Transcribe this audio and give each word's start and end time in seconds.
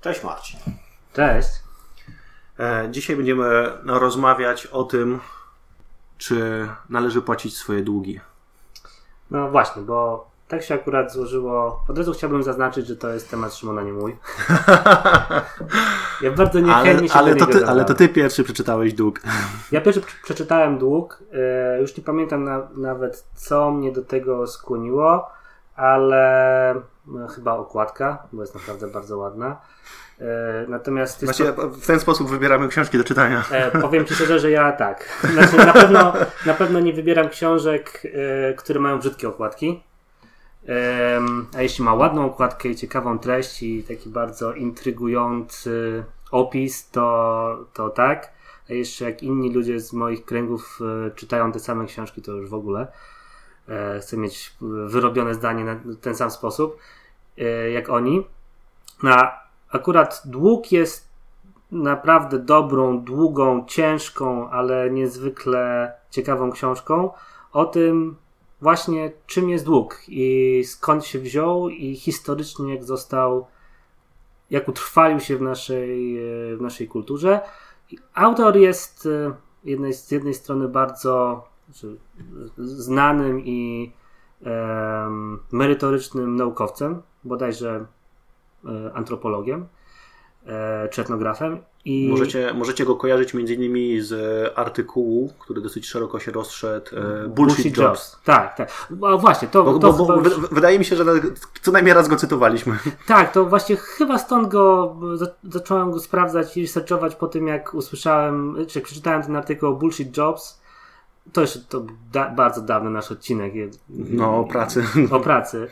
Cześć 0.00 0.24
Marcin. 0.24 0.60
Cześć. 1.12 1.48
E, 2.58 2.88
dzisiaj 2.90 3.16
będziemy 3.16 3.72
rozmawiać 3.86 4.66
o 4.66 4.84
tym, 4.84 5.20
czy 6.18 6.68
należy 6.88 7.22
płacić 7.22 7.56
swoje 7.56 7.82
długi. 7.82 8.20
No 9.30 9.50
właśnie, 9.50 9.82
bo 9.82 10.28
tak 10.48 10.62
się 10.62 10.74
akurat 10.74 11.12
złożyło. 11.12 11.82
Od 11.88 11.98
razu 11.98 12.12
chciałbym 12.12 12.42
zaznaczyć, 12.42 12.86
że 12.86 12.96
to 12.96 13.08
jest 13.08 13.30
temat 13.30 13.54
Szymona, 13.54 13.82
nie 13.82 13.92
mój. 13.92 14.16
Ja 16.22 16.30
bardzo 16.32 16.60
niechętnie 16.60 16.92
ale, 16.98 17.08
się 17.08 17.14
ale, 17.14 17.34
do 17.34 17.46
to 17.46 17.52
ty, 17.52 17.66
ale 17.66 17.84
to 17.84 17.94
ty 17.94 18.08
pierwszy 18.08 18.44
przeczytałeś 18.44 18.94
dług. 18.94 19.20
Ja 19.72 19.80
pierwszy 19.80 20.00
prze- 20.00 20.16
przeczytałem 20.24 20.78
dług. 20.78 21.22
e, 21.32 21.80
Już 21.80 21.96
nie 21.96 22.04
pamiętam 22.04 22.44
na, 22.44 22.68
nawet, 22.74 23.24
co 23.34 23.70
mnie 23.70 23.92
do 23.92 24.02
tego 24.04 24.46
skłoniło, 24.46 25.28
ale 25.76 26.74
no, 26.74 26.82
chyba 27.34 27.56
okładka, 27.56 28.26
bo 28.32 28.42
jest 28.42 28.54
naprawdę 28.54 28.86
bardzo 28.88 29.18
ładna. 29.18 29.60
E, 30.20 30.66
Natomiast 30.68 31.24
Właśnie 31.24 31.46
to, 31.46 31.68
w 31.68 31.86
ten 31.86 32.00
sposób 32.00 32.30
wybieramy 32.30 32.68
książki 32.68 32.98
do 32.98 33.04
czytania. 33.04 33.44
e, 33.50 33.80
powiem 33.80 34.04
Ci 34.04 34.14
szczerze, 34.14 34.38
że 34.38 34.50
ja 34.50 34.72
tak. 34.72 35.18
Znaczy, 35.32 35.56
na, 35.56 35.72
pewno, 35.72 36.12
na 36.46 36.54
pewno 36.54 36.80
nie 36.80 36.92
wybieram 36.92 37.28
książek, 37.28 38.02
e, 38.50 38.54
które 38.54 38.80
mają 38.80 38.98
brzydkie 38.98 39.28
okładki. 39.28 39.82
A 41.56 41.62
jeśli 41.62 41.84
ma 41.84 41.94
ładną 41.94 42.26
okładkę 42.26 42.68
i 42.68 42.76
ciekawą 42.76 43.18
treść 43.18 43.62
i 43.62 43.82
taki 43.82 44.10
bardzo 44.10 44.52
intrygujący 44.52 46.04
opis, 46.30 46.90
to, 46.90 47.66
to 47.74 47.90
tak. 47.90 48.32
A 48.70 48.72
jeszcze 48.72 49.04
jak 49.04 49.22
inni 49.22 49.54
ludzie 49.54 49.80
z 49.80 49.92
moich 49.92 50.24
kręgów 50.24 50.78
czytają 51.14 51.52
te 51.52 51.60
same 51.60 51.86
książki, 51.86 52.22
to 52.22 52.32
już 52.32 52.50
w 52.50 52.54
ogóle 52.54 52.86
chcę 54.00 54.16
mieć 54.16 54.56
wyrobione 54.86 55.34
zdanie 55.34 55.64
na 55.64 55.76
ten 56.00 56.14
sam 56.14 56.30
sposób 56.30 56.78
jak 57.72 57.88
oni. 57.88 58.22
A 59.02 59.40
akurat 59.70 60.22
dług 60.24 60.72
jest 60.72 61.08
naprawdę 61.72 62.38
dobrą, 62.38 63.00
długą, 63.00 63.64
ciężką, 63.66 64.50
ale 64.50 64.90
niezwykle 64.90 65.92
ciekawą 66.10 66.52
książką 66.52 67.10
o 67.52 67.64
tym 67.64 68.16
właśnie 68.60 69.12
czym 69.26 69.50
jest 69.50 69.64
dług 69.64 70.02
i 70.08 70.62
skąd 70.64 71.04
się 71.04 71.18
wziął 71.18 71.68
i 71.68 71.96
historycznie 71.96 72.74
jak 72.74 72.84
został, 72.84 73.46
jak 74.50 74.68
utrwalił 74.68 75.20
się 75.20 75.36
w 75.36 75.42
naszej, 75.42 76.18
e, 76.18 76.56
w 76.56 76.60
naszej 76.60 76.88
kulturze. 76.88 77.40
Autor 78.14 78.56
jest 78.56 79.06
e, 79.06 79.34
jednej, 79.64 79.94
z 79.94 80.10
jednej 80.10 80.34
strony 80.34 80.68
bardzo 80.68 81.44
znaczy, 81.68 81.96
znanym 82.58 83.40
i 83.44 83.92
merytorycznym 85.52 86.36
naukowcem, 86.36 87.02
bodajże 87.24 87.86
e, 88.64 88.92
antropologiem 88.94 89.66
e, 90.46 90.88
czy 90.88 91.02
etnografem. 91.02 91.58
I 91.84 92.08
Możecie, 92.10 92.54
możecie 92.54 92.84
go 92.84 92.96
kojarzyć 92.96 93.34
między 93.34 93.54
innymi 93.54 94.00
z 94.00 94.12
artykułu, 94.58 95.32
który 95.38 95.60
dosyć 95.60 95.88
szeroko 95.88 96.20
się 96.20 96.32
rozszedł, 96.32 96.96
e, 96.96 97.28
Bullshit, 97.28 97.76
Jobs. 97.76 98.20
Tak, 98.24 98.56
tak. 98.56 98.88
A 99.06 99.16
właśnie, 99.16 99.48
to, 99.48 99.64
Bo, 99.64 99.78
to 99.78 99.92
bo, 99.92 100.06
bo, 100.06 100.22
chyba 100.22 100.48
wydaje 100.52 100.78
mi 100.78 100.84
się, 100.84 100.96
że 100.96 101.04
co 101.62 101.72
najmniej 101.72 101.94
raz 101.94 102.08
go 102.08 102.16
cytowaliśmy. 102.16 102.78
Tak, 103.06 103.32
to 103.32 103.44
właśnie 103.44 103.76
chyba 103.76 104.18
stąd 104.18 104.48
go 104.48 104.96
za, 105.14 105.26
zacząłem 105.44 105.90
go 105.90 106.00
sprawdzać 106.00 106.56
i 106.56 106.62
researchować 106.62 107.14
po 107.14 107.26
tym, 107.26 107.46
jak 107.46 107.74
usłyszałem, 107.74 108.56
czy 108.68 108.80
przeczytałem 108.80 109.22
ten 109.22 109.36
artykuł 109.36 109.76
Bullshit 109.76 110.16
Jobs. 110.16 110.60
To 111.32 111.40
jeszcze 111.40 111.60
to 111.60 111.86
da, 112.12 112.30
bardzo 112.30 112.62
dawny 112.62 112.90
nasz 112.90 113.12
odcinek 113.12 113.52
No, 113.88 114.38
o 114.38 114.44
pracy. 114.44 114.84
o 115.10 115.20
pracy 115.20 115.68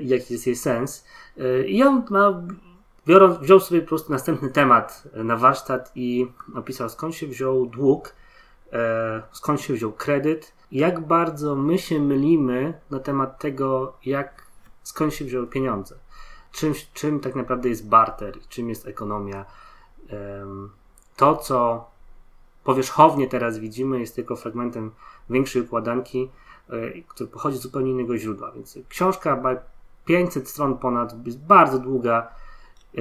i 0.00 0.08
jaki 0.08 0.32
jest 0.32 0.46
jej 0.46 0.56
sens. 0.56 1.04
E, 1.38 1.62
I 1.62 1.82
on 1.82 2.04
ma, 2.10 2.42
biorąc, 3.06 3.38
wziął 3.38 3.60
sobie 3.60 3.80
po 3.80 3.88
prostu 3.88 4.12
następny 4.12 4.50
temat 4.50 5.02
na 5.14 5.36
warsztat 5.36 5.92
i 5.94 6.32
opisał 6.54 6.88
skąd 6.88 7.14
się 7.14 7.26
wziął 7.26 7.66
dług, 7.66 8.14
e, 8.72 9.22
skąd 9.32 9.60
się 9.60 9.74
wziął 9.74 9.92
kredyt 9.92 10.58
jak 10.72 11.00
bardzo 11.00 11.54
my 11.54 11.78
się 11.78 12.00
mylimy 12.00 12.80
na 12.90 12.98
temat 12.98 13.38
tego, 13.38 13.96
jak 14.04 14.46
skąd 14.82 15.14
się 15.14 15.24
wzięły 15.24 15.46
pieniądze. 15.46 15.94
Czym, 16.52 16.74
czym 16.94 17.20
tak 17.20 17.34
naprawdę 17.34 17.68
jest 17.68 17.88
barter, 17.88 18.38
czym 18.48 18.68
jest 18.68 18.86
ekonomia. 18.86 19.44
To, 21.16 21.36
co 21.36 21.90
powierzchownie 22.68 23.26
teraz 23.26 23.58
widzimy, 23.58 24.00
jest 24.00 24.16
tylko 24.16 24.36
fragmentem 24.36 24.90
większej 25.30 25.62
układanki, 25.62 26.30
e, 26.70 27.02
który 27.02 27.30
pochodzi 27.30 27.58
z 27.58 27.60
zupełnie 27.60 27.90
innego 27.90 28.18
źródła. 28.18 28.52
Więc 28.52 28.78
książka 28.88 29.36
ma 29.36 29.50
500 30.04 30.48
stron 30.48 30.78
ponad, 30.78 31.26
jest 31.26 31.46
bardzo 31.46 31.78
długa, 31.78 32.28
e, 32.98 33.00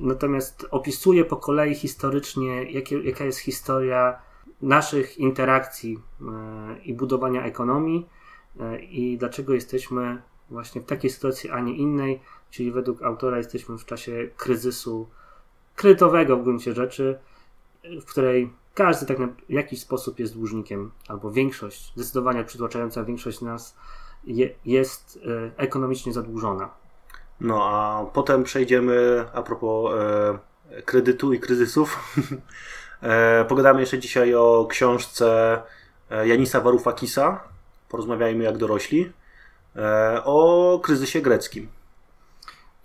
natomiast 0.00 0.66
opisuje 0.70 1.24
po 1.24 1.36
kolei 1.36 1.74
historycznie, 1.74 2.72
jakie, 2.72 3.02
jaka 3.02 3.24
jest 3.24 3.38
historia 3.38 4.18
naszych 4.62 5.18
interakcji 5.18 5.98
e, 6.20 6.78
i 6.84 6.94
budowania 6.94 7.44
ekonomii 7.44 8.08
i 8.80 9.18
dlaczego 9.18 9.54
jesteśmy 9.54 10.22
właśnie 10.50 10.80
w 10.80 10.86
takiej 10.86 11.10
sytuacji, 11.10 11.50
a 11.50 11.60
nie 11.60 11.76
innej, 11.76 12.20
czyli 12.50 12.72
według 12.72 13.02
autora 13.02 13.36
jesteśmy 13.38 13.78
w 13.78 13.84
czasie 13.84 14.28
kryzysu 14.36 15.08
kredytowego 15.76 16.36
w 16.36 16.44
gruncie 16.44 16.74
rzeczy, 16.74 17.18
w 17.84 18.04
której 18.04 18.50
każdy 18.74 19.06
tak 19.06 19.18
na 19.18 19.26
w 19.26 19.52
jakiś 19.52 19.80
sposób 19.80 20.18
jest 20.18 20.34
dłużnikiem, 20.34 20.90
albo 21.08 21.30
większość, 21.30 21.92
zdecydowanie 21.96 22.44
przytłaczająca 22.44 23.04
większość 23.04 23.40
nas 23.40 23.76
je, 24.24 24.50
jest 24.64 25.18
e, 25.26 25.50
ekonomicznie 25.62 26.12
zadłużona. 26.12 26.70
No 27.40 27.64
a 27.64 28.04
potem 28.12 28.44
przejdziemy 28.44 29.24
a 29.34 29.42
propos 29.42 29.92
e, 29.94 30.82
kredytu 30.82 31.32
i 31.32 31.40
kryzysów. 31.40 31.98
e, 33.02 33.44
pogadamy 33.44 33.80
jeszcze 33.80 33.98
dzisiaj 33.98 34.34
o 34.34 34.66
książce 34.70 35.62
Janisa 36.24 36.60
Varoufakisa. 36.60 37.40
Porozmawiajmy 37.88 38.44
jak 38.44 38.56
dorośli. 38.56 39.12
O 40.24 40.80
kryzysie 40.82 41.20
greckim. 41.20 41.68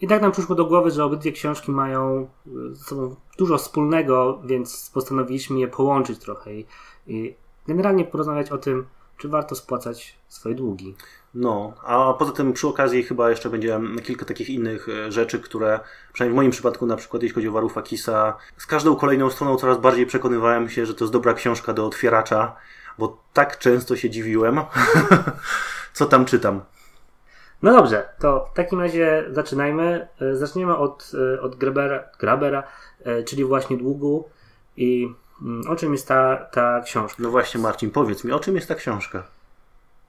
I 0.01 0.07
tak 0.07 0.21
nam 0.21 0.31
przyszło 0.31 0.55
do 0.55 0.65
głowy, 0.65 0.91
że 0.91 1.05
obydwie 1.05 1.31
książki 1.31 1.71
mają 1.71 2.27
e, 2.47 2.75
ze 2.75 2.83
sobą 2.83 3.15
dużo 3.37 3.57
wspólnego, 3.57 4.41
więc 4.45 4.91
postanowiliśmy 4.93 5.59
je 5.59 5.67
połączyć 5.67 6.19
trochę 6.19 6.53
i, 6.53 6.65
i 7.07 7.35
generalnie 7.67 8.05
porozmawiać 8.05 8.51
o 8.51 8.57
tym, 8.57 8.85
czy 9.17 9.29
warto 9.29 9.55
spłacać 9.55 10.15
swoje 10.27 10.55
długi. 10.55 10.95
No, 11.33 11.73
a 11.83 12.13
poza 12.13 12.31
tym 12.31 12.53
przy 12.53 12.67
okazji 12.67 13.03
chyba 13.03 13.29
jeszcze 13.29 13.49
będzie 13.49 13.79
kilka 14.03 14.25
takich 14.25 14.49
innych 14.49 14.89
e, 14.89 15.11
rzeczy, 15.11 15.39
które 15.39 15.79
przynajmniej 16.13 16.33
w 16.33 16.35
moim 16.35 16.51
przypadku, 16.51 16.85
na 16.85 16.95
przykład 16.95 17.23
jeśli 17.23 17.35
chodzi 17.35 17.47
o 17.47 17.51
Varoufakisa, 17.51 18.37
z 18.57 18.65
każdą 18.65 18.95
kolejną 18.95 19.29
stroną 19.29 19.57
coraz 19.57 19.77
bardziej 19.77 20.05
przekonywałem 20.05 20.69
się, 20.69 20.85
że 20.85 20.93
to 20.93 21.05
jest 21.05 21.13
dobra 21.13 21.33
książka 21.33 21.73
do 21.73 21.85
otwieracza, 21.85 22.55
bo 22.97 23.17
tak 23.33 23.59
często 23.59 23.95
się 23.95 24.09
dziwiłem, 24.09 24.59
co 25.93 26.05
tam 26.05 26.25
czytam. 26.25 26.61
No 27.61 27.73
dobrze, 27.73 28.09
to 28.19 28.49
w 28.53 28.55
takim 28.55 28.79
razie 28.79 29.25
zaczynajmy. 29.31 30.07
E, 30.21 30.35
Zaczniemy 30.35 30.77
od, 30.77 31.11
e, 31.35 31.41
od 31.41 31.55
Grabera, 31.55 32.03
Grabera 32.19 32.63
e, 33.03 33.23
czyli 33.23 33.45
właśnie 33.45 33.77
długu 33.77 34.29
i 34.77 35.13
mm, 35.41 35.61
o 35.69 35.75
czym 35.75 35.91
jest 35.91 36.07
ta, 36.07 36.35
ta 36.35 36.81
książka. 36.81 37.23
No 37.23 37.29
właśnie, 37.29 37.61
Marcin, 37.61 37.91
powiedz 37.91 38.23
mi, 38.23 38.31
o 38.31 38.39
czym 38.39 38.55
jest 38.55 38.67
ta 38.67 38.75
książka? 38.75 39.23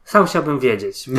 Sam 0.05 0.27
chciałbym 0.27 0.59
wiedzieć. 0.59 1.06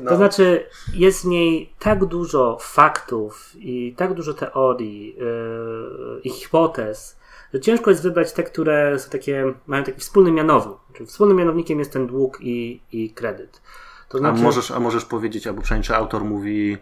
No. 0.00 0.10
To 0.10 0.16
znaczy, 0.16 0.66
jest 0.92 1.22
w 1.22 1.24
niej 1.24 1.72
tak 1.78 2.04
dużo 2.04 2.58
faktów 2.60 3.52
i 3.56 3.94
tak 3.96 4.14
dużo 4.14 4.34
teorii 4.34 5.16
yy, 5.16 6.20
i 6.24 6.30
hipotez, 6.30 7.18
że 7.54 7.60
ciężko 7.60 7.90
jest 7.90 8.02
wybrać 8.02 8.32
te, 8.32 8.42
które 8.42 8.98
są 8.98 9.10
takie, 9.10 9.54
mają 9.66 9.84
taki 9.84 10.00
wspólny 10.00 10.32
mianownik. 10.32 10.76
Znaczy, 10.90 11.06
wspólnym 11.06 11.36
mianownikiem 11.36 11.78
jest 11.78 11.92
ten 11.92 12.06
dług 12.06 12.38
i, 12.40 12.80
i 12.92 13.10
kredyt. 13.10 13.62
To 14.12 14.18
A, 14.18 14.20
znaczy, 14.20 14.42
możesz, 14.42 14.70
a 14.70 14.80
możesz 14.80 15.04
powiedzieć, 15.04 15.46
albo 15.46 15.62
przynajmniej 15.62 15.86
czy 15.86 15.96
autor 15.96 16.24
mówi 16.24 16.78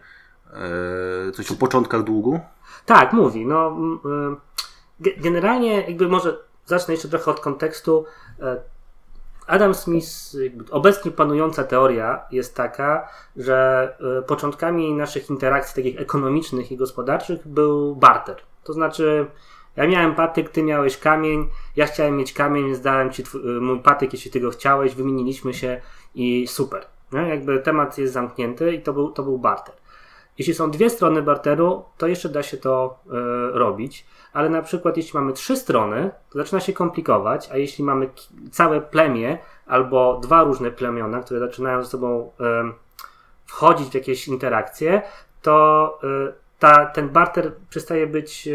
e, 0.52 1.32
coś 1.32 1.50
o 1.50 1.54
początkach 1.54 2.02
długu? 2.02 2.40
Tak, 2.86 3.12
mówi. 3.12 3.46
No, 3.46 3.76
ge- 5.00 5.20
generalnie, 5.22 5.80
jakby 5.80 6.08
może 6.08 6.38
zacznę 6.66 6.94
jeszcze 6.94 7.08
trochę 7.08 7.30
od 7.30 7.40
kontekstu. 7.40 8.04
E, 8.40 8.62
Adam 9.46 9.74
Smith, 9.74 10.08
obecnie 10.70 11.10
panująca 11.10 11.64
teoria 11.64 12.24
jest 12.30 12.56
taka, 12.56 13.08
że 13.36 13.88
e, 14.18 14.22
początkami 14.22 14.94
naszych 14.94 15.30
interakcji 15.30 15.82
takich 15.82 16.00
ekonomicznych 16.00 16.72
i 16.72 16.76
gospodarczych 16.76 17.48
był 17.48 17.96
barter. 17.96 18.36
To 18.64 18.72
znaczy, 18.72 19.26
ja 19.76 19.86
miałem 19.86 20.14
patyk, 20.14 20.48
ty 20.48 20.62
miałeś 20.62 20.98
kamień, 20.98 21.48
ja 21.76 21.86
chciałem 21.86 22.16
mieć 22.16 22.32
kamień, 22.32 22.66
więc 22.66 22.80
dałem 22.80 23.10
ci 23.10 23.24
twój, 23.24 23.40
y, 23.40 23.60
mój 23.60 23.80
patyk, 23.80 24.12
jeśli 24.12 24.30
ty 24.30 24.40
go 24.40 24.50
chciałeś, 24.50 24.94
wymieniliśmy 24.94 25.54
się 25.54 25.80
i 26.14 26.46
super. 26.46 26.86
Nie? 27.12 27.20
Jakby 27.20 27.58
temat 27.58 27.98
jest 27.98 28.12
zamknięty 28.12 28.74
i 28.74 28.82
to 28.82 28.92
był, 28.92 29.10
to 29.10 29.22
był 29.22 29.38
barter. 29.38 29.74
Jeśli 30.38 30.54
są 30.54 30.70
dwie 30.70 30.90
strony 30.90 31.22
barteru, 31.22 31.84
to 31.98 32.06
jeszcze 32.06 32.28
da 32.28 32.42
się 32.42 32.56
to 32.56 32.98
y, 33.06 33.10
robić, 33.58 34.06
ale 34.32 34.48
na 34.48 34.62
przykład 34.62 34.96
jeśli 34.96 35.18
mamy 35.18 35.32
trzy 35.32 35.56
strony, 35.56 36.10
to 36.30 36.38
zaczyna 36.38 36.60
się 36.60 36.72
komplikować, 36.72 37.48
a 37.52 37.56
jeśli 37.56 37.84
mamy 37.84 38.10
całe 38.50 38.80
plemię 38.80 39.38
albo 39.66 40.20
dwa 40.22 40.42
różne 40.42 40.70
plemiona, 40.70 41.20
które 41.20 41.40
zaczynają 41.40 41.82
ze 41.82 41.90
sobą 41.90 42.30
y, 42.40 42.44
wchodzić 43.46 43.88
w 43.88 43.94
jakieś 43.94 44.28
interakcje, 44.28 45.02
to 45.42 45.98
ta, 46.58 46.86
ten 46.86 47.08
barter 47.08 47.52
przestaje 47.70 48.06
być, 48.06 48.48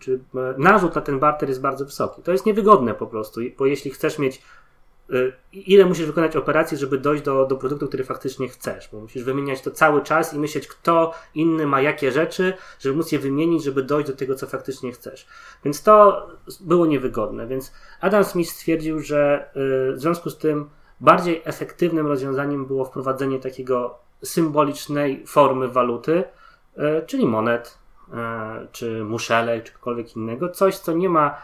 czy 0.00 0.20
narzut 0.58 0.94
na 0.94 1.00
ten 1.00 1.18
barter 1.18 1.48
jest 1.48 1.60
bardzo 1.60 1.84
wysoki. 1.84 2.22
To 2.22 2.32
jest 2.32 2.46
niewygodne 2.46 2.94
po 2.94 3.06
prostu, 3.06 3.40
bo 3.58 3.66
jeśli 3.66 3.90
chcesz 3.90 4.18
mieć 4.18 4.42
Y, 4.42 4.59
ile 5.52 5.84
musisz 5.84 6.06
wykonać 6.06 6.36
operacji, 6.36 6.76
żeby 6.76 6.98
dojść 6.98 7.22
do, 7.24 7.46
do 7.46 7.56
produktu, 7.56 7.88
który 7.88 8.04
faktycznie 8.04 8.48
chcesz, 8.48 8.88
bo 8.92 9.00
musisz 9.00 9.24
wymieniać 9.24 9.62
to 9.62 9.70
cały 9.70 10.02
czas 10.02 10.34
i 10.34 10.38
myśleć, 10.38 10.68
kto 10.68 11.14
inny 11.34 11.66
ma 11.66 11.80
jakie 11.80 12.12
rzeczy, 12.12 12.52
żeby 12.80 12.96
móc 12.96 13.12
je 13.12 13.18
wymienić, 13.18 13.64
żeby 13.64 13.82
dojść 13.82 14.10
do 14.10 14.16
tego, 14.16 14.34
co 14.34 14.46
faktycznie 14.46 14.92
chcesz. 14.92 15.26
Więc 15.64 15.82
to 15.82 16.26
było 16.60 16.86
niewygodne. 16.86 17.46
Więc 17.46 17.72
Adam 18.00 18.24
Smith 18.24 18.50
stwierdził, 18.50 19.00
że 19.00 19.50
y, 19.90 19.92
w 19.92 20.00
związku 20.00 20.30
z 20.30 20.38
tym 20.38 20.70
bardziej 21.00 21.42
efektywnym 21.44 22.06
rozwiązaniem 22.06 22.66
było 22.66 22.84
wprowadzenie 22.84 23.38
takiego 23.38 23.98
symbolicznej 24.24 25.26
formy 25.26 25.68
waluty, 25.68 26.24
y, 26.78 27.06
czyli 27.06 27.26
monet, 27.26 27.80
czy 28.72 29.04
muszelek, 29.04 29.64
czy 29.64 29.72
cokolwiek 29.72 30.16
innego, 30.16 30.48
coś, 30.48 30.78
co 30.78 30.92
nie 30.92 31.08
ma 31.08 31.36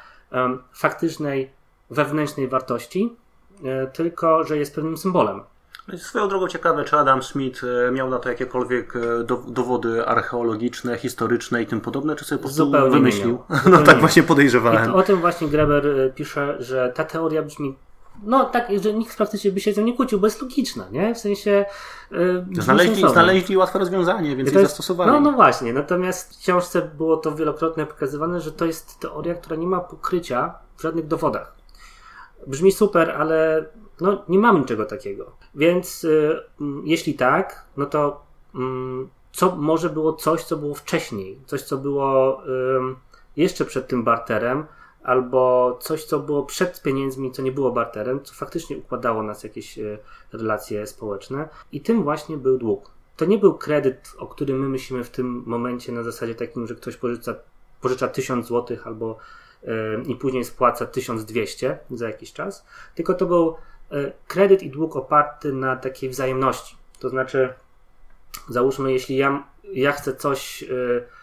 faktycznej 0.72 1.50
wewnętrznej 1.90 2.48
wartości, 2.48 3.16
tylko 3.92 4.44
że 4.44 4.58
jest 4.58 4.74
pewnym 4.74 4.96
symbolem. 4.96 5.40
Swoją 5.96 6.28
drogą 6.28 6.48
ciekawe, 6.48 6.84
czy 6.84 6.96
Adam 6.96 7.22
Smith 7.22 7.64
e, 7.64 7.90
miał 7.90 8.10
na 8.10 8.18
to 8.18 8.28
jakiekolwiek 8.28 8.96
e, 8.96 9.00
dowody 9.48 10.06
archeologiczne, 10.06 10.98
historyczne 10.98 11.62
i 11.62 11.66
tym 11.66 11.80
podobne, 11.80 12.16
czy 12.16 12.24
sobie 12.24 12.38
po 12.38 12.42
prostu 12.42 12.64
Zupełnie 12.64 12.90
wymyślił? 12.90 13.38
No 13.70 13.82
tak 13.82 14.00
właśnie 14.00 14.22
podejrzewałem. 14.22 14.94
o 14.94 15.02
tym 15.02 15.20
właśnie 15.20 15.48
Greber 15.48 16.12
pisze, 16.14 16.56
że 16.58 16.92
ta 16.94 17.04
teoria 17.04 17.42
brzmi 17.42 17.74
no 18.22 18.44
tak, 18.44 18.68
że 18.82 18.94
nikt 18.94 19.16
praktycznie 19.16 19.52
by 19.52 19.60
się 19.60 19.72
z 19.72 19.76
nią 19.76 19.84
nie 19.84 19.96
kłócił, 19.96 20.20
bo 20.20 20.26
jest 20.26 20.42
logiczna, 20.42 20.84
nie? 20.90 21.14
W 21.14 21.18
sensie... 21.18 21.64
Yy, 22.10 22.44
znaleźli, 22.60 23.08
znaleźli 23.08 23.56
łatwe 23.56 23.78
rozwiązanie, 23.78 24.36
więc 24.36 24.52
je 24.52 24.60
zastosowali. 24.60 25.10
No, 25.10 25.20
no 25.20 25.32
właśnie, 25.32 25.72
natomiast 25.72 26.36
w 26.36 26.38
książce 26.38 26.82
było 26.82 27.16
to 27.16 27.34
wielokrotnie 27.34 27.86
pokazywane, 27.86 28.40
że 28.40 28.52
to 28.52 28.64
jest 28.64 29.00
teoria, 29.00 29.34
która 29.34 29.56
nie 29.56 29.66
ma 29.66 29.80
pokrycia 29.80 30.54
w 30.76 30.82
żadnych 30.82 31.06
dowodach 31.06 31.55
brzmi 32.46 32.72
super, 32.72 33.10
ale 33.10 33.66
no, 34.00 34.24
nie 34.28 34.38
mamy 34.38 34.60
niczego 34.60 34.84
takiego. 34.84 35.32
Więc 35.54 36.04
y, 36.04 36.40
jeśli 36.84 37.14
tak, 37.14 37.64
no 37.76 37.86
to 37.86 38.26
y, 38.54 38.58
co 39.32 39.56
może 39.56 39.90
było 39.90 40.12
coś, 40.12 40.44
co 40.44 40.56
było 40.56 40.74
wcześniej, 40.74 41.38
coś, 41.46 41.62
co 41.62 41.76
było 41.76 42.42
y, 42.44 42.48
jeszcze 43.36 43.64
przed 43.64 43.88
tym 43.88 44.04
barterem, 44.04 44.64
albo 45.02 45.76
coś, 45.80 46.04
co 46.04 46.20
było 46.20 46.42
przed 46.42 46.82
pieniędzmi, 46.82 47.32
co 47.32 47.42
nie 47.42 47.52
było 47.52 47.70
barterem, 47.70 48.24
co 48.24 48.34
faktycznie 48.34 48.76
układało 48.76 49.22
nas 49.22 49.44
jakieś 49.44 49.78
y, 49.78 49.98
relacje 50.32 50.86
społeczne. 50.86 51.48
I 51.72 51.80
tym 51.80 52.02
właśnie 52.02 52.36
był 52.36 52.58
dług. 52.58 52.90
To 53.16 53.24
nie 53.24 53.38
był 53.38 53.54
kredyt, 53.54 54.12
o 54.18 54.26
którym 54.26 54.60
my 54.60 54.68
myślimy 54.68 55.04
w 55.04 55.10
tym 55.10 55.42
momencie 55.46 55.92
na 55.92 56.02
zasadzie 56.02 56.34
takim, 56.34 56.66
że 56.66 56.74
ktoś 56.74 56.96
pożycza, 56.96 57.34
pożycza 57.80 58.08
1000 58.08 58.48
zł 58.48 58.76
albo 58.84 59.18
i 60.06 60.16
później 60.16 60.44
spłaca 60.44 60.86
1200 60.86 61.78
za 61.90 62.06
jakiś 62.06 62.32
czas, 62.32 62.66
tylko 62.94 63.14
to 63.14 63.26
był 63.26 63.56
e, 63.90 64.12
kredyt 64.26 64.62
i 64.62 64.70
dług 64.70 64.96
oparty 64.96 65.52
na 65.52 65.76
takiej 65.76 66.10
wzajemności. 66.10 66.76
To 66.98 67.08
znaczy, 67.08 67.48
załóżmy, 68.48 68.92
jeśli 68.92 69.16
ja, 69.16 69.44
ja 69.72 69.92
chcę 69.92 70.14
coś. 70.14 70.62
E, 70.62 71.16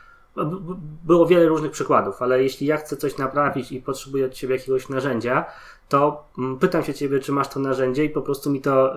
było 1.03 1.25
wiele 1.25 1.45
różnych 1.45 1.71
przykładów, 1.71 2.21
ale 2.21 2.43
jeśli 2.43 2.67
ja 2.67 2.77
chcę 2.77 2.97
coś 2.97 3.17
naprawić 3.17 3.71
i 3.71 3.81
potrzebuję 3.81 4.25
od 4.25 4.33
ciebie 4.33 4.55
jakiegoś 4.55 4.89
narzędzia, 4.89 5.45
to 5.89 6.25
mm, 6.37 6.59
pytam 6.59 6.83
się 6.83 6.93
ciebie, 6.93 7.19
czy 7.19 7.31
masz 7.31 7.47
to 7.47 7.59
narzędzie 7.59 8.05
i 8.05 8.09
po 8.09 8.21
prostu 8.21 8.51
mi 8.51 8.61
to 8.61 8.95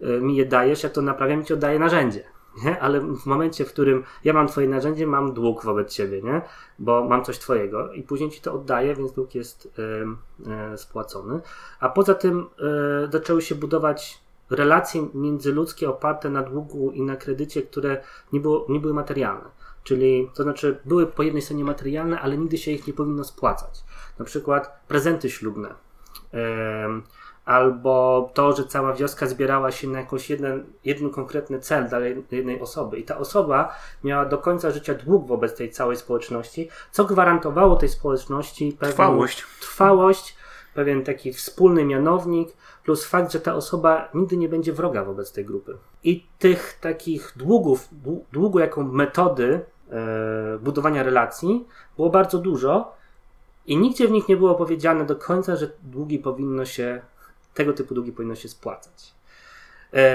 e, 0.00 0.20
mi 0.20 0.36
je 0.36 0.46
dajesz, 0.46 0.82
ja 0.82 0.90
to 0.90 1.02
naprawiam 1.02 1.42
i 1.42 1.44
ci 1.44 1.54
oddaję 1.54 1.78
narzędzie 1.78 2.33
nie? 2.64 2.80
ale 2.80 3.00
w 3.00 3.26
momencie, 3.26 3.64
w 3.64 3.68
którym 3.68 4.04
ja 4.24 4.32
mam 4.32 4.48
Twoje 4.48 4.68
narzędzie, 4.68 5.06
mam 5.06 5.32
dług 5.32 5.64
wobec 5.64 5.92
Ciebie, 5.92 6.22
nie? 6.22 6.42
bo 6.78 7.04
mam 7.04 7.24
coś 7.24 7.38
Twojego 7.38 7.92
i 7.92 8.02
później 8.02 8.30
Ci 8.30 8.40
to 8.40 8.54
oddaję, 8.54 8.94
więc 8.94 9.12
dług 9.12 9.34
jest 9.34 9.66
y, 9.66 10.74
y, 10.74 10.78
spłacony. 10.78 11.40
A 11.80 11.88
poza 11.88 12.14
tym 12.14 12.46
y, 13.06 13.12
zaczęły 13.12 13.42
się 13.42 13.54
budować 13.54 14.24
relacje 14.50 15.08
międzyludzkie 15.14 15.88
oparte 15.88 16.30
na 16.30 16.42
długu 16.42 16.90
i 16.90 17.02
na 17.02 17.16
kredycie, 17.16 17.62
które 17.62 18.02
nie, 18.32 18.40
było, 18.40 18.66
nie 18.68 18.80
były 18.80 18.94
materialne. 18.94 19.50
Czyli 19.84 20.30
to 20.34 20.42
znaczy 20.42 20.80
były 20.84 21.06
po 21.06 21.22
jednej 21.22 21.42
stronie 21.42 21.64
materialne, 21.64 22.20
ale 22.20 22.38
nigdy 22.38 22.58
się 22.58 22.70
ich 22.70 22.86
nie 22.86 22.92
powinno 22.92 23.24
spłacać. 23.24 23.84
Na 24.18 24.24
przykład 24.24 24.84
prezenty 24.88 25.30
ślubne 25.30 25.74
albo 27.44 28.30
to, 28.34 28.56
że 28.56 28.64
cała 28.64 28.92
wioska 28.92 29.26
zbierała 29.26 29.70
się 29.70 29.88
na 29.88 30.00
jakiś 30.00 30.30
jeden, 30.30 30.64
jeden 30.84 31.10
konkretny 31.10 31.60
cel 31.60 31.88
dla 31.88 31.98
jednej 32.30 32.60
osoby 32.60 32.98
i 32.98 33.04
ta 33.04 33.18
osoba 33.18 33.74
miała 34.04 34.24
do 34.24 34.38
końca 34.38 34.70
życia 34.70 34.94
dług 34.94 35.26
wobec 35.26 35.56
tej 35.56 35.70
całej 35.70 35.96
społeczności, 35.96 36.68
co 36.90 37.04
gwarantowało 37.04 37.76
tej 37.76 37.88
społeczności 37.88 38.76
pewną 38.80 38.92
trwałość, 38.92 39.44
trwałość 39.60 40.36
pewien 40.74 41.04
taki 41.04 41.32
wspólny 41.32 41.84
mianownik, 41.84 42.48
plus 42.84 43.04
fakt, 43.04 43.32
że 43.32 43.40
ta 43.40 43.54
osoba 43.54 44.08
nigdy 44.14 44.36
nie 44.36 44.48
będzie 44.48 44.72
wroga 44.72 45.04
wobec 45.04 45.32
tej 45.32 45.44
grupy. 45.44 45.76
I 46.04 46.26
tych 46.38 46.78
takich 46.80 47.32
długów, 47.36 47.88
długu 48.32 48.58
jako 48.58 48.82
metody 48.82 49.60
e, 49.90 50.58
budowania 50.58 51.02
relacji 51.02 51.66
było 51.96 52.10
bardzo 52.10 52.38
dużo 52.38 52.92
i 53.66 53.76
nigdzie 53.76 54.08
w 54.08 54.10
nich 54.10 54.28
nie 54.28 54.36
było 54.36 54.54
powiedziane 54.54 55.04
do 55.04 55.16
końca, 55.16 55.56
że 55.56 55.70
długi 55.82 56.18
powinno 56.18 56.64
się 56.64 57.00
tego 57.54 57.72
typu 57.72 57.94
długi 57.94 58.12
powinno 58.12 58.34
się 58.34 58.48
spłacać. 58.48 59.14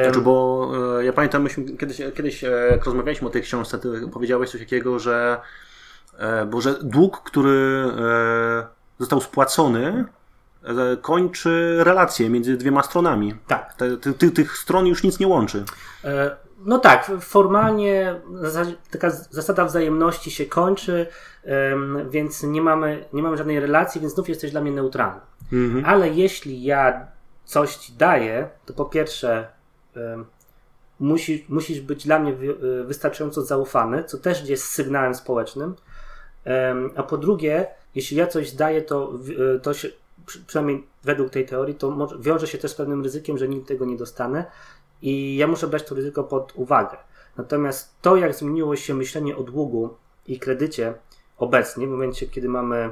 Znaczy, 0.03 0.21
bo 0.21 0.71
e, 0.99 1.05
ja 1.05 1.13
pamiętam, 1.13 1.43
myśmy 1.43 1.77
kiedyś, 1.77 2.01
kiedyś 2.15 2.43
e, 2.43 2.49
jak 2.71 2.85
rozmawialiśmy 2.85 3.27
o 3.27 3.31
tej 3.31 3.41
książce, 3.41 3.79
ty 3.79 3.89
powiedziałeś 4.13 4.49
coś 4.49 4.61
takiego, 4.61 4.99
że, 4.99 5.41
e, 6.17 6.45
bo 6.45 6.61
że 6.61 6.75
dług, 6.83 7.21
który 7.23 7.83
został 8.99 9.21
spłacony, 9.21 10.05
kończy 11.01 11.77
relacje 11.79 12.29
między 12.29 12.57
dwiema 12.57 12.83
stronami. 12.83 13.35
Tak. 13.47 13.73
Te, 13.73 13.97
ty, 13.97 14.31
tych 14.31 14.57
stron 14.57 14.87
już 14.87 15.03
nic 15.03 15.19
nie 15.19 15.27
łączy. 15.27 15.63
No 16.65 16.79
tak, 16.79 17.11
formalnie 17.19 18.15
taka 18.91 19.09
zasada 19.09 19.65
wzajemności 19.65 20.31
się 20.31 20.45
kończy, 20.45 21.07
więc 22.09 22.43
nie 22.43 22.61
mamy, 22.61 23.05
nie 23.13 23.23
mamy 23.23 23.37
żadnej 23.37 23.59
relacji, 23.59 24.01
więc 24.01 24.13
znów 24.13 24.29
jesteś 24.29 24.51
dla 24.51 24.61
mnie 24.61 24.71
neutralny. 24.71 25.21
Mhm. 25.53 25.85
Ale 25.85 26.09
jeśli 26.09 26.63
ja 26.63 27.07
coś 27.49 27.75
ci 27.75 27.93
daję, 27.93 28.49
to 28.65 28.73
po 28.73 28.85
pierwsze 28.85 29.47
musi, 30.99 31.45
musisz 31.49 31.81
być 31.81 32.05
dla 32.05 32.19
mnie 32.19 32.31
e, 32.31 32.83
wystarczająco 32.83 33.41
zaufany, 33.41 34.03
co 34.03 34.17
też 34.17 34.49
jest 34.49 34.63
sygnałem 34.63 35.15
społecznym. 35.15 35.75
A 36.95 37.03
po 37.03 37.17
drugie, 37.17 37.67
jeśli 37.95 38.17
ja 38.17 38.27
coś 38.27 38.51
daję, 38.51 38.81
to, 38.81 39.13
e, 39.55 39.59
to 39.59 39.73
się, 39.73 39.89
przynajmniej 40.47 40.87
według 41.03 41.29
tej 41.29 41.45
teorii, 41.45 41.75
to 41.75 42.07
wiąże 42.19 42.47
się 42.47 42.57
też 42.57 42.71
z 42.71 42.75
pewnym 42.75 43.03
ryzykiem, 43.03 43.37
że 43.37 43.47
nigdy 43.47 43.67
tego 43.67 43.85
nie 43.85 43.97
dostanę 43.97 44.45
i 45.01 45.35
ja 45.35 45.47
muszę 45.47 45.67
brać 45.67 45.83
to 45.83 45.95
ryzyko 45.95 46.23
pod 46.23 46.51
uwagę. 46.55 46.97
Natomiast 47.37 48.01
to, 48.01 48.15
jak 48.15 48.35
zmieniło 48.35 48.75
się 48.75 48.93
myślenie 48.93 49.37
o 49.37 49.43
długu 49.43 49.89
i 50.27 50.39
kredycie 50.39 50.93
obecnie, 51.37 51.87
w 51.87 51.89
momencie, 51.89 52.27
kiedy 52.27 52.49
mamy 52.49 52.89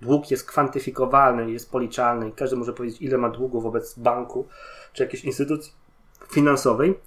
dług 0.00 0.30
jest 0.30 0.46
kwantyfikowalny, 0.46 1.50
jest 1.50 1.72
policzalny 1.72 2.28
i 2.28 2.32
każdy 2.32 2.56
może 2.56 2.72
powiedzieć, 2.72 3.02
ile 3.02 3.18
ma 3.18 3.28
długu 3.28 3.60
wobec 3.60 3.98
banku 3.98 4.48
czy 4.92 5.02
jakiejś 5.02 5.24
instytucji 5.24 5.72
finansowej, 6.30 7.00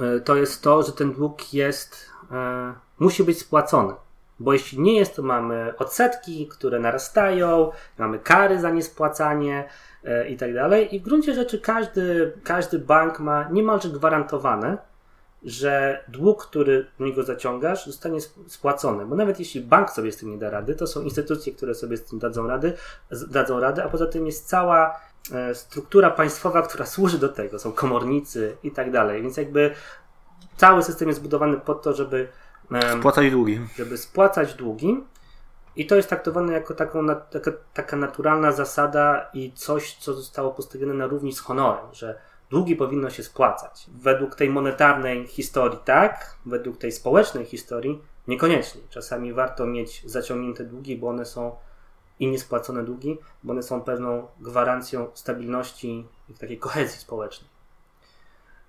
e, 0.00 0.20
to 0.20 0.36
jest 0.36 0.62
to, 0.62 0.82
że 0.82 0.92
ten 0.92 1.12
dług 1.12 1.54
jest, 1.54 2.06
e, 2.32 2.74
musi 2.98 3.24
być 3.24 3.38
spłacony. 3.38 3.94
Bo 4.40 4.52
jeśli 4.52 4.80
nie 4.80 4.96
jest, 4.98 5.16
to 5.16 5.22
mamy 5.22 5.74
odsetki, 5.78 6.48
które 6.48 6.80
narastają, 6.80 7.70
mamy 7.98 8.18
kary 8.18 8.60
za 8.60 8.70
niespłacanie 8.70 9.68
e, 10.04 10.28
i 10.28 10.36
tak 10.36 10.54
dalej. 10.54 10.94
I 10.94 11.00
w 11.00 11.02
gruncie 11.02 11.34
rzeczy 11.34 11.60
każdy, 11.60 12.32
każdy 12.44 12.78
bank 12.78 13.20
ma 13.20 13.48
niemalże 13.48 13.88
gwarantowane, 13.88 14.78
że 15.44 16.04
dług, 16.08 16.46
który 16.46 16.86
do 16.98 17.04
niego 17.04 17.22
zaciągasz, 17.22 17.86
zostanie 17.86 18.20
spłacony. 18.46 19.06
Bo 19.06 19.16
nawet 19.16 19.38
jeśli 19.38 19.60
bank 19.60 19.90
sobie 19.90 20.12
z 20.12 20.16
tym 20.16 20.30
nie 20.30 20.38
da 20.38 20.50
rady, 20.50 20.74
to 20.74 20.86
są 20.86 21.02
instytucje, 21.02 21.52
które 21.52 21.74
sobie 21.74 21.96
z 21.96 22.04
tym 22.04 22.18
dadzą 22.18 22.46
rady, 22.46 22.72
dadzą 23.28 23.60
radę, 23.60 23.84
a 23.84 23.88
poza 23.88 24.06
tym 24.06 24.26
jest 24.26 24.48
cała 24.48 25.00
e, 25.32 25.54
struktura 25.54 26.10
państwowa, 26.10 26.62
która 26.62 26.86
służy 26.86 27.18
do 27.18 27.28
tego. 27.28 27.58
Są 27.58 27.72
komornicy 27.72 28.56
i 28.62 28.70
tak 28.70 28.90
dalej. 28.90 29.22
Więc 29.22 29.36
jakby 29.36 29.74
cały 30.56 30.82
system 30.82 31.08
jest 31.08 31.20
zbudowany 31.20 31.56
po 31.56 31.74
to, 31.74 31.92
żeby 31.92 32.28
spłacać 32.98 33.30
długi. 33.30 33.60
Żeby 33.76 33.98
spłacać 33.98 34.54
długi. 34.54 35.04
I 35.76 35.86
to 35.86 35.96
jest 35.96 36.08
traktowane 36.08 36.52
jako 36.52 36.74
taką, 36.74 37.06
taka, 37.30 37.52
taka 37.74 37.96
naturalna 37.96 38.52
zasada 38.52 39.30
i 39.34 39.52
coś, 39.52 39.96
co 39.96 40.14
zostało 40.14 40.50
postawione 40.50 40.94
na 40.94 41.06
równi 41.06 41.32
z 41.32 41.40
honorem, 41.40 41.84
że 41.92 42.18
długi 42.52 42.76
powinno 42.76 43.10
się 43.10 43.22
spłacać. 43.22 43.86
Według 43.94 44.34
tej 44.34 44.50
monetarnej 44.50 45.26
historii 45.26 45.78
tak, 45.84 46.36
według 46.46 46.78
tej 46.78 46.92
społecznej 46.92 47.44
historii 47.44 48.02
niekoniecznie. 48.28 48.80
Czasami 48.90 49.32
warto 49.32 49.66
mieć 49.66 50.02
zaciągnięte 50.10 50.64
długi, 50.64 50.96
bo 50.96 51.08
one 51.08 51.24
są 51.24 51.56
i 52.20 52.26
niespłacone 52.26 52.84
długi, 52.84 53.18
bo 53.42 53.52
one 53.52 53.62
są 53.62 53.80
pewną 53.80 54.26
gwarancją 54.40 55.10
stabilności 55.14 56.06
i 56.28 56.34
takiej 56.34 56.58
kohezji 56.58 57.00
społecznej. 57.00 57.50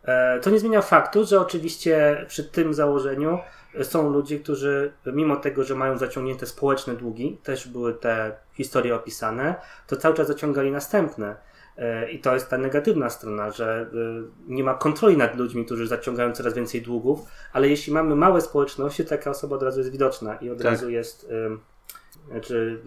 E, 0.04 0.40
to 0.40 0.50
nie 0.50 0.60
zmienia 0.60 0.82
faktu, 0.82 1.26
że 1.26 1.42
oczywiście 1.42 2.26
przy 2.28 2.44
tym 2.44 2.74
założeniu 2.74 3.40
są 3.82 4.10
ludzie, 4.10 4.40
którzy 4.40 4.94
mimo 5.06 5.36
tego, 5.36 5.64
że 5.64 5.76
mają 5.76 5.98
zaciągnięte 5.98 6.46
społeczne 6.46 6.94
długi, 6.94 7.38
też 7.44 7.68
były 7.68 7.94
te 7.94 8.36
historie 8.54 8.96
opisane, 8.96 9.56
to 9.88 9.96
cały 9.96 10.16
czas 10.16 10.28
zaciągali 10.28 10.72
następne. 10.72 11.36
E, 11.78 12.12
I 12.12 12.20
to 12.20 12.34
jest 12.34 12.50
ta 12.50 12.58
negatywna 12.58 13.10
strona, 13.10 13.52
że 13.52 13.82
e, 13.82 14.24
nie 14.48 14.64
ma 14.64 14.74
kontroli 14.74 15.18
nad 15.18 15.36
ludźmi, 15.38 15.66
którzy 15.66 15.88
zaciągają 15.88 16.32
coraz 16.32 16.54
więcej 16.54 16.82
długów, 16.82 17.20
ale 17.54 17.70
jeśli 17.70 17.94
mamy 17.94 18.16
małe 18.16 18.42
społeczności, 18.42 19.06
taka 19.06 19.30
osoba 19.30 19.56
od 19.56 19.64
razu 19.64 19.80
jest 19.80 19.92
widoczna 19.92 20.36
i 20.36 20.50
od 20.50 20.58
tak. 20.58 20.66
razu 20.66 20.90
jest 20.90 21.28
znaczy, 22.32 22.82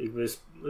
jakby 0.00 0.26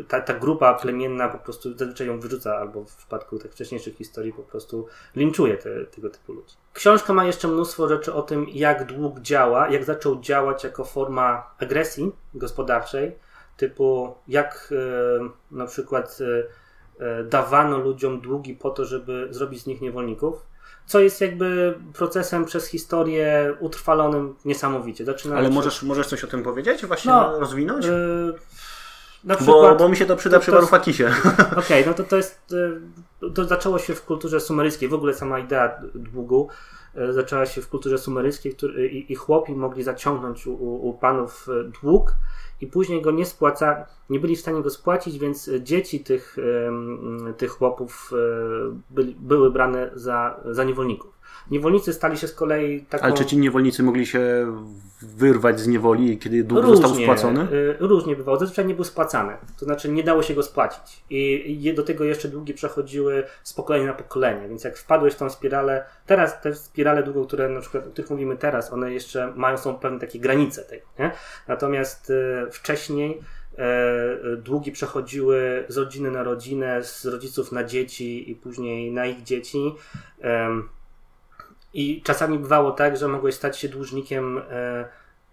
ta, 0.08 0.20
ta 0.20 0.34
grupa 0.34 0.74
plemienna 0.74 1.28
po 1.28 1.38
prostu 1.38 1.78
zazwyczaj 1.78 2.06
ją 2.06 2.20
wyrzuca, 2.20 2.56
albo 2.56 2.84
w 2.84 2.96
przypadku 2.96 3.38
tych 3.38 3.52
wcześniejszych 3.52 3.96
historii 3.96 4.32
po 4.32 4.42
prostu 4.42 4.86
linczuje 5.16 5.56
te, 5.56 5.84
tego 5.84 6.10
typu 6.10 6.32
ludzi. 6.32 6.54
Książka 6.72 7.12
ma 7.12 7.24
jeszcze 7.24 7.48
mnóstwo 7.48 7.88
rzeczy 7.88 8.14
o 8.14 8.22
tym, 8.22 8.46
jak 8.48 8.84
dług 8.84 9.20
działa, 9.20 9.68
jak 9.70 9.84
zaczął 9.84 10.20
działać 10.20 10.64
jako 10.64 10.84
forma 10.84 11.54
agresji 11.58 12.12
gospodarczej, 12.34 13.12
typu 13.56 14.14
jak 14.28 14.72
e, 14.72 15.56
na 15.56 15.66
przykład 15.66 16.18
e, 16.20 16.24
e, 16.24 16.44
dawano 17.30 17.78
ludziom 17.78 18.20
długi 18.20 18.54
po 18.54 18.70
to, 18.70 18.84
żeby 18.84 19.28
zrobić 19.30 19.62
z 19.62 19.66
nich 19.66 19.80
niewolników 19.80 20.46
co 20.88 21.00
jest 21.00 21.20
jakby 21.20 21.78
procesem 21.94 22.44
przez 22.44 22.66
historię 22.66 23.54
utrwalonym 23.60 24.34
niesamowicie. 24.44 25.04
Zaczyna 25.04 25.36
Ale 25.36 25.50
możesz, 25.50 25.82
możesz 25.82 26.06
coś 26.06 26.24
o 26.24 26.26
tym 26.26 26.42
powiedzieć? 26.42 26.86
Właśnie 26.86 27.12
no, 27.12 27.40
rozwinąć? 27.40 27.86
Yy, 27.86 28.34
na 29.24 29.36
przykład, 29.36 29.78
bo, 29.78 29.84
bo 29.84 29.88
mi 29.88 29.96
się 29.96 30.06
to 30.06 30.16
przyda 30.16 30.36
to, 30.36 30.40
przy 30.40 30.50
Warufakisie. 30.50 31.04
Okej, 31.38 31.56
okay, 31.56 31.84
no 31.86 31.94
to 31.94 32.04
to 32.04 32.16
jest, 32.16 32.52
y, 33.22 33.30
to 33.34 33.44
zaczęło 33.44 33.78
się 33.78 33.94
w 33.94 34.04
kulturze 34.04 34.40
sumeryjskiej, 34.40 34.88
w 34.88 34.94
ogóle 34.94 35.14
sama 35.14 35.38
idea 35.38 35.80
długu 35.94 36.48
zaczęła 37.10 37.46
się 37.46 37.62
w 37.62 37.68
kulturze 37.68 37.98
sumeryjskiej 37.98 38.54
który, 38.54 38.88
i, 38.88 39.12
i 39.12 39.14
chłopi 39.14 39.52
mogli 39.52 39.82
zaciągnąć 39.82 40.46
u, 40.46 40.88
u 40.88 40.98
panów 40.98 41.46
dług 41.82 42.12
i 42.60 42.66
później 42.66 43.02
go 43.02 43.10
nie 43.10 43.26
spłaca, 43.26 43.86
nie 44.10 44.20
byli 44.20 44.36
w 44.36 44.40
stanie 44.40 44.62
go 44.62 44.70
spłacić, 44.70 45.18
więc 45.18 45.50
dzieci 45.60 46.00
tych, 46.00 46.36
tych 47.36 47.50
chłopów 47.50 48.10
byli, 48.90 49.14
były 49.14 49.50
brane 49.50 49.90
za, 49.94 50.40
za 50.50 50.64
niewolników. 50.64 51.17
Niewolnicy 51.50 51.92
stali 51.92 52.18
się 52.18 52.28
z 52.28 52.34
kolei 52.34 52.80
taką... 52.80 53.04
Ale 53.04 53.14
czy 53.14 53.26
ci 53.26 53.38
niewolnicy 53.38 53.82
mogli 53.82 54.06
się 54.06 54.46
wyrwać 55.02 55.60
z 55.60 55.66
niewoli, 55.66 56.18
kiedy 56.18 56.44
dług 56.44 56.64
różnie, 56.64 56.76
został 56.76 57.02
spłacony? 57.02 57.52
Y, 57.52 57.76
różnie 57.80 58.16
bywało. 58.16 58.38
Zazwyczaj 58.38 58.66
nie 58.66 58.74
był 58.74 58.84
spłacany. 58.84 59.32
To 59.58 59.64
znaczy 59.64 59.88
nie 59.88 60.02
dało 60.02 60.22
się 60.22 60.34
go 60.34 60.42
spłacić. 60.42 61.02
I 61.10 61.72
do 61.76 61.82
tego 61.82 62.04
jeszcze 62.04 62.28
długi 62.28 62.54
przechodziły 62.54 63.24
z 63.42 63.52
pokolenia 63.54 63.86
na 63.86 63.92
pokolenie. 63.92 64.48
Więc 64.48 64.64
jak 64.64 64.78
wpadłeś 64.78 65.14
w 65.14 65.16
tą 65.16 65.30
spiralę, 65.30 65.84
teraz 66.06 66.40
te 66.40 66.54
spirale 66.54 67.02
długą, 67.02 67.26
które 67.26 67.48
na 67.48 67.60
przykład 67.60 67.86
o 67.86 67.90
których 67.90 68.10
mówimy 68.10 68.36
teraz, 68.36 68.72
one 68.72 68.92
jeszcze 68.92 69.32
mają, 69.36 69.58
są 69.58 69.74
pewne 69.74 69.98
takie 69.98 70.18
granice 70.18 70.64
tego. 70.64 70.86
Nie? 70.98 71.10
Natomiast 71.48 72.10
y, 72.10 72.46
wcześniej 72.50 73.20
y, 73.52 74.36
długi 74.36 74.72
przechodziły 74.72 75.64
z 75.68 75.76
rodziny 75.76 76.10
na 76.10 76.22
rodzinę, 76.22 76.84
z 76.84 77.06
rodziców 77.06 77.52
na 77.52 77.64
dzieci 77.64 78.30
i 78.30 78.34
później 78.34 78.92
na 78.92 79.06
ich 79.06 79.22
dzieci. 79.22 79.74
I 81.74 82.02
czasami 82.02 82.38
bywało 82.38 82.70
tak, 82.70 82.96
że 82.96 83.08
mogłeś 83.08 83.34
stać 83.34 83.58
się 83.58 83.68
dłużnikiem 83.68 84.42
e, 84.50 84.88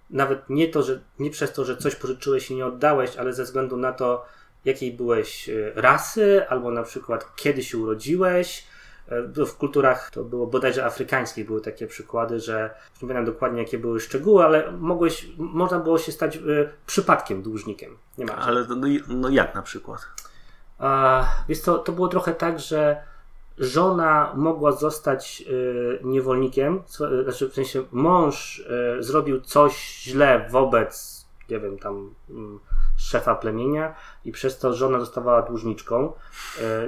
nawet 0.10 0.50
nie, 0.50 0.68
to, 0.68 0.84
że, 0.84 1.00
nie 1.20 1.30
przez 1.30 1.54
to, 1.54 1.66
że 1.66 1.78
coś 1.78 1.96
pożyczyłeś 1.96 2.52
i 2.52 2.56
nie 2.56 2.66
oddałeś, 2.66 3.18
ale 3.18 3.34
ze 3.34 3.44
względu 3.44 3.78
na 3.78 3.94
to, 3.94 4.26
jakiej 4.66 4.94
byłeś 4.94 5.50
e, 5.50 5.72
rasy, 5.76 6.46
albo 6.50 6.72
na 6.72 6.84
przykład 6.84 7.36
kiedy 7.36 7.64
się 7.64 7.78
urodziłeś. 7.78 8.68
E, 9.08 9.46
w 9.46 9.58
kulturach 9.58 10.12
to 10.12 10.24
było 10.24 10.48
bodajże 10.48 10.86
afrykańskich 10.86 11.46
były 11.46 11.62
takie 11.62 11.88
przykłady, 11.88 12.40
że 12.40 12.76
nie 13.02 13.08
pamiętam 13.08 13.26
dokładnie 13.26 13.62
jakie 13.62 13.78
były 13.78 14.00
szczegóły, 14.00 14.44
ale 14.44 14.72
mogłeś, 14.72 15.28
można 15.38 15.80
było 15.80 15.98
się 15.98 16.12
stać 16.12 16.40
przypadkiem 16.86 17.42
dłużnikiem. 17.42 17.98
Nie 18.18 18.26
ma. 18.26 18.36
Ale 18.36 18.66
no, 18.68 18.88
no 19.08 19.30
jak 19.30 19.56
na 19.56 19.62
przykład? 19.62 20.08
A, 20.78 21.26
więc 21.48 21.62
to, 21.62 21.78
to 21.78 21.92
było 21.92 22.08
trochę 22.08 22.34
tak, 22.34 22.60
że 22.60 22.98
żona 23.58 24.34
mogła 24.36 24.72
zostać 24.72 25.44
y, 25.50 26.00
niewolnikiem, 26.04 26.82
znaczy 27.24 27.50
w 27.50 27.54
sensie 27.54 27.84
mąż 27.92 28.60
y, 28.60 29.04
zrobił 29.04 29.42
coś 29.42 30.02
źle 30.04 30.48
wobec, 30.52 31.26
nie 31.50 31.60
wiem, 31.60 31.78
tam 31.78 32.14
mm, 32.30 32.60
szefa 32.98 33.36
plemienia 33.36 33.96
i 34.26 34.32
przez 34.32 34.60
to 34.60 34.74
żona 34.74 35.00
zostawała 35.00 35.42
dłużniczką, 35.42 36.14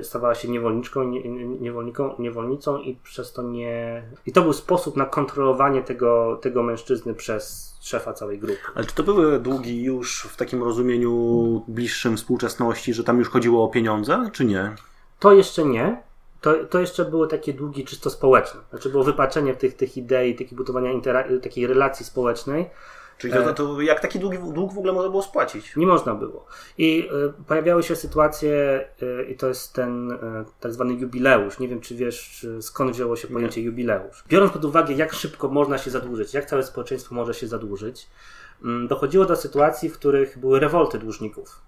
stawała 0.01 0.36
się 0.36 0.50
niewolniczką, 0.50 1.03
niewolniką, 1.59 2.15
niewolnicą 2.19 2.77
i 2.77 2.95
przez 2.95 3.33
to 3.33 3.43
nie... 3.43 4.03
I 4.25 4.31
to 4.31 4.41
był 4.41 4.53
sposób 4.53 4.97
na 4.97 5.05
kontrolowanie 5.05 5.83
tego, 5.83 6.39
tego 6.41 6.63
mężczyzny 6.63 7.13
przez 7.13 7.75
szefa 7.81 8.13
całej 8.13 8.39
grupy. 8.39 8.59
Ale 8.75 8.86
czy 8.86 8.95
to 8.95 9.03
były 9.03 9.39
długi 9.39 9.83
już 9.83 10.27
w 10.31 10.38
takim 10.38 10.63
rozumieniu 10.63 11.63
bliższym 11.67 12.17
współczesności, 12.17 12.93
że 12.93 13.03
tam 13.03 13.19
już 13.19 13.29
chodziło 13.29 13.63
o 13.63 13.67
pieniądze, 13.67 14.29
czy 14.33 14.45
nie? 14.45 14.75
To 15.19 15.33
jeszcze 15.33 15.65
nie 15.65 16.06
to, 16.41 16.65
to 16.65 16.79
jeszcze 16.79 17.06
były 17.06 17.27
takie 17.27 17.53
długi 17.53 17.86
czysto 17.86 18.10
społeczne. 18.10 18.62
Znaczy 18.70 18.89
było 18.89 19.03
wypaczenie 19.03 19.56
tych, 19.56 19.75
tych 19.75 19.98
idei, 19.98 20.36
takiej 20.36 20.58
budowania 20.58 20.91
takiej 21.41 21.67
relacji 21.67 22.06
społecznej. 22.06 22.70
Czyli 23.17 23.34
to, 23.34 23.53
to, 23.53 23.82
jak 23.82 24.00
taki 24.00 24.20
dług, 24.20 24.53
dług 24.53 24.74
w 24.74 24.77
ogóle 24.77 24.94
można 24.94 25.10
było 25.10 25.24
spłacić? 25.24 25.75
Nie 25.75 25.88
można 25.88 26.15
było. 26.15 26.46
I 26.77 27.10
y, 27.39 27.46
pojawiały 27.48 27.84
się 27.84 27.96
sytuacje, 27.96 28.86
y, 29.01 29.24
i 29.29 29.36
to 29.36 29.48
jest 29.48 29.74
ten 29.74 30.12
y, 30.12 30.17
tak 30.60 30.74
zwany 30.74 30.94
jubileusz. 30.94 31.60
Nie 31.60 31.67
wiem, 31.67 31.82
czy 31.82 31.96
wiesz, 31.96 32.48
skąd 32.62 32.91
wzięło 32.91 33.15
się 33.15 33.27
pojęcie 33.27 33.62
Nie. 33.62 33.67
jubileusz. 33.67 34.24
Biorąc 34.27 34.51
pod 34.51 34.65
uwagę, 34.65 34.94
jak 34.94 35.13
szybko 35.13 35.48
można 35.48 35.77
się 35.77 35.91
zadłużyć, 35.91 36.34
jak 36.34 36.46
całe 36.46 36.63
społeczeństwo 36.63 37.15
może 37.15 37.34
się 37.34 37.48
zadłużyć, 37.48 38.08
mm, 38.63 38.88
dochodziło 38.88 39.25
do 39.25 39.36
sytuacji, 39.36 39.89
w 39.89 39.94
których 39.94 40.38
były 40.39 40.60
rewolty 40.60 41.00
dłużników. 41.00 41.62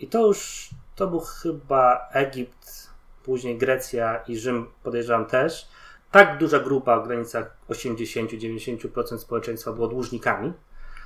I 0.00 0.06
to 0.06 0.26
już, 0.26 0.70
to 0.96 1.06
był 1.06 1.20
chyba 1.20 2.08
Egipt, 2.12 2.81
później 3.24 3.58
Grecja 3.58 4.16
i 4.28 4.36
Rzym 4.36 4.66
podejrzewam 4.82 5.26
też, 5.26 5.68
tak 6.10 6.38
duża 6.38 6.58
grupa 6.58 7.00
w 7.00 7.06
granicach 7.06 7.56
80-90% 7.68 9.18
społeczeństwa 9.18 9.72
było 9.72 9.88
dłużnikami. 9.88 10.52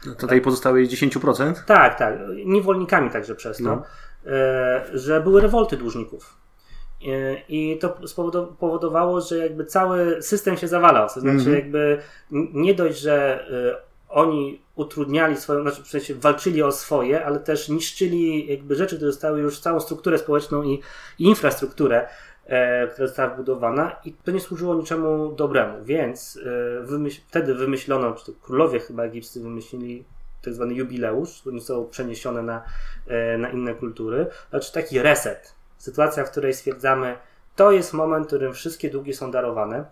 No 0.06 0.14
tutaj 0.14 0.40
pozostałe 0.40 0.80
10%? 0.82 1.54
Tak, 1.66 1.98
tak. 1.98 2.18
Niewolnikami 2.44 3.10
także 3.10 3.34
przez 3.34 3.56
to, 3.56 3.64
no. 3.64 3.82
E, 4.26 4.84
że 4.92 5.20
były 5.20 5.40
rewolty 5.40 5.76
dłużników. 5.76 6.36
E, 7.02 7.36
I 7.48 7.78
to 7.78 7.98
spowodowało, 8.06 9.20
że 9.20 9.38
jakby 9.38 9.64
cały 9.64 10.22
system 10.22 10.56
się 10.56 10.68
zawalał. 10.68 11.08
To 11.08 11.20
znaczy, 11.20 11.36
mm 11.36 11.52
-hmm. 11.52 11.54
jakby 11.54 11.98
nie 12.30 12.74
dość, 12.74 13.00
że 13.00 13.46
e, 13.50 13.76
oni 14.08 14.65
utrudniali 14.76 15.36
swoją, 15.36 15.62
znaczy 15.62 15.82
w 15.82 15.88
sensie 15.88 16.14
walczyli 16.14 16.62
o 16.62 16.72
swoje, 16.72 17.24
ale 17.24 17.40
też 17.40 17.68
niszczyli 17.68 18.46
jakby 18.46 18.74
rzeczy, 18.74 18.96
które 18.96 19.12
zostały 19.12 19.40
już 19.40 19.60
całą 19.60 19.80
strukturę 19.80 20.18
społeczną 20.18 20.62
i, 20.62 20.80
i 21.18 21.24
infrastrukturę, 21.24 22.08
e, 22.46 22.88
która 22.88 23.06
została 23.06 23.34
wbudowana 23.34 23.96
i 24.04 24.12
to 24.12 24.30
nie 24.30 24.40
służyło 24.40 24.74
niczemu 24.74 25.32
dobremu, 25.32 25.84
więc 25.84 26.38
e, 26.46 26.82
wymyśl, 26.82 27.20
wtedy 27.26 27.54
wymyślono, 27.54 28.12
czy 28.12 28.26
to 28.26 28.38
królowie 28.42 28.80
chyba 28.80 29.02
egipscy 29.02 29.40
wymyślili 29.40 30.04
tak 30.42 30.54
zwany 30.54 30.74
jubileusz, 30.74 31.40
który 31.40 31.58
został 31.58 31.88
przeniesione 31.88 32.42
na, 32.42 32.62
e, 33.06 33.38
na 33.38 33.48
inne 33.48 33.74
kultury, 33.74 34.26
znaczy 34.50 34.72
taki 34.72 35.02
reset, 35.02 35.54
sytuacja, 35.78 36.24
w 36.24 36.30
której 36.30 36.54
stwierdzamy, 36.54 37.16
to 37.56 37.70
jest 37.70 37.92
moment, 37.92 38.24
w 38.24 38.26
którym 38.26 38.52
wszystkie 38.52 38.90
długi 38.90 39.14
są 39.14 39.30
darowane 39.30 39.84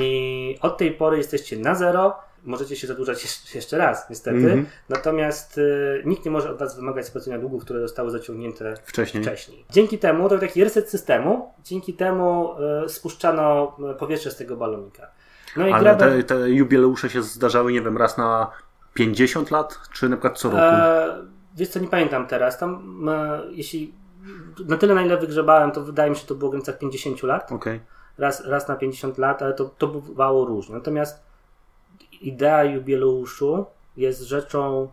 i 0.00 0.58
od 0.60 0.78
tej 0.78 0.92
pory 0.92 1.16
jesteście 1.16 1.56
na 1.56 1.74
zero, 1.74 2.27
możecie 2.44 2.76
się 2.76 2.86
zadłużać 2.86 3.26
jeszcze 3.54 3.78
raz, 3.78 4.10
niestety. 4.10 4.36
Mm 4.36 4.64
-hmm. 4.64 4.66
Natomiast 4.88 5.58
y, 5.58 6.02
nikt 6.06 6.24
nie 6.24 6.30
może 6.30 6.50
od 6.50 6.58
Was 6.58 6.76
wymagać 6.76 7.06
spłacenia 7.06 7.38
długów, 7.38 7.64
które 7.64 7.80
zostały 7.80 8.10
zaciągnięte 8.10 8.74
wcześniej. 8.84 9.22
wcześniej. 9.24 9.64
Dzięki 9.70 9.98
temu, 9.98 10.22
to 10.22 10.28
był 10.28 10.38
taki 10.38 10.64
reset 10.64 10.90
systemu, 10.90 11.54
dzięki 11.64 11.94
temu 11.94 12.54
y, 12.84 12.88
spuszczano 12.88 13.76
y, 13.92 13.94
powietrze 13.94 14.30
z 14.30 14.36
tego 14.36 14.56
balonika. 14.56 15.06
No 15.56 15.66
i 15.66 15.72
Ale 15.72 15.96
te, 15.96 16.22
te 16.22 16.50
jubileusze 16.50 17.10
się 17.10 17.22
zdarzały, 17.22 17.72
nie 17.72 17.82
wiem, 17.82 17.96
raz 17.96 18.18
na 18.18 18.50
50 18.94 19.50
lat, 19.50 19.78
czy 19.92 20.08
na 20.08 20.16
przykład 20.16 20.38
co 20.38 20.48
roku? 20.48 20.60
E, 20.62 21.16
wiesz 21.56 21.68
co, 21.68 21.80
nie 21.80 21.88
pamiętam 21.88 22.26
teraz. 22.26 22.58
Tam, 22.58 23.04
e, 23.08 23.40
jeśli 23.50 23.94
na 24.66 24.76
tyle 24.76 24.94
na 24.94 25.02
ile 25.02 25.16
wygrzebałem, 25.16 25.70
to 25.70 25.80
wydaje 25.80 26.10
mi 26.10 26.16
się, 26.16 26.26
to 26.26 26.34
było 26.34 26.50
w 26.50 26.52
granicach 26.52 26.78
50 26.78 27.22
lat. 27.22 27.52
Okay. 27.52 27.80
Raz, 28.18 28.46
raz 28.46 28.68
na 28.68 28.76
50 28.76 29.18
lat, 29.18 29.42
ale 29.42 29.54
to, 29.54 29.64
to 29.64 29.86
bywało 29.86 30.44
różnie. 30.44 30.74
Natomiast 30.74 31.27
idea 32.20 32.64
jubileuszu 32.64 33.66
jest 33.96 34.22
rzeczą 34.22 34.88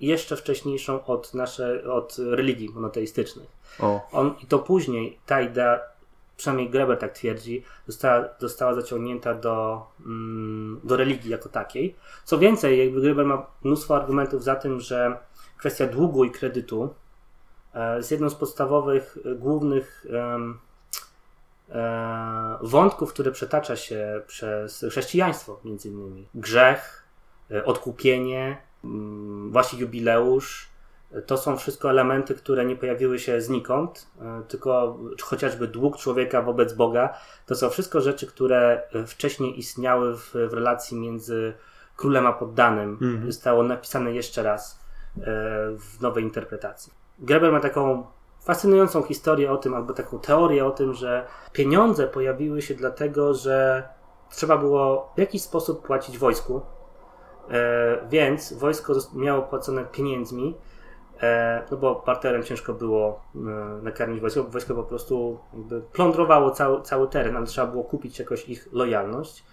jeszcze 0.00 0.36
wcześniejszą 0.36 1.04
od, 1.04 1.34
nasze, 1.34 1.92
od 1.92 2.16
religii 2.18 2.68
monoteistycznych. 2.68 3.48
O. 3.80 4.00
On, 4.12 4.34
I 4.42 4.46
to 4.46 4.58
później 4.58 5.18
ta 5.26 5.40
idea, 5.40 5.80
przynajmniej 6.36 6.70
Greber 6.70 6.98
tak 6.98 7.12
twierdzi, 7.12 7.64
została, 7.86 8.28
została 8.38 8.74
zaciągnięta 8.74 9.34
do, 9.34 9.86
mm, 10.06 10.80
do 10.84 10.96
religii 10.96 11.30
jako 11.30 11.48
takiej. 11.48 11.96
Co 12.24 12.38
więcej, 12.38 12.78
jakby 12.78 13.00
Greber 13.00 13.26
ma 13.26 13.46
mnóstwo 13.64 13.96
argumentów 13.96 14.44
za 14.44 14.56
tym, 14.56 14.80
że 14.80 15.16
kwestia 15.58 15.86
długu 15.86 16.24
i 16.24 16.30
kredytu 16.30 16.94
e, 17.74 17.96
jest 17.96 18.10
jedną 18.10 18.30
z 18.30 18.34
podstawowych, 18.34 19.18
e, 19.24 19.34
głównych 19.34 20.06
e, 20.12 20.38
wątków, 22.60 23.12
które 23.12 23.30
przetacza 23.30 23.76
się 23.76 24.22
przez 24.26 24.84
chrześcijaństwo, 24.90 25.60
między 25.64 25.88
innymi. 25.88 26.28
Grzech, 26.34 27.04
e, 27.50 27.64
odkupienie, 27.64 28.56
mm, 28.84 29.52
właśnie 29.52 29.78
jubileusz. 29.78 30.70
To 31.26 31.36
są 31.36 31.56
wszystko 31.56 31.90
elementy, 31.90 32.34
które 32.34 32.64
nie 32.64 32.76
pojawiły 32.76 33.18
się 33.18 33.40
znikąd, 33.40 34.06
e, 34.20 34.42
tylko 34.48 34.98
chociażby 35.22 35.68
dług 35.68 35.98
człowieka 35.98 36.42
wobec 36.42 36.72
Boga. 36.72 37.14
To 37.46 37.54
są 37.54 37.70
wszystko 37.70 38.00
rzeczy, 38.00 38.26
które 38.26 38.82
wcześniej 39.06 39.58
istniały 39.58 40.16
w, 40.16 40.30
w 40.50 40.52
relacji 40.52 40.96
między 40.96 41.52
królem 41.96 42.26
a 42.26 42.32
poddanym. 42.32 42.98
Mhm. 43.02 43.32
Zostało 43.32 43.62
napisane 43.62 44.12
jeszcze 44.12 44.42
raz 44.42 44.80
e, 45.16 45.22
w 45.78 46.00
nowej 46.00 46.24
interpretacji. 46.24 46.92
Greber 47.18 47.52
ma 47.52 47.60
taką 47.60 48.06
fascynującą 48.40 49.02
historię 49.02 49.52
o 49.52 49.56
tym, 49.56 49.74
albo 49.74 49.94
taką 49.94 50.18
teorię 50.18 50.66
o 50.66 50.70
tym, 50.70 50.94
że 50.94 51.26
pieniądze 51.52 52.06
pojawiły 52.06 52.62
się 52.62 52.74
dlatego, 52.74 53.34
że 53.34 53.88
trzeba 54.30 54.56
było 54.56 55.12
w 55.16 55.18
jakiś 55.18 55.42
sposób 55.42 55.86
płacić 55.86 56.18
wojsku, 56.18 56.60
e, 57.50 58.08
więc 58.08 58.52
wojsko 58.52 58.94
miało 59.14 59.42
płacone 59.42 59.84
pieniędzmi, 59.84 60.56
e, 61.22 61.62
no 61.70 61.76
bo 61.76 61.94
parterem 61.94 62.42
ciężko 62.42 62.74
było 62.74 63.22
e, 63.34 63.38
nakarmić 63.82 64.20
wojsko, 64.20 64.42
bo 64.42 64.50
wojsko 64.50 64.74
po 64.74 64.82
prostu 64.82 65.38
plądrowało 65.92 66.50
cały, 66.50 66.82
cały 66.82 67.08
teren, 67.08 67.36
ale 67.36 67.46
trzeba 67.46 67.66
było 67.66 67.84
kupić 67.84 68.18
jakoś 68.18 68.48
ich 68.48 68.68
lojalność. 68.72 69.44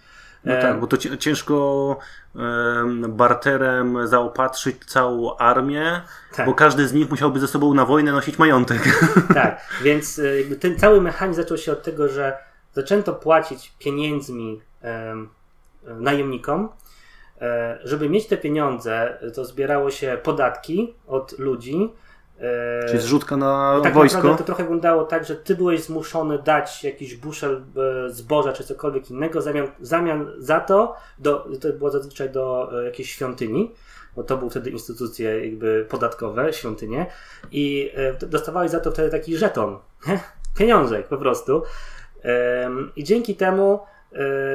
No 0.45 0.53
tak, 0.61 0.79
bo 0.79 0.87
to 0.87 0.97
ci- 0.97 1.17
ciężko 1.17 1.97
em, 2.35 3.03
barterem 3.15 4.07
zaopatrzyć 4.07 4.85
całą 4.85 5.37
armię, 5.37 6.01
Tak. 6.35 6.45
bo 6.45 6.53
każdy 6.53 6.87
z 6.87 6.93
nich 6.93 7.09
musiałby 7.09 7.39
ze 7.39 7.47
sobą 7.47 7.73
na 7.73 7.85
wojnę 7.85 8.11
nosić 8.11 8.39
majątek. 8.39 8.81
Tak, 9.33 9.61
więc 9.83 10.19
e, 10.51 10.55
ten 10.55 10.79
cały 10.79 11.01
mechanizm 11.01 11.41
zaczął 11.41 11.57
się 11.57 11.71
od 11.71 11.83
tego, 11.83 12.09
że 12.09 12.37
zaczęto 12.73 13.13
płacić 13.13 13.73
pieniędzmi 13.79 14.61
em, 14.81 15.29
najemnikom. 15.83 16.69
E, 17.41 17.79
żeby 17.83 18.09
mieć 18.09 18.27
te 18.27 18.37
pieniądze, 18.37 19.17
to 19.35 19.45
zbierało 19.45 19.91
się 19.91 20.17
podatki 20.23 20.93
od 21.07 21.39
ludzi. 21.39 21.89
E, 22.39 22.85
Czyli 22.87 22.99
zrzutka 22.99 23.37
na 23.37 23.79
tak 23.83 23.93
wojsko. 23.93 24.17
naprawdę 24.17 24.37
to 24.37 24.43
trochę 24.43 24.63
wyglądało 24.63 25.05
tak, 25.05 25.25
że 25.25 25.35
ty 25.35 25.55
byłeś 25.55 25.83
zmuszony 25.83 26.39
dać 26.39 26.83
jakiś 26.83 27.15
buszel 27.15 27.63
e, 28.05 28.09
zboża 28.09 28.53
czy 28.53 28.63
cokolwiek 28.63 29.11
innego, 29.11 29.41
zamian, 29.41 29.67
zamian 29.81 30.31
za 30.37 30.59
to, 30.59 30.95
do, 31.19 31.47
to 31.61 31.73
było 31.73 31.91
zazwyczaj 31.91 32.29
do 32.29 32.69
e, 32.81 32.85
jakiejś 32.85 33.11
świątyni, 33.11 33.71
bo 34.15 34.23
to 34.23 34.37
były 34.37 34.49
wtedy 34.51 34.69
instytucje 34.69 35.45
jakby 35.45 35.85
podatkowe, 35.89 36.53
świątynie 36.53 37.05
i 37.51 37.91
e, 37.95 38.27
dostawałeś 38.27 38.71
za 38.71 38.79
to 38.79 38.91
wtedy 38.91 39.09
taki 39.09 39.37
żeton, 39.37 39.77
pieniążek 40.57 41.07
po 41.07 41.17
prostu. 41.17 41.63
I 42.95 43.03
dzięki 43.03 43.35
temu 43.35 43.79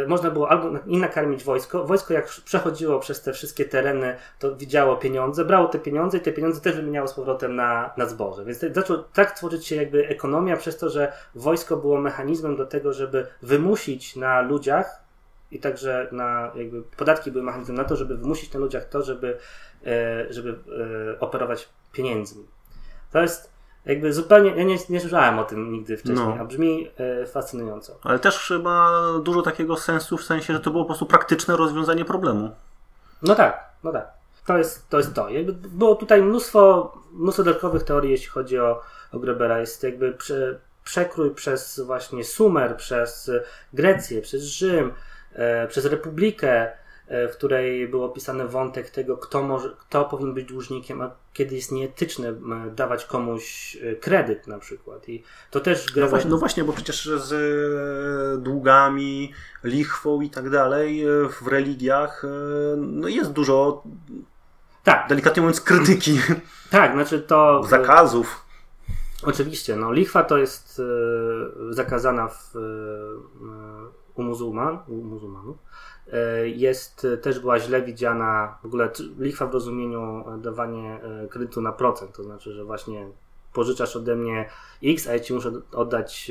można 0.06 0.30
było 0.30 0.50
albo 0.50 0.78
i 0.86 0.98
nakarmić 0.98 1.44
wojsko. 1.44 1.84
Wojsko 1.84 2.14
jak 2.14 2.26
przechodziło 2.26 2.98
przez 2.98 3.22
te 3.22 3.32
wszystkie 3.32 3.64
tereny, 3.64 4.16
to 4.38 4.56
widziało 4.56 4.96
pieniądze, 4.96 5.44
brało 5.44 5.68
te 5.68 5.78
pieniądze 5.78 6.18
i 6.18 6.20
te 6.20 6.32
pieniądze 6.32 6.60
też 6.60 6.76
wymieniało 6.76 7.08
z 7.08 7.14
powrotem 7.14 7.56
na, 7.56 7.90
na 7.96 8.06
zboże. 8.06 8.44
Więc 8.44 8.64
zaczął 8.72 9.02
tak 9.02 9.32
tworzyć 9.32 9.66
się 9.66 9.76
jakby 9.76 10.08
ekonomia 10.08 10.56
przez 10.56 10.78
to, 10.78 10.90
że 10.90 11.12
wojsko 11.34 11.76
było 11.76 12.00
mechanizmem 12.00 12.56
do 12.56 12.66
tego, 12.66 12.92
żeby 12.92 13.26
wymusić 13.42 14.16
na 14.16 14.40
ludziach 14.40 15.02
i 15.50 15.58
także 15.58 16.08
na 16.12 16.52
jakby 16.54 16.82
podatki 16.82 17.30
były 17.30 17.44
mechanizmem 17.44 17.76
na 17.76 17.84
to, 17.84 17.96
żeby 17.96 18.16
wymusić 18.16 18.52
na 18.52 18.60
ludziach 18.60 18.88
to, 18.88 19.02
żeby, 19.02 19.38
e, 19.86 20.26
żeby 20.32 20.50
e, 21.14 21.20
operować 21.20 21.68
pieniędzmi. 21.92 22.46
To 23.12 23.22
jest 23.22 23.51
jakby 23.86 24.12
zupełnie, 24.12 24.50
ja 24.56 24.62
nie, 24.64 24.76
nie 24.88 25.00
słyszałem 25.00 25.38
o 25.38 25.44
tym 25.44 25.72
nigdy 25.72 25.96
wcześniej, 25.96 26.26
No. 26.28 26.36
a 26.40 26.44
brzmi 26.44 26.90
e, 27.22 27.26
fascynująco. 27.26 27.98
Ale 28.02 28.18
też 28.18 28.38
chyba 28.38 29.02
dużo 29.24 29.42
takiego 29.42 29.76
sensu 29.76 30.16
w 30.16 30.24
sensie, 30.24 30.52
że 30.52 30.60
to 30.60 30.70
było 30.70 30.84
po 30.84 30.88
prostu 30.88 31.06
praktyczne 31.06 31.56
rozwiązanie 31.56 32.04
problemu. 32.04 32.50
No 33.22 33.34
tak, 33.34 33.64
no 33.84 33.92
tak. 33.92 34.10
To 34.46 34.58
jest 34.58 34.88
to. 34.88 34.98
Jest 34.98 35.14
to. 35.14 35.28
Jakby 35.28 35.52
było 35.52 35.94
tutaj 35.94 36.22
mnóstwo, 36.22 36.92
mnóstwo 37.12 37.42
dodatkowych 37.42 37.82
teorii, 37.82 38.10
jeśli 38.10 38.28
chodzi 38.28 38.58
o, 38.58 38.80
o 39.12 39.18
Grebera. 39.18 39.58
Jest 39.58 39.82
jakby 39.82 40.12
prze, 40.12 40.58
przekrój 40.84 41.34
przez 41.34 41.80
właśnie 41.80 42.24
Sumer, 42.24 42.76
przez 42.76 43.30
Grecję, 43.72 44.22
przez 44.22 44.42
Rzym, 44.42 44.92
e, 45.32 45.66
przez 45.68 45.84
Republikę, 45.84 46.72
w 47.12 47.32
której 47.36 47.88
był 47.88 48.04
opisany 48.04 48.48
wątek 48.48 48.90
tego, 48.90 49.16
kto, 49.16 49.42
może, 49.42 49.70
kto 49.78 50.04
powinien 50.04 50.34
być 50.34 50.44
dłużnikiem, 50.48 51.00
a 51.02 51.10
kiedy 51.32 51.54
jest 51.54 51.72
nieetyczne 51.72 52.34
dawać 52.74 53.04
komuś 53.04 53.76
e, 53.76 53.96
kredyt 53.96 54.46
na 54.46 54.58
przykład. 54.58 55.08
I 55.08 55.22
to 55.50 55.60
też 55.60 55.86
No 55.86 55.92
Greber... 55.94 56.10
właśnie, 56.10 56.30
no 56.30 56.38
właśnie, 56.38 56.64
bo 56.64 56.72
przecież 56.72 57.10
z 57.16 57.32
e, 57.32 58.42
długami, 58.42 59.32
lichwą 59.64 60.20
i 60.20 60.30
tak 60.30 60.50
dalej 60.50 61.04
e, 61.04 61.08
w 61.28 61.46
religiach 61.46 62.24
e, 62.24 62.28
no 62.76 63.08
jest 63.08 63.32
dużo, 63.32 63.82
Tak, 64.84 65.08
delikatnie 65.08 65.42
mówiąc, 65.42 65.60
krytyki, 65.60 66.20
tak, 66.70 66.92
znaczy 66.92 67.20
to... 67.20 67.62
zakazów. 67.70 68.44
Oczywiście, 69.22 69.76
no 69.76 69.92
lichwa 69.92 70.24
to 70.24 70.38
jest 70.38 70.80
e, 71.70 71.74
zakazana 71.74 72.28
w, 72.28 72.56
e, 72.56 72.60
u, 74.14 74.22
muzułman, 74.22 74.78
u 74.88 74.94
muzułmanów. 74.94 75.56
E, 76.12 76.48
jest, 76.48 77.04
e, 77.04 77.16
też 77.16 77.38
była 77.38 77.58
źle 77.58 77.82
widziana, 77.82 78.58
w 78.62 78.66
ogóle 78.66 78.90
lichwa 79.18 79.46
w 79.46 79.54
rozumieniu 79.54 80.24
e, 80.28 80.38
dawanie 80.38 81.00
kredytu 81.30 81.60
na 81.60 81.72
procent, 81.72 82.12
to 82.16 82.22
znaczy, 82.22 82.52
że 82.52 82.64
właśnie 82.64 83.08
pożyczasz 83.52 83.96
ode 83.96 84.16
mnie 84.16 84.48
X, 84.84 85.08
a 85.08 85.12
ja 85.12 85.20
ci 85.20 85.34
muszę 85.34 85.52
oddać 85.72 86.30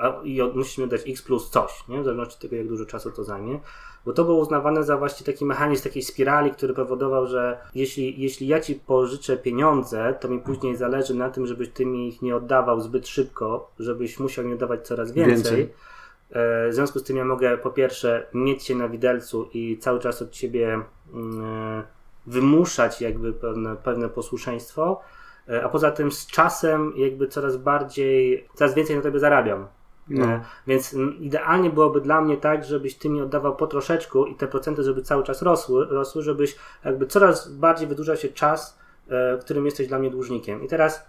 a, 0.00 0.20
i 0.24 0.40
od, 0.40 0.56
musisz 0.56 0.78
mi 0.78 0.84
oddać 0.84 1.00
X 1.06 1.22
plus 1.22 1.50
coś, 1.50 1.88
nie? 1.88 2.00
w 2.00 2.04
zależności 2.04 2.34
od 2.34 2.40
tego, 2.40 2.56
jak 2.56 2.68
dużo 2.68 2.86
czasu 2.86 3.10
to 3.10 3.24
zajmie. 3.24 3.60
Bo 4.06 4.12
to 4.12 4.24
było 4.24 4.38
uznawane 4.38 4.84
za 4.84 4.96
właśnie 4.96 5.26
taki 5.26 5.44
mechanizm 5.44 5.84
takiej 5.84 6.02
spirali, 6.02 6.50
który 6.50 6.74
powodował, 6.74 7.26
że 7.26 7.58
jeśli, 7.74 8.20
jeśli 8.20 8.46
ja 8.46 8.60
ci 8.60 8.74
pożyczę 8.74 9.36
pieniądze, 9.36 10.14
to 10.20 10.28
mi 10.28 10.38
później 10.38 10.76
zależy 10.76 11.14
na 11.14 11.30
tym, 11.30 11.46
żebyś 11.46 11.68
ty 11.68 11.86
mi 11.86 12.08
ich 12.08 12.22
nie 12.22 12.36
oddawał 12.36 12.80
zbyt 12.80 13.08
szybko, 13.08 13.70
żebyś 13.78 14.18
musiał 14.18 14.44
mi 14.44 14.52
oddawać 14.52 14.86
coraz 14.86 15.12
więcej. 15.12 15.56
Więcej. 15.56 15.91
E, 16.32 16.68
W 16.68 16.74
związku 16.74 16.98
z 16.98 17.02
tym 17.02 17.16
ja 17.16 17.24
mogę 17.24 17.58
po 17.58 17.70
pierwsze 17.70 18.26
mieć 18.34 18.64
się 18.64 18.74
na 18.74 18.88
widelcu 18.88 19.48
i 19.54 19.78
cały 19.78 20.00
czas 20.00 20.22
od 20.22 20.30
ciebie 20.30 20.80
mm, 21.14 21.82
wymuszać 22.26 23.00
jakby 23.00 23.32
pewne, 23.32 23.76
pewne 23.76 24.08
posłuszeństwo, 24.08 25.00
e, 25.48 25.64
a 25.64 25.68
poza 25.68 25.90
tym 25.90 26.12
z 26.12 26.26
czasem 26.26 26.92
jakby 26.96 27.28
coraz 27.28 27.56
bardziej, 27.56 28.48
coraz 28.54 28.74
więcej 28.74 28.96
na 28.96 29.02
tobie 29.02 29.18
zarabiam. 29.18 29.66
No. 30.08 30.24
E, 30.26 30.40
Więc 30.66 30.96
idealnie 31.20 31.70
byłoby 31.70 32.00
dla 32.00 32.20
mnie 32.20 32.36
tak, 32.36 32.64
żebyś 32.64 32.94
ty 32.94 33.08
mi 33.08 33.20
oddawał 33.20 33.56
po 33.56 33.66
troszeczku 33.66 34.26
i 34.26 34.34
te 34.34 34.48
procenty, 34.48 34.82
żeby 34.82 35.02
cały 35.02 35.24
czas 35.24 35.42
rosły, 35.42 35.86
rosły 35.86 36.22
żebyś 36.22 36.56
jakby 36.84 37.06
coraz 37.06 37.52
bardziej 37.52 37.88
wydłużał 37.88 38.16
się 38.16 38.28
czas, 38.28 38.78
e, 39.08 39.38
którym 39.38 39.64
jesteś 39.64 39.88
dla 39.88 39.98
mnie 39.98 40.10
dłużnikiem. 40.10 40.62
I 40.64 40.68
teraz 40.68 41.04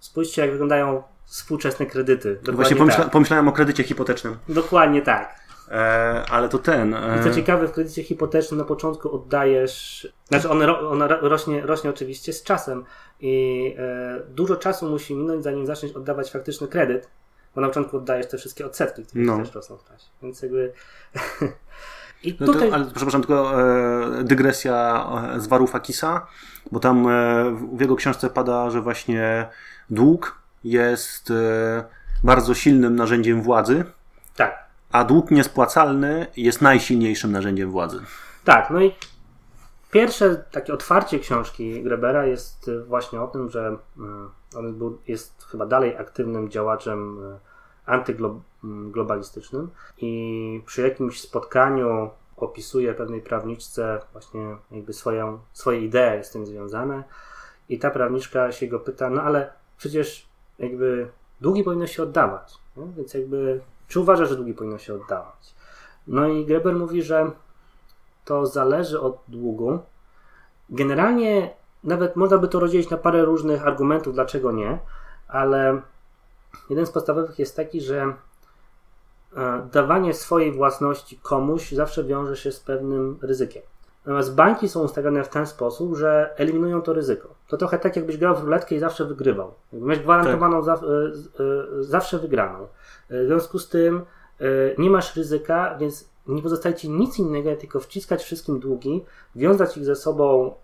spójrzcie, 0.00 0.42
jak 0.42 0.50
wyglądają 0.50 1.02
współczesne 1.24 1.86
kredyty. 1.86 2.34
Dokładnie 2.34 2.54
Właśnie 2.54 2.76
pomyśla, 2.76 3.02
tak. 3.04 3.12
pomyślałem 3.12 3.48
o 3.48 3.52
kredycie 3.52 3.82
hipotecznym. 3.84 4.36
Dokładnie 4.48 5.02
tak. 5.02 5.44
E, 5.70 6.24
ale 6.30 6.48
to 6.48 6.58
ten. 6.58 6.94
E, 6.94 7.18
I 7.20 7.24
co 7.24 7.30
ciekawe, 7.34 7.68
w 7.68 7.72
kredycie 7.72 8.02
hipotecznym 8.02 8.58
na 8.58 8.64
początku 8.64 9.14
oddajesz, 9.14 10.08
znaczy 10.28 10.50
on, 10.50 10.62
ro, 10.62 10.90
on 10.90 11.02
ro- 11.02 11.28
rośnie, 11.28 11.60
rośnie 11.66 11.90
oczywiście 11.90 12.32
z 12.32 12.42
czasem 12.42 12.84
i 13.20 13.74
e, 13.78 14.20
dużo 14.28 14.56
czasu 14.56 14.90
musi 14.90 15.14
minąć, 15.14 15.44
zanim 15.44 15.66
zaczniesz 15.66 15.92
oddawać 15.92 16.30
faktyczny 16.30 16.68
kredyt, 16.68 17.08
bo 17.54 17.60
na 17.60 17.68
początku 17.68 17.96
oddajesz 17.96 18.26
te 18.28 18.38
wszystkie 18.38 18.66
odsetki, 18.66 19.04
które 19.06 19.24
No. 19.24 19.38
też 19.38 19.54
rosną 19.54 19.76
w 19.76 19.84
czasie. 19.84 20.06
Więc 20.22 20.42
jakby... 20.42 20.72
I 22.22 22.36
No 22.40 22.46
tutaj... 22.46 22.68
to, 22.68 22.74
ale 22.74 22.84
przepraszam, 22.94 23.20
tylko 23.20 23.62
e, 24.20 24.24
dygresja 24.24 25.06
e, 25.36 25.40
z 25.40 25.46
Warufakisa, 25.46 26.26
bo 26.72 26.80
tam 26.80 27.08
e, 27.08 27.10
w 27.72 27.80
jego 27.80 27.96
książce 27.96 28.30
pada, 28.30 28.70
że 28.70 28.80
właśnie 28.80 29.48
dług 29.90 30.38
jest 30.64 31.30
e, 31.30 31.84
bardzo 32.24 32.54
silnym 32.54 32.96
narzędziem 32.96 33.42
władzy, 33.42 33.84
Tak, 34.36 34.64
a 34.92 35.04
dług 35.04 35.30
niespłacalny 35.30 36.26
jest 36.36 36.62
najsilniejszym 36.62 37.32
narzędziem 37.32 37.70
władzy. 37.70 38.00
tak, 38.44 38.70
no 38.70 38.80
i 38.80 38.92
pierwsze 39.90 40.36
takie 40.50 40.74
otwarcie 40.74 41.18
książki 41.18 41.82
Grebera 41.82 42.26
jest 42.26 42.68
y, 42.68 42.84
właśnie 42.84 43.20
o 43.20 43.26
tym, 43.26 43.50
że 43.50 43.76
y, 43.98 44.58
on 44.58 44.74
był, 44.78 44.98
jest 45.08 45.44
chyba 45.50 45.66
dalej 45.66 45.96
aktywnym 45.96 46.50
działaczem 46.50 47.18
y, 47.32 47.38
antyglobalistycznym 47.86 49.70
i 49.98 50.62
przy 50.66 50.82
jakimś 50.82 51.20
spotkaniu 51.20 52.10
opisuje 52.36 52.94
pewnej 52.94 53.20
prawniczce 53.20 54.00
właśnie 54.12 54.56
jakby 54.70 54.92
swoją, 54.92 55.38
swoje 55.52 55.80
idee 55.80 56.24
z 56.24 56.30
tym 56.30 56.46
związane 56.46 57.04
i 57.68 57.78
ta 57.78 57.90
prawniczka 57.90 58.52
się 58.52 58.66
go 58.66 58.80
pyta, 58.80 59.10
no 59.10 59.22
ale 59.22 59.52
przecież 59.76 60.26
jakby 60.58 61.08
długi 61.40 61.64
powinno 61.64 61.86
się 61.86 62.02
oddawać, 62.02 62.54
nie? 62.76 62.86
więc 62.96 63.14
jakby 63.14 63.60
czy 63.88 64.00
uważa, 64.00 64.24
że 64.24 64.36
długi 64.36 64.54
powinno 64.54 64.78
się 64.78 64.94
oddawać? 64.94 65.54
No 66.06 66.26
i 66.26 66.46
Greber 66.46 66.74
mówi, 66.74 67.02
że 67.02 67.30
to 68.24 68.46
zależy 68.46 69.00
od 69.00 69.18
długu. 69.28 69.78
Generalnie 70.70 71.50
nawet 71.84 72.16
można 72.16 72.38
by 72.38 72.48
to 72.48 72.60
rozdzielić 72.60 72.90
na 72.90 72.96
parę 72.96 73.24
różnych 73.24 73.66
argumentów, 73.66 74.14
dlaczego 74.14 74.52
nie, 74.52 74.78
ale 75.28 75.80
jeden 76.70 76.86
z 76.86 76.90
podstawowych 76.90 77.38
jest 77.38 77.56
taki, 77.56 77.80
że 77.80 78.14
e, 79.36 79.68
dawanie 79.72 80.14
swojej 80.14 80.52
własności 80.52 81.18
komuś 81.22 81.72
zawsze 81.72 82.04
wiąże 82.04 82.36
się 82.36 82.52
z 82.52 82.60
pewnym 82.60 83.18
ryzykiem. 83.22 83.62
Natomiast 84.06 84.34
banki 84.34 84.68
są 84.68 84.82
ustawione 84.82 85.24
w 85.24 85.28
ten 85.28 85.46
sposób, 85.46 85.96
że 85.96 86.34
eliminują 86.36 86.82
to 86.82 86.92
ryzyko. 86.92 87.28
To 87.48 87.56
trochę 87.56 87.78
tak, 87.78 87.96
jakbyś 87.96 88.16
grał 88.16 88.36
w 88.36 88.44
ruletkę 88.44 88.74
i 88.74 88.78
zawsze 88.78 89.04
wygrywał. 89.04 89.54
Miałeś 89.72 89.98
gwarantowaną 89.98 90.64
tak. 90.64 90.64
za, 90.64 90.86
zawsze 91.80 92.18
wygraną. 92.18 92.66
W 93.10 93.26
związku 93.26 93.58
z 93.58 93.68
tym 93.68 94.02
nie 94.78 94.90
masz 94.90 95.16
ryzyka, 95.16 95.76
więc 95.80 96.13
nie 96.28 96.42
pozostaje 96.42 96.74
ci 96.74 96.90
nic 96.90 97.18
innego, 97.18 97.50
jak 97.50 97.58
tylko 97.58 97.80
wciskać 97.80 98.22
wszystkim 98.22 98.60
długi, 98.60 99.04
wiązać 99.36 99.76
ich 99.76 99.84
ze 99.84 99.96
sobą 99.96 100.54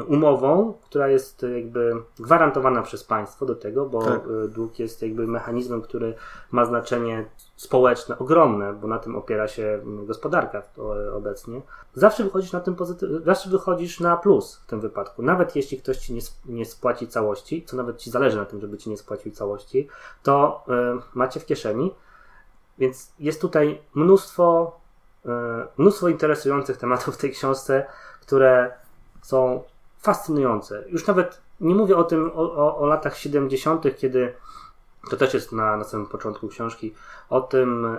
y, 0.00 0.04
umową, 0.04 0.74
która 0.84 1.08
jest 1.08 1.42
jakby 1.54 1.92
gwarantowana 2.18 2.82
przez 2.82 3.04
państwo 3.04 3.46
do 3.46 3.54
tego, 3.54 3.86
bo 3.86 4.02
tak. 4.02 4.20
E, 4.44 4.48
dług 4.48 4.78
jest 4.78 5.02
jakby 5.02 5.26
mechanizmem, 5.26 5.82
który 5.82 6.14
ma 6.50 6.64
znaczenie 6.64 7.26
społeczne 7.56 8.18
ogromne, 8.18 8.72
bo 8.72 8.88
na 8.88 8.98
tym 8.98 9.16
opiera 9.16 9.48
się 9.48 9.80
gospodarka 10.06 10.62
obecnie. 11.14 11.62
Zawsze 11.94 12.24
wychodzisz 12.24 12.52
na 12.52 12.60
tym 12.60 12.74
pozytyw, 12.74 13.10
zawsze 13.24 13.50
wychodzisz 13.50 14.00
na 14.00 14.16
plus 14.16 14.56
w 14.56 14.66
tym 14.66 14.80
wypadku. 14.80 15.22
Nawet 15.22 15.56
jeśli 15.56 15.78
ktoś 15.78 15.98
ci 15.98 16.14
nie, 16.14 16.20
nie 16.46 16.66
spłaci 16.66 17.08
całości, 17.08 17.64
co 17.64 17.76
nawet 17.76 17.96
ci 17.96 18.10
zależy 18.10 18.36
na 18.36 18.44
tym, 18.44 18.60
żeby 18.60 18.78
ci 18.78 18.90
nie 18.90 18.96
spłacił 18.96 19.32
całości, 19.32 19.88
to 20.22 20.64
y, 20.68 21.02
macie 21.14 21.40
w 21.40 21.46
kieszeni 21.46 21.94
więc 22.78 23.12
jest 23.18 23.40
tutaj 23.40 23.80
mnóstwo, 23.94 24.76
e, 25.26 25.66
mnóstwo 25.76 26.08
interesujących 26.08 26.76
tematów 26.76 27.14
w 27.14 27.18
tej 27.18 27.32
książce, 27.32 27.86
które 28.20 28.72
są 29.22 29.62
fascynujące. 29.98 30.84
Już 30.88 31.06
nawet 31.06 31.40
nie 31.60 31.74
mówię 31.74 31.96
o 31.96 32.04
tym, 32.04 32.30
o, 32.34 32.52
o, 32.54 32.78
o 32.78 32.86
latach 32.86 33.16
70., 33.16 33.84
kiedy 33.98 34.32
to 35.10 35.16
też 35.16 35.34
jest 35.34 35.52
na, 35.52 35.76
na 35.76 35.84
samym 35.84 36.06
początku 36.06 36.48
książki, 36.48 36.94
o 37.30 37.40
tym, 37.40 37.86
e, 37.86 37.98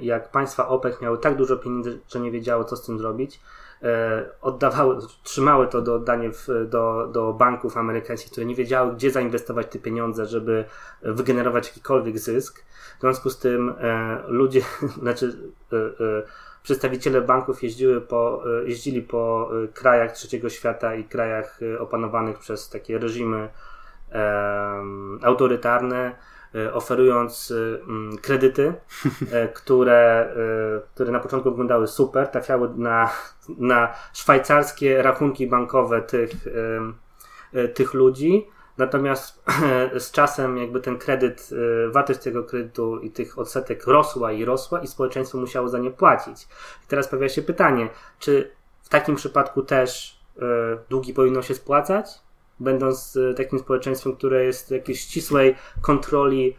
jak 0.00 0.30
państwa 0.30 0.68
OPEC 0.68 1.00
miały 1.00 1.18
tak 1.18 1.36
dużo 1.36 1.56
pieniędzy, 1.56 1.98
że 2.08 2.20
nie 2.20 2.30
wiedziały, 2.30 2.64
co 2.64 2.76
z 2.76 2.86
tym 2.86 2.98
zrobić. 2.98 3.40
E, 3.82 4.24
oddawały, 4.42 4.98
trzymały 5.22 5.66
to 5.66 5.82
do 5.82 5.94
oddania 5.94 6.30
do, 6.66 7.08
do 7.12 7.32
banków 7.32 7.76
amerykańskich, 7.76 8.32
które 8.32 8.46
nie 8.46 8.54
wiedziały, 8.54 8.92
gdzie 8.92 9.10
zainwestować 9.10 9.66
te 9.66 9.78
pieniądze, 9.78 10.26
żeby 10.26 10.64
wygenerować 11.02 11.66
jakikolwiek 11.66 12.18
zysk. 12.18 12.64
W 12.98 13.00
związku 13.00 13.30
z 13.30 13.38
tym 13.38 13.74
e, 13.78 14.22
ludzie, 14.28 14.60
znaczy 15.02 15.38
e, 15.72 15.76
e, 15.76 16.22
przedstawiciele 16.66 17.20
banków 17.20 17.62
jeździły 17.62 18.00
po, 18.00 18.42
e, 18.60 18.68
jeździli 18.68 19.02
po 19.02 19.50
e, 19.64 19.68
krajach 19.68 20.12
trzeciego 20.12 20.48
świata 20.48 20.94
i 20.94 21.04
krajach 21.04 21.60
e, 21.62 21.80
opanowanych 21.80 22.38
przez 22.38 22.70
takie 22.70 22.98
reżimy 22.98 23.48
autorytarne, 25.22 26.16
oferując 26.72 27.52
kredyty, 28.22 28.72
które, 29.54 30.34
które 30.94 31.12
na 31.12 31.20
początku 31.20 31.50
wyglądały 31.50 31.86
super, 31.86 32.28
trafiały 32.28 32.68
na, 32.76 33.10
na 33.58 33.94
szwajcarskie 34.12 35.02
rachunki 35.02 35.46
bankowe 35.46 36.02
tych, 36.02 36.30
tych 37.74 37.94
ludzi 37.94 38.46
Natomiast 38.78 39.44
z 39.98 40.10
czasem 40.10 40.58
jakby 40.58 40.80
ten 40.80 40.98
kredyt, 40.98 41.48
y, 41.52 41.90
wartość 41.90 42.20
tego 42.20 42.44
kredytu 42.44 42.98
i 42.98 43.10
tych 43.10 43.38
odsetek 43.38 43.86
rosła 43.86 44.32
i 44.32 44.44
rosła 44.44 44.80
i 44.80 44.86
społeczeństwo 44.86 45.38
musiało 45.38 45.68
za 45.68 45.78
nie 45.78 45.90
płacić. 45.90 46.42
I 46.84 46.86
teraz 46.88 47.08
pojawia 47.08 47.28
się 47.28 47.42
pytanie, 47.42 47.88
czy 48.18 48.50
w 48.82 48.88
takim 48.88 49.16
przypadku 49.16 49.62
też 49.62 50.20
y, 50.36 50.40
długi 50.88 51.14
powinno 51.14 51.42
się 51.42 51.54
spłacać? 51.54 52.06
Będąc 52.60 53.16
y, 53.16 53.34
takim 53.36 53.58
społeczeństwem, 53.58 54.16
które 54.16 54.44
jest 54.44 54.70
jakiejś 54.70 55.00
ścisłej 55.00 55.54
kontroli 55.82 56.56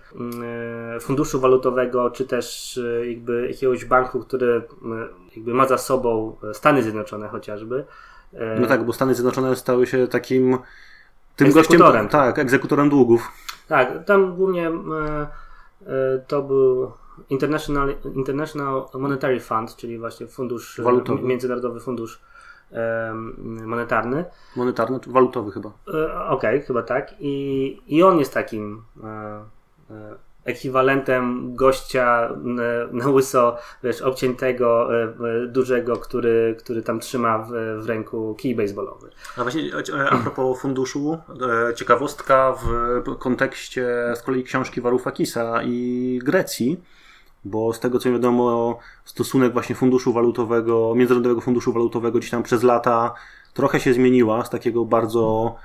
funduszu 1.01 1.39
walutowego, 1.39 2.12
czy 2.12 2.25
też 2.25 2.80
jakby 3.10 3.47
jakiegoś 3.47 3.86
banku, 3.86 4.19
który 4.19 4.62
jakby 5.36 5.53
ma 5.53 5.67
za 5.67 5.77
sobą 5.77 6.36
Stany 6.53 6.84
Zjednoczone 6.84 7.27
chociażby. 7.27 7.86
No 8.60 8.67
tak, 8.67 8.86
bo 8.86 8.93
Stany 8.93 9.15
Zjednoczone 9.15 9.56
stały 9.56 9.88
się 9.88 10.08
takim 10.08 10.58
tym 11.38 11.52
gościem, 11.52 11.82
tak, 12.10 12.39
egzekutorem 12.39 12.89
długów. 12.89 13.32
Tak, 13.67 14.06
tam 14.06 14.36
głównie 14.36 14.67
e, 14.67 14.71
e, 15.88 16.19
to 16.28 16.41
był 16.41 16.91
International, 17.30 17.95
International 18.15 18.86
Monetary 18.93 19.39
Fund, 19.39 19.76
czyli 19.76 20.00
właśnie 20.00 20.28
fundusz, 20.28 20.80
e, 20.80 20.84
walutowy. 20.84 21.23
międzynarodowy 21.23 21.80
fundusz 21.80 22.21
monetarny. 23.65 24.26
Monetarny, 24.56 25.00
czy 25.00 25.12
walutowy 25.12 25.52
chyba. 25.52 25.69
Okej, 26.30 26.30
okay, 26.30 26.62
chyba 26.62 26.84
tak. 26.84 27.13
I, 27.19 27.82
I 27.88 28.04
on 28.04 28.19
jest 28.19 28.34
takim 28.34 28.84
ekwiwalentem 30.47 31.55
gościa 31.55 32.29
na 32.91 33.10
łyso, 33.10 33.57
wiesz, 33.83 34.01
obciętego, 34.01 34.95
e, 34.95 35.03
e, 35.03 35.47
dużego, 35.47 35.97
który, 35.97 36.55
który 36.60 36.81
tam 36.81 36.99
trzyma 36.99 37.38
w, 37.39 37.49
w 37.83 37.86
ręku 37.89 38.36
kij 38.36 38.55
baseballowy. 38.55 39.10
A 39.38 39.43
właśnie 39.43 39.62
e, 39.93 40.10
a 40.10 40.17
propos 40.17 40.60
funduszu, 40.60 41.17
ciekawostka 41.75 42.55
w 43.05 43.17
kontekście 43.19 43.88
z 44.15 44.21
kolei 44.21 44.43
książki 44.43 44.81
Varoufakisa 44.81 45.63
i 45.63 46.19
Grecji, 46.23 46.81
bo 47.45 47.73
z 47.73 47.79
tego 47.79 47.99
co 47.99 48.12
wiadomo, 48.12 48.79
stosunek 49.05 49.53
właśnie 49.53 49.75
funduszu 49.75 50.13
walutowego, 50.13 50.93
Międzynarodowego 50.95 51.41
Funduszu 51.41 51.73
Walutowego 51.73 52.19
gdzieś 52.19 52.31
tam 52.31 52.43
przez 52.43 52.63
lata 52.63 53.13
trochę 53.53 53.79
się 53.79 53.93
zmieniła 53.93 54.45
z 54.45 54.49
takiego 54.49 54.86
bardzo 54.86 55.55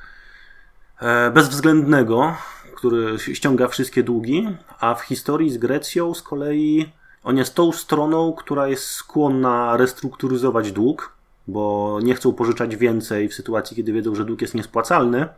bezwzględnego 1.34 2.34
który 2.82 3.18
ściąga 3.18 3.68
wszystkie 3.68 4.02
długi, 4.02 4.48
a 4.80 4.94
w 4.94 5.00
historii 5.00 5.50
z 5.50 5.58
Grecją 5.58 6.14
z 6.14 6.22
kolei 6.22 6.92
on 7.24 7.36
jest 7.36 7.54
tą 7.54 7.72
stroną, 7.72 8.32
która 8.32 8.68
jest 8.68 8.86
skłonna 8.86 9.76
restrukturyzować 9.76 10.72
dług, 10.72 11.12
bo 11.48 11.98
nie 12.02 12.14
chcą 12.14 12.32
pożyczać 12.32 12.76
więcej 12.76 13.28
w 13.28 13.34
sytuacji, 13.34 13.76
kiedy 13.76 13.92
wiedzą, 13.92 14.14
że 14.14 14.24
dług 14.24 14.42
jest 14.42 14.54
niespłacalny, 14.54 15.28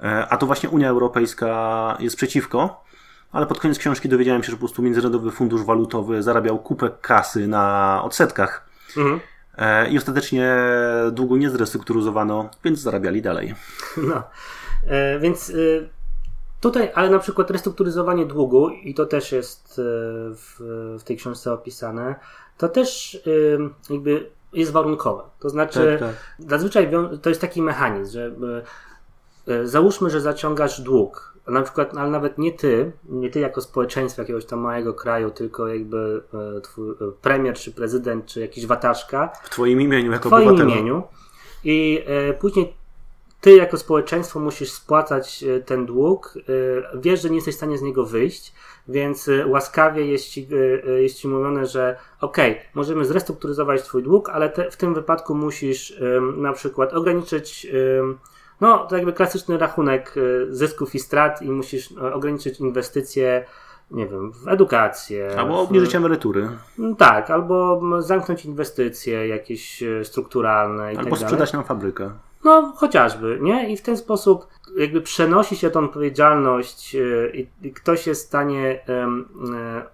e, 0.00 0.26
a 0.28 0.36
to 0.36 0.46
właśnie 0.46 0.68
Unia 0.68 0.88
Europejska 0.88 1.96
jest 2.00 2.16
przeciwko. 2.16 2.84
Ale 3.32 3.46
pod 3.46 3.60
koniec 3.60 3.78
książki 3.78 4.08
dowiedziałem 4.08 4.42
się, 4.42 4.50
że 4.50 4.56
po 4.56 4.60
prostu 4.60 4.82
Międzynarodowy 4.82 5.30
Fundusz 5.30 5.62
Walutowy 5.62 6.22
zarabiał 6.22 6.58
kupę 6.58 6.90
kasy 7.00 7.48
na 7.48 8.00
odsetkach. 8.04 8.68
Mhm. 8.96 9.20
E, 9.58 9.90
I 9.90 9.98
ostatecznie 9.98 10.56
długu 11.12 11.36
nie 11.36 11.50
zrestrukturyzowano, 11.50 12.50
więc 12.64 12.78
zarabiali 12.78 13.22
dalej. 13.22 13.54
No, 13.96 14.22
e, 14.86 15.18
więc 15.18 15.50
y, 15.50 15.95
Tutaj, 16.66 16.90
ale 16.94 17.10
na 17.10 17.18
przykład 17.18 17.50
restrukturyzowanie 17.50 18.26
długu, 18.26 18.68
i 18.68 18.94
to 18.94 19.06
też 19.06 19.32
jest 19.32 19.78
e, 19.78 19.82
w, 20.34 20.60
w 20.98 21.04
tej 21.04 21.16
książce 21.16 21.52
opisane, 21.52 22.14
to 22.58 22.68
też 22.68 23.20
jakby 23.90 24.30
jest 24.52 24.72
warunkowe. 24.72 25.22
To 25.40 25.48
znaczy, 25.48 25.96
tak, 26.00 26.10
tak. 26.10 26.48
zazwyczaj 26.50 26.90
to 27.22 27.28
jest 27.28 27.40
taki 27.40 27.62
mechanizm, 27.62 28.12
że 28.12 28.34
e, 29.48 29.66
załóżmy, 29.66 30.10
że 30.10 30.20
zaciągasz 30.20 30.80
dług, 30.80 31.34
na 31.46 31.62
przykład, 31.62 31.96
ale 31.96 32.10
nawet 32.10 32.38
nie 32.38 32.52
ty, 32.52 32.92
nie 33.04 33.30
ty 33.30 33.40
jako 33.40 33.60
społeczeństwo 33.60 34.22
jakiegoś 34.22 34.44
tam 34.44 34.58
małego 34.58 34.94
kraju, 34.94 35.30
tylko 35.30 35.68
jakby 35.68 36.22
e, 36.56 36.60
twój 36.60 36.94
premier, 37.22 37.54
czy 37.54 37.72
prezydent, 37.72 38.26
czy 38.26 38.40
jakiś 38.40 38.66
wataszka. 38.66 39.32
W 39.42 39.50
twoim 39.50 39.80
imieniu, 39.80 40.12
jako 40.12 40.28
W 40.28 40.32
twoim 40.32 40.62
imieniu. 40.62 41.02
I 41.64 42.04
później 42.40 42.74
ty 43.40 43.56
jako 43.56 43.76
społeczeństwo 43.76 44.40
musisz 44.40 44.70
spłacać 44.70 45.44
e, 45.44 45.60
ten 45.60 45.86
dług, 45.86 46.34
e, 46.38 46.98
wiesz, 46.98 47.22
że 47.22 47.30
nie 47.30 47.36
jesteś 47.36 47.54
w 47.54 47.56
stanie 47.56 47.78
z 47.78 47.82
niego 47.82 48.06
wyjść, 48.06 48.54
więc 48.88 49.28
e, 49.28 49.46
łaskawie 49.46 50.06
jest 50.06 50.28
ci, 50.28 50.48
jest 50.98 51.18
ci 51.18 51.28
mówione, 51.28 51.66
że 51.66 51.96
ok, 52.20 52.36
możemy 52.74 53.04
zrestrukturyzować 53.04 53.82
twój 53.82 54.02
dług, 54.02 54.28
ale 54.28 54.48
te, 54.48 54.70
w 54.70 54.76
tym 54.76 54.94
wypadku 54.94 55.34
musisz 55.34 56.00
na 56.36 56.52
przykład 56.52 56.94
ograniczyć 56.94 57.66
no, 58.60 58.86
to 58.86 58.96
jakby 58.96 59.12
klasyczny 59.12 59.58
rachunek 59.58 60.14
zysków 60.48 60.94
i 60.94 60.98
strat 60.98 61.42
i 61.42 61.50
musisz 61.50 61.92
ograniczyć 61.92 62.60
inwestycje 62.60 63.44
nie 63.90 64.06
wiem, 64.06 64.32
w 64.32 64.48
edukację. 64.48 65.30
Albo 65.38 65.60
obniżyć 65.60 65.92
w... 65.92 65.94
emerytury. 65.94 66.48
Tak, 66.98 67.30
albo 67.30 67.80
zamknąć 68.02 68.44
inwestycje 68.44 69.28
jakieś 69.28 69.82
strukturalne 70.04 70.94
i 70.94 70.96
Albo 70.96 71.10
tak 71.10 71.18
sprzedać 71.18 71.52
nam 71.52 71.64
fabrykę. 71.64 72.10
No, 72.46 72.72
chociażby, 72.76 73.38
nie? 73.42 73.72
I 73.72 73.76
w 73.76 73.82
ten 73.82 73.96
sposób 73.96 74.46
jakby 74.76 75.00
przenosi 75.00 75.56
się 75.56 75.70
tą 75.70 75.84
odpowiedzialność 75.84 76.96
e, 76.96 77.30
i 77.62 77.72
ktoś 77.72 78.06
jest 78.06 78.24
w 78.24 78.26
stanie 78.26 78.88
e, 78.88 79.08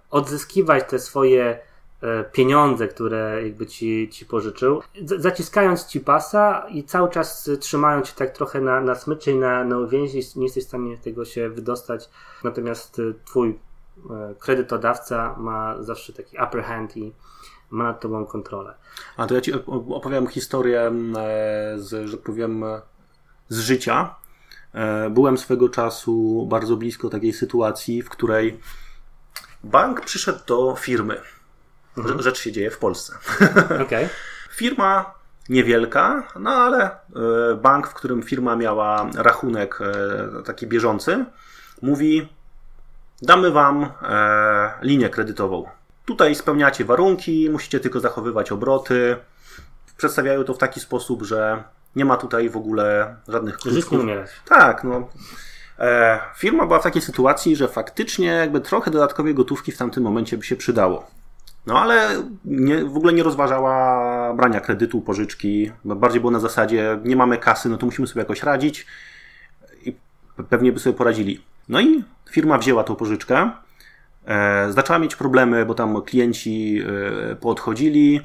odzyskiwać 0.09 0.83
te 0.89 0.99
swoje 0.99 1.59
e, 2.01 2.23
pieniądze, 2.23 2.87
które 2.87 3.43
jakby 3.43 3.65
ci, 3.65 4.09
ci 4.09 4.25
pożyczył, 4.25 4.81
zaciskając 5.05 5.85
ci 5.85 5.99
pasa 5.99 6.65
i 6.69 6.83
cały 6.83 7.09
czas 7.09 7.49
trzymając 7.59 8.07
cię 8.07 8.13
tak 8.15 8.31
trochę 8.31 8.61
na, 8.61 8.81
na 8.81 8.95
smyczy 8.95 9.31
i 9.31 9.35
na, 9.35 9.63
na 9.63 9.77
uwięzi, 9.77 10.19
nie 10.35 10.43
jesteś 10.43 10.63
w 10.63 10.67
stanie 10.67 10.97
tego 10.97 11.25
się 11.25 11.49
wydostać, 11.49 12.09
natomiast 12.43 13.01
twój 13.25 13.59
kredytodawca 14.39 15.35
ma 15.37 15.83
zawsze 15.83 16.13
taki 16.13 16.37
upper 16.37 16.63
hand 16.63 16.97
i 16.97 17.13
ma 17.73 17.83
nad 17.83 18.01
tobą 18.01 18.25
kontrolę. 18.25 18.73
A 19.17 19.27
to 19.27 19.35
ja 19.35 19.41
ci 19.41 19.53
opowiem 19.89 20.27
historię, 20.27 20.81
e, 20.81 20.91
z, 21.77 22.09
że 22.09 22.17
tak 22.17 22.25
powiem, 22.25 22.65
z 23.49 23.59
życia. 23.59 24.15
E, 24.73 25.09
byłem 25.09 25.37
swego 25.37 25.69
czasu 25.69 26.45
bardzo 26.49 26.77
blisko 26.77 27.09
takiej 27.09 27.33
sytuacji, 27.33 28.01
w 28.01 28.09
której 28.09 28.59
Bank 29.63 30.01
przyszedł 30.01 30.39
do 30.47 30.75
firmy. 30.75 31.17
Mhm. 31.97 32.21
Rzecz 32.21 32.39
się 32.39 32.51
dzieje 32.51 32.71
w 32.71 32.77
Polsce. 32.77 33.13
Okay. 33.85 34.09
Firma 34.51 35.13
niewielka, 35.49 36.27
no 36.39 36.49
ale 36.49 36.83
e, 36.85 37.55
bank, 37.55 37.87
w 37.87 37.93
którym 37.93 38.23
firma 38.23 38.55
miała 38.55 39.09
rachunek 39.15 39.79
taki 40.45 40.67
bieżący, 40.67 41.25
mówi: 41.81 42.29
Damy 43.21 43.51
wam 43.51 43.89
linię 44.81 45.09
kredytową. 45.09 45.65
Tutaj 46.05 46.35
spełniacie 46.35 46.85
warunki, 46.85 47.49
musicie 47.49 47.79
tylko 47.79 47.99
zachowywać 47.99 48.51
obroty. 48.51 49.15
Przedstawiają 49.97 50.43
to 50.43 50.53
w 50.53 50.57
taki 50.57 50.79
sposób, 50.79 51.23
że 51.23 51.63
nie 51.95 52.05
ma 52.05 52.17
tutaj 52.17 52.49
w 52.49 52.57
ogóle 52.57 53.15
żadnych 53.27 53.57
kosztów. 53.57 53.73
Tak, 54.45 54.83
no. 54.83 55.09
Firma 56.37 56.65
była 56.65 56.79
w 56.79 56.83
takiej 56.83 57.01
sytuacji, 57.01 57.55
że 57.55 57.67
faktycznie 57.67 58.27
jakby 58.27 58.61
trochę 58.61 58.91
dodatkowej 58.91 59.33
gotówki 59.35 59.71
w 59.71 59.77
tamtym 59.77 60.03
momencie 60.03 60.37
by 60.37 60.43
się 60.43 60.55
przydało. 60.55 61.07
No 61.65 61.79
ale 61.79 62.23
nie, 62.45 62.85
w 62.85 62.97
ogóle 62.97 63.13
nie 63.13 63.23
rozważała 63.23 64.33
brania 64.33 64.59
kredytu, 64.59 65.01
pożyczki. 65.01 65.71
Bardziej 65.85 66.19
było 66.19 66.31
na 66.31 66.39
zasadzie, 66.39 66.99
nie 67.03 67.15
mamy 67.15 67.37
kasy, 67.37 67.69
no 67.69 67.77
to 67.77 67.85
musimy 67.85 68.07
sobie 68.07 68.21
jakoś 68.21 68.43
radzić 68.43 68.85
i 69.85 69.95
pewnie 70.49 70.71
by 70.71 70.79
sobie 70.79 70.97
poradzili. 70.97 71.43
No 71.69 71.81
i 71.81 72.03
firma 72.29 72.57
wzięła 72.57 72.83
tą 72.83 72.95
pożyczkę. 72.95 73.51
E, 74.27 74.71
zaczęła 74.71 74.99
mieć 74.99 75.15
problemy, 75.15 75.65
bo 75.65 75.73
tam 75.73 76.01
klienci 76.01 76.81
e, 77.31 77.35
poodchodzili. 77.35 78.21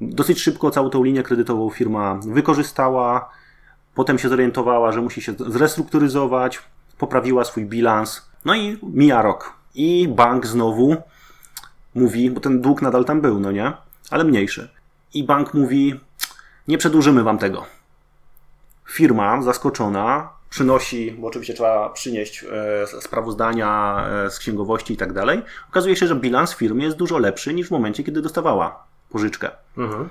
Dosyć 0.00 0.40
szybko 0.40 0.70
całą 0.70 0.90
tą 0.90 1.04
linię 1.04 1.22
kredytową 1.22 1.70
firma 1.70 2.20
wykorzystała. 2.26 3.30
Potem 3.94 4.18
się 4.18 4.28
zorientowała, 4.28 4.92
że 4.92 5.00
musi 5.00 5.22
się 5.22 5.32
zrestrukturyzować, 5.38 6.62
poprawiła 6.98 7.44
swój 7.44 7.66
bilans. 7.66 8.30
No 8.44 8.54
i 8.54 8.78
mija 8.82 9.22
rok. 9.22 9.52
I 9.74 10.08
bank 10.08 10.46
znowu 10.46 10.96
mówi, 11.94 12.30
bo 12.30 12.40
ten 12.40 12.60
dług 12.60 12.82
nadal 12.82 13.04
tam 13.04 13.20
był, 13.20 13.40
no 13.40 13.52
nie? 13.52 13.72
Ale 14.10 14.24
mniejszy. 14.24 14.68
I 15.14 15.24
bank 15.24 15.54
mówi, 15.54 16.00
nie 16.68 16.78
przedłużymy 16.78 17.22
wam 17.22 17.38
tego. 17.38 17.66
Firma 18.88 19.42
zaskoczona 19.42 20.37
przynosi, 20.50 21.12
bo 21.18 21.26
oczywiście 21.26 21.54
trzeba 21.54 21.88
przynieść 21.88 22.44
e, 22.44 23.00
sprawozdania 23.00 24.04
e, 24.26 24.30
z 24.30 24.38
księgowości 24.38 24.94
i 24.94 24.96
tak 24.96 25.12
dalej. 25.12 25.42
Okazuje 25.68 25.96
się, 25.96 26.06
że 26.06 26.16
bilans 26.16 26.54
firmy 26.54 26.82
jest 26.82 26.96
dużo 26.96 27.18
lepszy 27.18 27.54
niż 27.54 27.68
w 27.68 27.70
momencie, 27.70 28.04
kiedy 28.04 28.22
dostawała 28.22 28.84
pożyczkę. 29.10 29.50
Mhm. 29.78 30.08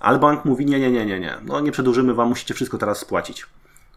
Ale 0.00 0.18
bank 0.18 0.44
mówi: 0.44 0.66
Nie, 0.66 0.80
nie, 0.80 0.90
nie, 0.90 1.06
nie, 1.06 1.20
nie. 1.20 1.34
No 1.42 1.60
nie 1.60 1.72
przedłużymy 1.72 2.14
wam, 2.14 2.28
musicie 2.28 2.54
wszystko 2.54 2.78
teraz 2.78 2.98
spłacić. 2.98 3.46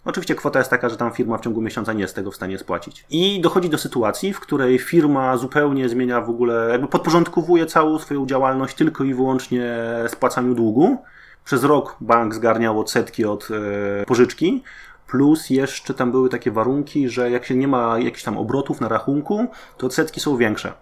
Oczywiście 0.05 0.35
kwota 0.35 0.59
jest 0.59 0.71
taka, 0.71 0.89
że 0.89 0.97
tam 0.97 1.11
firma 1.11 1.37
w 1.37 1.41
ciągu 1.41 1.61
miesiąca 1.61 1.93
nie 1.93 2.01
jest 2.01 2.15
tego 2.15 2.31
w 2.31 2.35
stanie 2.35 2.57
spłacić. 2.57 3.05
I 3.09 3.41
dochodzi 3.41 3.69
do 3.69 3.77
sytuacji, 3.77 4.33
w 4.33 4.39
której 4.39 4.79
firma 4.79 5.37
zupełnie 5.37 5.89
zmienia 5.89 6.21
w 6.21 6.29
ogóle, 6.29 6.67
jakby 6.71 6.87
podporządkowuje 6.87 7.65
całą 7.65 7.99
swoją 7.99 8.25
działalność 8.25 8.75
tylko 8.75 9.03
i 9.03 9.13
wyłącznie 9.13 9.77
spłacaniu 10.07 10.53
długu. 10.55 10.97
Przez 11.45 11.63
rok 11.63 11.95
bank 12.01 12.35
zgarniał 12.35 12.79
odsetki 12.79 13.25
od 13.25 13.47
e, 14.01 14.05
pożyczki, 14.05 14.63
plus 15.07 15.49
jeszcze 15.49 15.93
tam 15.93 16.11
były 16.11 16.29
takie 16.29 16.51
warunki, 16.51 17.09
że 17.09 17.31
jak 17.31 17.45
się 17.45 17.55
nie 17.55 17.67
ma 17.67 17.99
jakichś 17.99 18.23
tam 18.23 18.37
obrotów 18.37 18.81
na 18.81 18.87
rachunku, 18.87 19.47
to 19.77 19.87
odsetki 19.87 20.19
są 20.19 20.37
większe. 20.37 20.73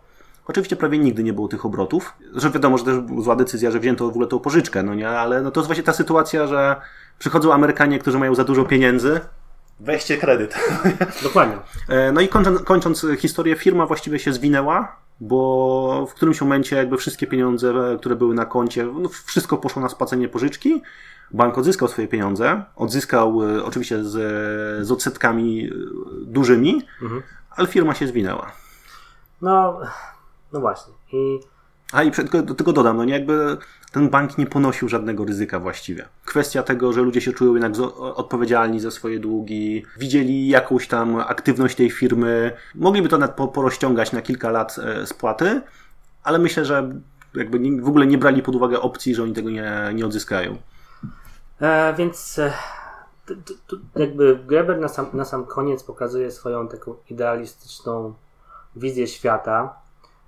Oczywiście 0.47 0.75
prawie 0.75 0.99
nigdy 0.99 1.23
nie 1.23 1.33
było 1.33 1.47
tych 1.47 1.65
obrotów. 1.65 2.13
Że 2.35 2.51
wiadomo, 2.51 2.77
że 2.77 2.85
też 2.85 2.95
zła 3.23 3.35
decyzja, 3.35 3.71
że 3.71 3.79
wzięto 3.79 4.05
w 4.05 4.09
ogóle 4.09 4.27
tą 4.27 4.39
pożyczkę, 4.39 4.83
no 4.83 4.95
nie, 4.95 5.09
ale 5.09 5.41
no 5.41 5.51
to 5.51 5.59
jest 5.59 5.67
właśnie 5.67 5.83
ta 5.83 5.93
sytuacja, 5.93 6.47
że 6.47 6.75
Przychodzą 7.19 7.53
Amerykanie, 7.53 7.99
którzy 7.99 8.19
mają 8.19 8.35
za 8.35 8.43
dużo 8.43 8.65
pieniędzy. 8.65 9.19
Weźcie 9.79 10.17
kredyt. 10.17 10.55
Dokładnie. 11.23 11.57
E, 11.89 12.11
no 12.11 12.21
i 12.21 12.27
kończąc, 12.27 12.61
kończąc 12.61 13.05
historię, 13.19 13.55
firma 13.55 13.85
właściwie 13.85 14.19
się 14.19 14.33
zwinęła, 14.33 14.95
bo 15.19 16.07
w 16.09 16.13
którymś 16.13 16.41
momencie 16.41 16.75
jakby 16.75 16.97
wszystkie 16.97 17.27
pieniądze, 17.27 17.73
które 17.99 18.15
były 18.15 18.35
na 18.35 18.45
koncie, 18.45 18.85
no 18.85 19.09
wszystko 19.09 19.57
poszło 19.57 19.81
na 19.81 19.89
spłacenie 19.89 20.29
pożyczki. 20.29 20.81
Bank 21.31 21.57
odzyskał 21.57 21.87
swoje 21.87 22.07
pieniądze, 22.07 22.63
odzyskał 22.75 23.43
e, 23.43 23.63
oczywiście 23.63 24.03
z, 24.03 24.13
z 24.87 24.91
odsetkami 24.91 25.65
e, 25.65 25.71
dużymi, 26.25 26.81
mhm. 27.01 27.21
ale 27.49 27.67
firma 27.67 27.93
się 27.93 28.07
zwinęła. 28.07 28.51
No, 29.41 29.79
no 30.53 30.59
właśnie. 30.59 30.93
I 31.13 31.39
a 31.91 32.03
i 32.03 32.11
tylko, 32.11 32.41
tego 32.41 32.73
dodam, 32.73 32.97
no 32.97 33.05
nie 33.05 33.13
jakby 33.13 33.57
ten 33.91 34.09
bank 34.09 34.37
nie 34.37 34.45
ponosił 34.45 34.89
żadnego 34.89 35.25
ryzyka 35.25 35.59
właściwie. 35.59 36.05
Kwestia 36.25 36.63
tego, 36.63 36.93
że 36.93 37.01
ludzie 37.01 37.21
się 37.21 37.33
czują 37.33 37.53
jednak 37.53 37.73
odpowiedzialni 37.99 38.79
za 38.79 38.91
swoje 38.91 39.19
długi, 39.19 39.85
widzieli 39.97 40.47
jakąś 40.47 40.87
tam 40.87 41.15
aktywność 41.15 41.75
tej 41.75 41.91
firmy, 41.91 42.51
mogliby 42.75 43.09
to 43.09 43.17
nawet 43.17 43.35
porozciągać 43.35 44.11
na 44.11 44.21
kilka 44.21 44.51
lat 44.51 44.75
e, 44.79 45.05
spłaty, 45.05 45.61
ale 46.23 46.39
myślę, 46.39 46.65
że 46.65 46.89
jakby 47.35 47.81
w 47.81 47.87
ogóle 47.87 48.07
nie 48.07 48.17
brali 48.17 48.41
pod 48.41 48.55
uwagę 48.55 48.81
opcji, 48.81 49.15
że 49.15 49.23
oni 49.23 49.33
tego 49.33 49.49
nie, 49.49 49.91
nie 49.93 50.05
odzyskają. 50.05 50.57
E, 51.61 51.93
więc 51.97 52.39
e, 52.39 52.53
jakby 53.95 54.39
Greber 54.45 54.79
na 54.79 54.87
sam, 54.87 55.05
na 55.13 55.25
sam 55.25 55.45
koniec 55.45 55.83
pokazuje 55.83 56.31
swoją 56.31 56.67
taką 56.67 56.95
idealistyczną 57.09 58.13
wizję 58.75 59.07
świata, 59.07 59.75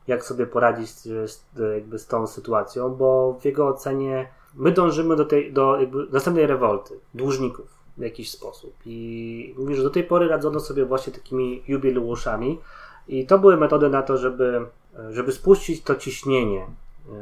jak 0.07 0.23
sobie 0.23 0.47
poradzić 0.47 0.89
z, 0.89 1.43
jakby 1.75 1.99
z 1.99 2.07
tą 2.07 2.27
sytuacją, 2.27 2.95
bo 2.95 3.37
w 3.41 3.45
jego 3.45 3.67
ocenie 3.67 4.27
my 4.55 4.71
dążymy 4.71 5.15
do, 5.15 5.25
tej, 5.25 5.53
do 5.53 5.77
następnej 6.11 6.47
rewolty 6.47 6.99
dłużników 7.13 7.65
w 7.97 8.01
jakiś 8.01 8.31
sposób. 8.31 8.73
I 8.85 9.55
mówi, 9.57 9.75
że 9.75 9.83
do 9.83 9.89
tej 9.89 10.03
pory 10.03 10.27
radzono 10.27 10.59
sobie 10.59 10.85
właśnie 10.85 11.13
takimi 11.13 11.63
jubileuszami 11.67 12.59
i 13.07 13.25
to 13.25 13.39
były 13.39 13.57
metody 13.57 13.89
na 13.89 14.01
to, 14.01 14.17
żeby, 14.17 14.65
żeby 15.09 15.31
spuścić 15.31 15.83
to 15.83 15.95
ciśnienie. 15.95 16.67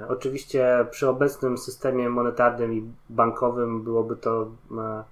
Oczywiście 0.07 0.85
przy 0.91 1.09
obecnym 1.09 1.57
systemie 1.57 2.09
monetarnym 2.09 2.73
i 2.73 2.83
bankowym 3.09 3.83
byłoby 3.83 4.15
to 4.15 4.47
e, 4.77 5.03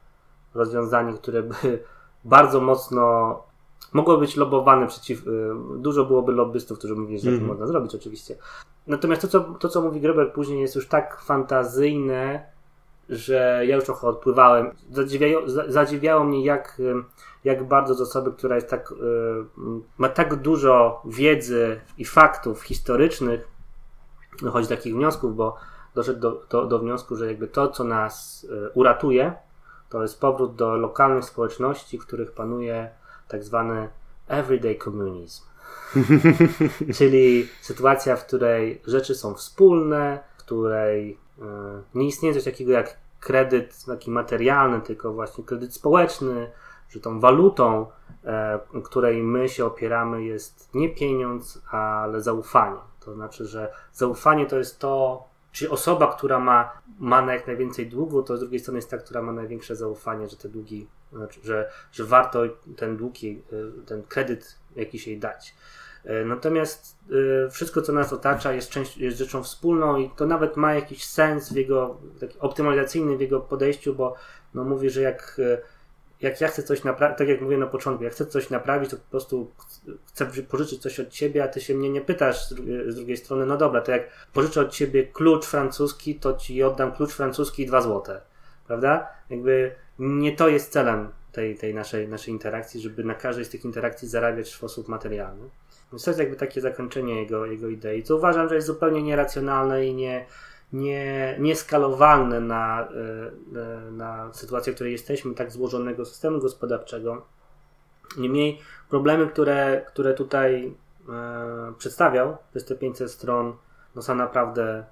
rozwiązanie, 0.54 1.14
które 1.14 1.44
by 1.44 1.56
bardzo 2.26 2.62
mocno 2.62 3.38
mogło 3.94 4.18
być 4.18 4.38
lobowane 4.38 4.88
przeciw. 4.88 5.28
Y, 5.28 5.50
dużo 5.78 6.06
byłoby 6.06 6.32
lobbystów, 6.32 6.78
którzy 6.78 6.96
mówili, 6.96 7.20
że 7.20 7.30
mm. 7.30 7.42
to 7.42 7.48
można 7.48 7.68
zrobić, 7.68 7.96
oczywiście. 7.96 8.36
Natomiast 8.88 9.22
to 9.22 9.28
co, 9.28 9.40
to, 9.42 9.70
co 9.70 9.82
mówi 9.82 10.02
Greber 10.02 10.34
później, 10.34 10.62
jest 10.62 10.76
już 10.76 10.88
tak 10.88 11.22
fantazyjne, 11.22 12.46
że 13.10 13.64
ja 13.68 13.76
już 13.76 13.86
trochę 13.86 14.08
odpływałem. 14.08 14.72
Zadziwiało, 14.92 15.44
zadziwiało 15.68 16.24
mnie, 16.24 16.46
jak, 16.46 16.82
jak 17.44 17.68
bardzo 17.68 17.96
z 17.96 18.02
osoby, 18.02 18.32
która 18.32 18.56
jest 18.56 18.70
tak, 18.70 18.94
ma 19.98 20.10
tak 20.10 20.36
dużo 20.36 21.02
wiedzy 21.06 21.82
i 21.98 22.06
faktów 22.06 22.64
historycznych, 22.64 23.48
dochodzi 24.42 24.70
do 24.70 24.76
takich 24.76 24.96
wniosków, 24.96 25.36
bo 25.36 25.58
doszedł 25.96 26.20
do, 26.20 26.44
do, 26.50 26.66
do 26.66 26.80
wniosku, 26.80 27.16
że 27.16 27.28
jakby 27.28 27.48
to, 27.48 27.68
co 27.68 27.84
nas 27.84 28.48
uratuje, 28.74 29.34
to 29.90 30.02
jest 30.02 30.22
powrót 30.22 30.56
do 30.56 30.78
lokalnych 30.78 31.26
społeczności, 31.26 32.00
w 32.00 32.06
których 32.06 32.32
panuje 32.32 32.90
tak 33.28 33.44
zwany 33.44 33.90
everyday 34.28 34.76
communism. 34.76 35.44
Czyli 36.98 37.48
sytuacja, 37.62 38.16
w 38.16 38.26
której 38.26 38.82
rzeczy 38.88 39.16
są 39.16 39.34
wspólne, 39.34 40.20
w 40.38 40.44
której 40.44 41.18
e, 41.42 41.46
nie 41.96 42.08
istnieje 42.08 42.34
coś 42.36 42.44
takiego 42.44 42.72
jak 42.72 42.98
kredyt 43.20 43.86
taki 43.86 44.12
materialny, 44.12 44.82
tylko 44.82 45.14
właśnie 45.14 45.44
kredyt 45.44 45.74
społeczny, 45.74 46.52
że 46.90 47.00
tą 47.00 47.20
walutą, 47.20 47.88
e, 48.26 48.60
której 48.84 49.24
my 49.24 49.50
się 49.50 49.66
opieramy, 49.66 50.24
jest 50.24 50.70
nie 50.74 50.90
pieniądz, 50.90 51.62
ale 51.72 52.22
zaufanie. 52.22 52.80
To 53.06 53.14
znaczy, 53.14 53.46
że 53.46 53.74
zaufanie 53.94 54.46
to 54.46 54.58
jest 54.58 54.80
to, 54.80 55.24
Czyli 55.54 55.72
osoba, 55.72 56.16
która 56.16 56.40
ma, 56.40 56.82
ma 57.00 57.22
na 57.22 57.34
jak 57.34 57.48
najwięcej 57.48 57.88
długu, 57.88 58.24
to 58.24 58.38
z 58.38 58.40
drugiej 58.40 58.60
strony 58.60 58.78
jest 58.78 58.90
ta, 58.90 58.98
która 58.98 59.22
ma 59.22 59.32
największe 59.32 59.76
zaufanie, 59.76 60.30
że 60.30 60.38
te 60.38 60.50
długi, 60.50 60.88
znaczy, 61.14 61.40
że, 61.44 61.70
że 61.92 62.04
warto 62.04 62.44
ten 62.76 62.98
długi, 62.98 63.44
y, 63.54 63.86
ten 63.86 64.04
kredyt 64.04 64.56
jakiś 64.76 65.08
jej 65.08 65.20
dać. 65.20 65.56
Y, 66.06 66.26
natomiast 66.26 66.98
y, 67.46 67.50
wszystko, 67.50 67.82
co 67.82 67.94
nas 67.94 68.14
otacza, 68.14 68.54
jest, 68.54 68.70
część, 68.70 68.98
jest 68.98 69.18
rzeczą 69.18 69.44
wspólną 69.44 69.98
i 69.98 70.10
to 70.10 70.26
nawet 70.26 70.58
ma 70.58 70.74
jakiś 70.74 71.06
sens 71.06 71.54
w 71.54 71.56
jego, 71.56 71.98
taki 72.20 72.40
optymalizacyjny 72.40 73.18
w 73.18 73.22
jego 73.22 73.40
podejściu, 73.40 73.96
bo 73.96 74.16
no, 74.54 74.64
mówi, 74.64 74.90
że 74.90 75.02
jak 75.02 75.42
jak 76.22 76.42
ja 76.42 76.48
chcę 76.48 76.64
coś 76.64 76.84
naprawić, 76.84 77.18
tak 77.18 77.28
jak 77.28 77.42
mówię 77.42 77.58
na 77.58 77.68
początku, 77.68 78.04
jak 78.04 78.14
chcę 78.14 78.26
coś 78.26 78.50
naprawić, 78.50 78.90
to 78.90 78.98
po 78.98 79.12
prostu 79.12 79.52
chcę 80.08 80.26
pożyczyć 80.26 80.82
coś 80.82 81.00
od 81.00 81.10
ciebie, 81.10 81.44
a 81.44 81.48
ty 81.48 81.62
się 81.62 81.76
mnie 81.76 81.90
nie 81.90 82.02
pytasz 82.02 82.48
z, 82.48 82.54
drugiej, 82.54 82.92
z 82.92 82.96
drugiej 82.96 83.18
strony, 83.18 83.46
no 83.46 83.58
dobra, 83.58 83.82
to 83.82 83.92
jak 83.92 84.10
pożyczę 84.34 84.62
od 84.62 84.72
ciebie 84.72 85.04
klucz 85.04 85.46
francuski, 85.46 86.16
to 86.16 86.34
ci 86.34 86.64
oddam 86.64 86.92
klucz 86.92 87.14
francuski 87.14 87.64
i 87.64 87.66
dwa 87.66 87.82
złote, 87.82 88.22
prawda? 88.68 89.08
Jakby 89.30 89.76
nie 90.00 90.36
to 90.36 90.50
jest 90.50 90.72
celem 90.72 91.10
tej, 91.32 91.58
tej 91.58 91.74
naszej, 91.74 92.08
naszej 92.08 92.34
interakcji, 92.34 92.82
żeby 92.82 93.04
na 93.04 93.16
każdej 93.16 93.46
z 93.46 93.50
tych 93.50 93.66
interakcji 93.66 94.08
zarabiać 94.08 94.50
w 94.50 94.56
sposób 94.56 94.88
materialny. 94.88 95.50
Więc 95.92 96.04
to 96.04 96.10
jest 96.10 96.20
jakby 96.20 96.36
takie 96.36 96.62
zakończenie 96.62 97.22
jego, 97.22 97.46
jego 97.46 97.70
idei, 97.70 98.04
co 98.04 98.16
uważam, 98.16 98.50
że 98.50 98.56
jest 98.56 98.68
zupełnie 98.68 99.04
nieracjonalne 99.04 99.86
i 99.86 99.94
nie, 99.94 100.26
nie, 100.74 101.38
nieskalowalne 101.40 102.40
na, 102.40 102.82
e, 102.82 102.88
e, 103.88 103.92
na 103.92 104.34
sytuację, 104.34 104.74
w 104.74 104.76
której 104.76 104.94
jesteśmy, 104.94 105.36
tak 105.36 105.52
złożonego 105.52 106.06
systemu 106.06 106.40
gospodarczego. 106.40 107.26
Niemniej 108.18 108.60
problemy, 108.90 109.28
które, 109.28 109.86
które 109.88 110.14
tutaj 110.14 110.76
e, 111.10 111.74
przedstawiał. 111.78 112.30
To 112.30 112.38
jest 112.54 112.68
te 112.68 112.76
500 112.76 113.12
stron, 113.12 113.54
no 113.96 114.02
są 114.02 114.16
naprawdę 114.16 114.86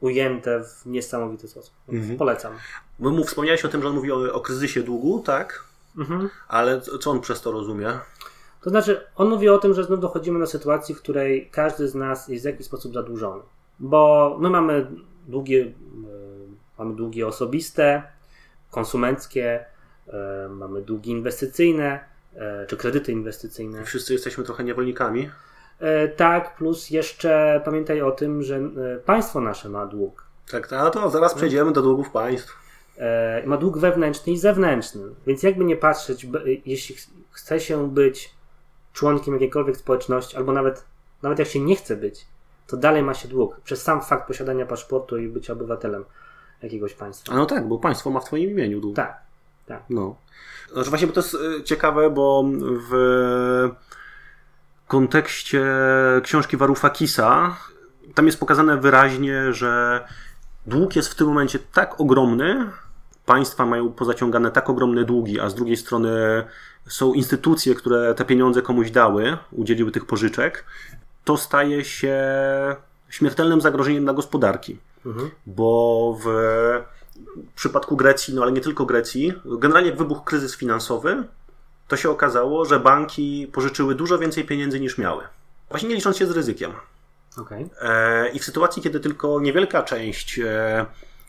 ujęte 0.00 0.64
w 0.64 0.86
niesamowity 0.86 1.48
sposób. 1.48 1.74
Mhm. 1.88 2.16
Polecam. 2.16 2.52
Bo 2.98 3.10
mu 3.10 3.24
wspomniałeś 3.24 3.64
o 3.64 3.68
tym, 3.68 3.82
że 3.82 3.88
on 3.88 3.94
mówi 3.94 4.12
o, 4.12 4.32
o 4.32 4.40
kryzysie 4.40 4.82
długu, 4.82 5.22
tak? 5.26 5.64
Mhm. 5.98 6.28
Ale 6.48 6.80
co 6.80 7.10
on 7.10 7.20
przez 7.20 7.40
to 7.40 7.52
rozumie? 7.52 7.98
To 8.62 8.70
znaczy, 8.70 9.06
on 9.16 9.28
mówi 9.28 9.48
o 9.48 9.58
tym, 9.58 9.74
że 9.74 9.84
znów 9.84 10.00
dochodzimy 10.00 10.38
do 10.38 10.46
sytuacji, 10.46 10.94
w 10.94 10.98
której 10.98 11.50
każdy 11.52 11.88
z 11.88 11.94
nas 11.94 12.28
jest 12.28 12.44
w 12.44 12.46
jakiś 12.46 12.66
sposób 12.66 12.94
zadłużony. 12.94 13.42
Bo 13.78 14.36
my 14.40 14.50
mamy 14.50 14.86
długie, 15.28 15.62
e, 15.62 15.70
mamy 16.78 16.94
długi 16.94 17.24
osobiste, 17.24 18.02
konsumenckie, 18.70 19.64
e, 20.08 20.48
mamy 20.48 20.82
długi 20.82 21.10
inwestycyjne, 21.10 22.00
e, 22.34 22.66
czy 22.66 22.76
kredyty 22.76 23.12
inwestycyjne. 23.12 23.84
Wszyscy 23.84 24.12
jesteśmy 24.12 24.44
trochę 24.44 24.64
niewolnikami. 24.64 25.30
Tak, 26.16 26.56
plus 26.56 26.90
jeszcze 26.90 27.60
pamiętaj 27.64 28.02
o 28.02 28.10
tym, 28.10 28.42
że 28.42 28.60
państwo 29.04 29.40
nasze 29.40 29.68
ma 29.68 29.86
dług. 29.86 30.24
Tak, 30.50 30.68
tak 30.68 30.92
to 30.92 31.10
zaraz 31.10 31.34
przejdziemy 31.34 31.72
do 31.72 31.82
długów 31.82 32.10
państw. 32.10 32.56
Ma 33.46 33.56
dług 33.56 33.78
wewnętrzny 33.78 34.32
i 34.32 34.38
zewnętrzny. 34.38 35.02
Więc 35.26 35.42
jakby 35.42 35.64
nie 35.64 35.76
patrzeć, 35.76 36.26
jeśli 36.66 36.96
chce 37.30 37.60
się 37.60 37.90
być 37.90 38.34
członkiem 38.92 39.34
jakiejkolwiek 39.34 39.76
społeczności, 39.76 40.36
albo 40.36 40.52
nawet, 40.52 40.84
nawet 41.22 41.38
jak 41.38 41.48
się 41.48 41.60
nie 41.60 41.76
chce 41.76 41.96
być, 41.96 42.26
to 42.70 42.76
dalej 42.76 43.02
ma 43.02 43.14
się 43.14 43.28
dług. 43.28 43.60
Przez 43.60 43.82
sam 43.82 44.02
fakt 44.02 44.28
posiadania 44.28 44.66
paszportu 44.66 45.18
i 45.18 45.28
bycia 45.28 45.52
obywatelem 45.52 46.04
jakiegoś 46.62 46.94
państwa. 46.94 47.34
No 47.34 47.46
tak, 47.46 47.68
bo 47.68 47.78
państwo 47.78 48.10
ma 48.10 48.20
w 48.20 48.24
Twoim 48.24 48.50
imieniu 48.50 48.80
dług. 48.80 48.96
Tak, 48.96 49.18
tak. 49.66 49.82
No. 49.90 50.16
Znaczy 50.72 50.90
właśnie, 50.90 51.06
bo 51.06 51.12
to 51.12 51.20
jest 51.20 51.34
y, 51.34 51.62
ciekawe, 51.64 52.10
bo 52.10 52.44
w 52.90 53.70
kontekście 54.88 55.64
książki 56.22 56.56
Warufakisa 56.56 57.56
tam 58.14 58.26
jest 58.26 58.40
pokazane 58.40 58.76
wyraźnie, 58.76 59.52
że 59.52 60.04
dług 60.66 60.96
jest 60.96 61.08
w 61.08 61.14
tym 61.14 61.26
momencie 61.26 61.58
tak 61.72 62.00
ogromny, 62.00 62.70
państwa 63.26 63.66
mają 63.66 63.92
pozaciągane 63.92 64.50
tak 64.50 64.70
ogromne 64.70 65.04
długi, 65.04 65.40
a 65.40 65.48
z 65.48 65.54
drugiej 65.54 65.76
strony 65.76 66.44
są 66.88 67.14
instytucje, 67.14 67.74
które 67.74 68.14
te 68.14 68.24
pieniądze 68.24 68.62
komuś 68.62 68.90
dały, 68.90 69.36
udzieliły 69.52 69.92
tych 69.92 70.06
pożyczek, 70.06 70.64
to 71.24 71.36
staje 71.36 71.84
się 71.84 72.16
śmiertelnym 73.08 73.60
zagrożeniem 73.60 74.04
dla 74.04 74.12
gospodarki. 74.12 74.78
Mhm. 75.06 75.30
Bo 75.46 76.18
w 76.24 76.26
przypadku 77.54 77.96
Grecji, 77.96 78.34
no 78.34 78.42
ale 78.42 78.52
nie 78.52 78.60
tylko 78.60 78.86
Grecji, 78.86 79.32
generalnie 79.44 79.88
jak 79.90 79.98
wybuchł 79.98 80.22
kryzys 80.22 80.56
finansowy, 80.56 81.24
to 81.88 81.96
się 81.96 82.10
okazało, 82.10 82.64
że 82.64 82.80
banki 82.80 83.50
pożyczyły 83.52 83.94
dużo 83.94 84.18
więcej 84.18 84.44
pieniędzy 84.44 84.80
niż 84.80 84.98
miały. 84.98 85.24
Właśnie 85.68 85.88
nie 85.88 85.94
licząc 85.94 86.16
się 86.16 86.26
z 86.26 86.30
ryzykiem. 86.30 86.72
Okay. 87.36 87.70
E, 87.80 88.28
I 88.28 88.38
w 88.38 88.44
sytuacji, 88.44 88.82
kiedy 88.82 89.00
tylko 89.00 89.40
niewielka 89.40 89.82
część 89.82 90.38
e, 90.38 90.86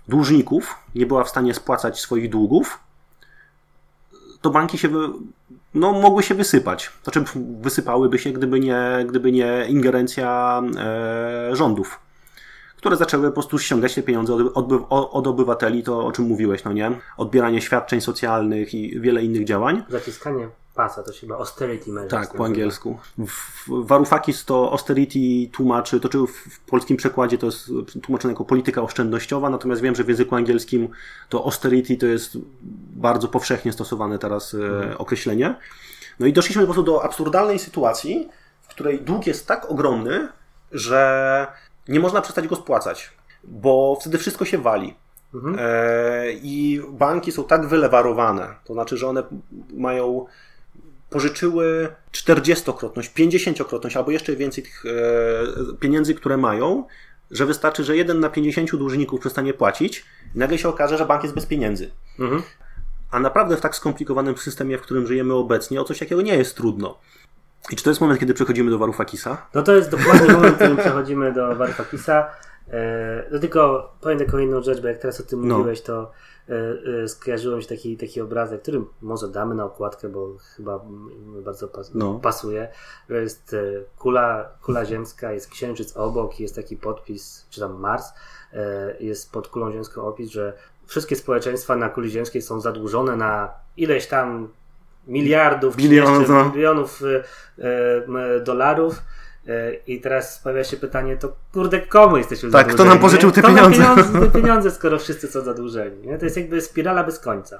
dłużników 0.07 0.75
nie 0.95 1.05
była 1.05 1.23
w 1.23 1.29
stanie 1.29 1.53
spłacać 1.53 1.99
swoich 1.99 2.29
długów, 2.29 2.79
to 4.41 4.49
banki 4.49 4.77
się 4.77 4.89
no, 5.73 5.91
mogły 5.91 6.23
się 6.23 6.35
wysypać. 6.35 6.91
Znaczy 7.03 7.23
wysypałyby 7.61 8.19
się, 8.19 8.31
gdyby 8.31 8.59
nie, 8.59 9.05
gdyby 9.09 9.31
nie 9.31 9.65
ingerencja 9.69 10.61
e, 10.77 11.55
rządów, 11.55 11.99
które 12.77 12.95
zaczęły 12.95 13.27
po 13.27 13.33
prostu 13.33 13.59
ściągać 13.59 13.95
te 13.95 14.03
pieniądze 14.03 14.33
od, 14.33 14.57
od, 14.57 14.87
od, 14.89 15.27
obywateli, 15.27 15.83
to 15.83 16.05
o 16.05 16.11
czym 16.11 16.25
mówiłeś, 16.25 16.63
no 16.63 16.73
nie? 16.73 16.91
Odbieranie 17.17 17.61
świadczeń 17.61 18.01
socjalnych 18.01 18.73
i 18.73 18.99
wiele 18.99 19.23
innych 19.23 19.45
działań. 19.45 19.83
Zaciskanie 19.89 20.47
pasa, 20.75 21.03
to 21.03 21.13
się 21.13 21.19
chyba 21.19 21.35
austerity 21.35 21.91
measures. 21.91 22.27
Tak, 22.27 22.37
po 22.37 22.45
angielsku. 22.45 22.99
Warufakis 23.67 24.45
to 24.45 24.71
austerity 24.71 25.49
tłumaczy, 25.51 25.99
to 25.99 26.09
czy 26.09 26.17
w 26.27 26.59
polskim 26.59 26.97
przekładzie 26.97 27.37
to 27.37 27.45
jest 27.45 27.71
tłumaczone 28.03 28.33
jako 28.33 28.45
polityka 28.45 28.81
oszczędnościowa, 28.81 29.49
natomiast 29.49 29.81
wiem, 29.81 29.95
że 29.95 30.03
w 30.03 30.09
języku 30.09 30.35
angielskim 30.35 30.89
to 31.29 31.43
austerity 31.43 31.97
to 31.97 32.05
jest 32.05 32.37
bardzo 32.95 33.27
powszechnie 33.27 33.73
stosowane 33.73 34.19
teraz 34.19 34.51
hmm. 34.51 34.97
określenie. 34.97 35.55
No 36.19 36.27
i 36.27 36.33
doszliśmy 36.33 36.61
po 36.61 36.65
prostu 36.65 36.83
do 36.83 37.03
absurdalnej 37.03 37.59
sytuacji, 37.59 38.29
w 38.61 38.67
której 38.67 39.01
dług 39.01 39.27
jest 39.27 39.47
tak 39.47 39.71
ogromny, 39.71 40.27
że 40.71 41.47
nie 41.87 41.99
można 41.99 42.21
przestać 42.21 42.47
go 42.47 42.55
spłacać, 42.55 43.11
bo 43.43 43.97
wtedy 44.01 44.17
wszystko 44.17 44.45
się 44.45 44.57
wali. 44.57 44.95
Mhm. 45.33 45.55
E, 45.59 46.31
I 46.31 46.81
banki 46.89 47.31
są 47.31 47.43
tak 47.43 47.67
wylewarowane, 47.67 48.47
to 48.63 48.73
znaczy, 48.73 48.97
że 48.97 49.07
one 49.07 49.23
mają 49.73 50.25
pożyczyły 51.11 51.89
40-krotność, 52.11 53.13
50-krotność 53.13 53.97
albo 53.97 54.11
jeszcze 54.11 54.35
więcej 54.35 54.63
tych 54.63 54.83
e, 54.85 55.77
pieniędzy, 55.79 56.15
które 56.15 56.37
mają, 56.37 56.87
że 57.31 57.45
wystarczy, 57.45 57.83
że 57.83 57.97
jeden 57.97 58.19
na 58.19 58.29
50 58.29 58.75
dłużników 58.75 59.19
przestanie 59.19 59.53
płacić 59.53 60.05
i 60.35 60.39
nagle 60.39 60.57
się 60.57 60.69
okaże, 60.69 60.97
że 60.97 61.05
bank 61.05 61.23
jest 61.23 61.35
bez 61.35 61.45
pieniędzy. 61.45 61.91
Mhm. 62.19 62.41
A 63.11 63.19
naprawdę 63.19 63.57
w 63.57 63.61
tak 63.61 63.75
skomplikowanym 63.75 64.37
systemie, 64.37 64.77
w 64.77 64.81
którym 64.81 65.07
żyjemy 65.07 65.33
obecnie, 65.33 65.81
o 65.81 65.83
coś 65.83 65.99
takiego 65.99 66.21
nie 66.21 66.37
jest 66.37 66.55
trudno. 66.55 66.97
I 67.69 67.75
czy 67.75 67.83
to 67.83 67.89
jest 67.89 68.01
moment, 68.01 68.19
kiedy 68.19 68.33
przechodzimy 68.33 68.71
do 68.71 68.77
Warufakisa? 68.77 69.47
No 69.53 69.61
to 69.61 69.75
jest 69.75 69.89
dokładnie 69.89 70.33
moment, 70.33 70.53
w 70.53 70.57
którym 70.57 70.77
przechodzimy 70.77 71.33
do 71.33 71.55
Warufakisa. 71.55 72.29
E, 72.71 73.23
no 73.31 73.39
tylko 73.39 73.91
powiem 74.01 74.19
taką 74.19 74.37
inną 74.37 74.61
rzecz, 74.61 74.81
bo 74.81 74.87
jak 74.87 74.97
teraz 74.97 75.21
o 75.21 75.23
tym 75.23 75.47
no. 75.47 75.57
mówiłeś, 75.57 75.81
to 75.81 76.11
E, 76.51 77.03
e, 77.03 77.07
skojarzyło 77.07 77.55
mi 77.55 77.63
się 77.63 77.69
taki, 77.69 77.97
taki 77.97 78.21
obrazek, 78.21 78.61
który 78.61 78.81
może 79.01 79.27
damy 79.27 79.55
na 79.55 79.65
okładkę, 79.65 80.09
bo 80.09 80.37
chyba 80.55 80.79
bardzo 81.43 81.67
pas 81.67 81.93
no. 81.93 82.19
pasuje. 82.19 82.67
To 83.07 83.13
jest 83.13 83.53
e, 83.53 83.57
kula, 83.97 84.49
kula 84.61 84.85
ziemska, 84.85 85.31
jest 85.31 85.49
księżyc 85.49 85.97
obok, 85.97 86.39
jest 86.39 86.55
taki 86.55 86.77
podpis, 86.77 87.47
czy 87.49 87.59
tam 87.59 87.79
Mars, 87.79 88.13
jest 88.99 89.31
pod 89.31 89.47
kulą 89.47 89.71
ziemską 89.71 90.01
opis, 90.01 90.29
że 90.29 90.53
wszystkie 90.85 91.15
społeczeństwa 91.15 91.75
na 91.75 91.89
kuli 91.89 92.09
ziemskiej 92.09 92.41
są 92.41 92.61
zadłużone 92.61 93.15
na 93.15 93.53
ileś 93.77 94.07
tam 94.07 94.49
miliardów, 95.07 95.75
bilionów, 95.75 96.29
no. 96.29 96.49
milionów 96.49 97.01
dolarów 98.43 98.95
E, 98.95 99.20
I 99.87 100.01
teraz 100.01 100.39
pojawia 100.39 100.63
się 100.63 100.77
pytanie, 100.77 101.17
to 101.17 101.35
kurde, 101.53 101.81
komu 101.81 102.17
jesteśmy 102.17 102.51
tak, 102.51 102.51
zadłużeni? 102.51 102.77
Tak, 102.77 102.85
kto 102.85 102.85
nam 102.85 102.99
pożyczył 102.99 103.31
te 103.31 103.41
kto 103.41 103.49
pieniądze? 103.49 103.77
pieniądze, 103.77 104.19
te 104.19 104.29
pieniądze, 104.41 104.71
skoro 104.71 104.99
wszyscy 104.99 105.27
są 105.27 105.41
zadłużeni. 105.41 106.07
Nie? 106.07 106.17
To 106.17 106.25
jest 106.25 106.37
jakby 106.37 106.61
spirala 106.61 107.03
bez 107.03 107.19
końca. 107.19 107.59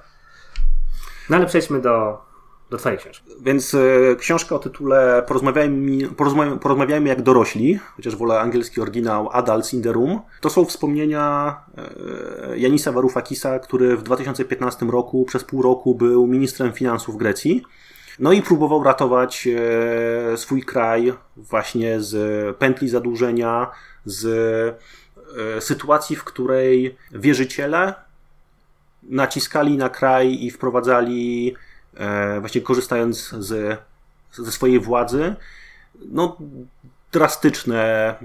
No 1.30 1.38
ale 1.38 1.46
przejdźmy 1.46 1.82
do, 1.82 2.22
do 2.70 2.78
Twojej 2.78 2.98
książki. 2.98 3.32
Więc 3.42 3.74
e, 3.74 4.16
książka 4.16 4.56
o 4.56 4.60
tytule 4.60 5.24
porozmawiajmy, 5.28 6.08
porozmawiajmy, 6.10 6.60
porozmawiajmy 6.60 7.10
jak 7.10 7.22
dorośli, 7.22 7.80
chociaż 7.96 8.16
wolę 8.16 8.40
angielski 8.40 8.82
oryginał 8.82 9.30
Adults 9.32 9.74
in 9.74 9.84
the 9.84 9.92
Room. 9.92 10.22
To 10.42 10.50
są 10.50 10.66
wspomnienia 10.66 11.56
e, 12.50 12.58
Janisa 12.58 12.92
Varoufakisa, 12.92 13.60
który 13.60 13.98
w 13.98 14.04
2015 14.04 14.86
roku 14.86 15.26
przez 15.26 15.44
pół 15.44 15.62
roku 15.62 15.96
był 15.96 16.28
ministrem 16.28 16.74
finansów 16.74 17.18
Grecji. 17.18 17.64
No 18.22 18.32
i 18.32 18.42
próbował 18.42 18.84
ratować 18.84 19.48
e, 19.48 20.38
swój 20.38 20.64
kraj 20.64 21.14
właśnie 21.38 22.02
z 22.02 22.58
pętli 22.58 22.90
zadłużenia, 22.90 23.72
z 24.06 24.26
e, 25.58 25.62
sytuacji, 25.62 26.16
w 26.16 26.24
której 26.24 26.98
wierzyciele 27.12 27.94
naciskali 29.04 29.78
na 29.78 29.90
kraj 29.90 30.44
i 30.46 30.52
wprowadzali, 30.52 31.56
e, 31.98 32.40
właśnie 32.40 32.62
korzystając 32.62 33.30
z, 33.30 33.80
ze 34.32 34.52
swojej 34.52 34.80
władzy, 34.80 35.36
no, 36.12 36.38
drastyczne, 37.12 38.16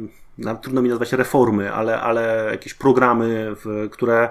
trudno 0.62 0.82
mi 0.82 0.88
nazwać 0.88 1.12
reformy, 1.12 1.72
ale, 1.72 2.00
ale 2.00 2.48
jakieś 2.50 2.74
programy, 2.74 3.56
które 3.90 4.28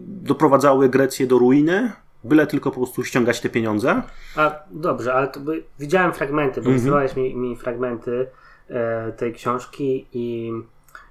doprowadzały 0.00 0.88
Grecję 0.88 1.26
do 1.26 1.38
ruiny, 1.38 1.92
byle 2.24 2.46
tylko 2.46 2.70
po 2.70 2.76
prostu 2.76 3.04
ściągać 3.04 3.40
te 3.40 3.48
pieniądze. 3.48 4.02
A 4.36 4.60
dobrze, 4.70 5.14
ale 5.14 5.28
to 5.28 5.40
by, 5.40 5.64
widziałem 5.78 6.12
fragmenty, 6.12 6.62
bo 6.62 6.70
mm 6.70 7.06
mi, 7.16 7.36
mi 7.36 7.56
fragmenty 7.56 8.26
e, 8.68 9.12
tej 9.12 9.32
książki 9.32 10.06
i 10.12 10.52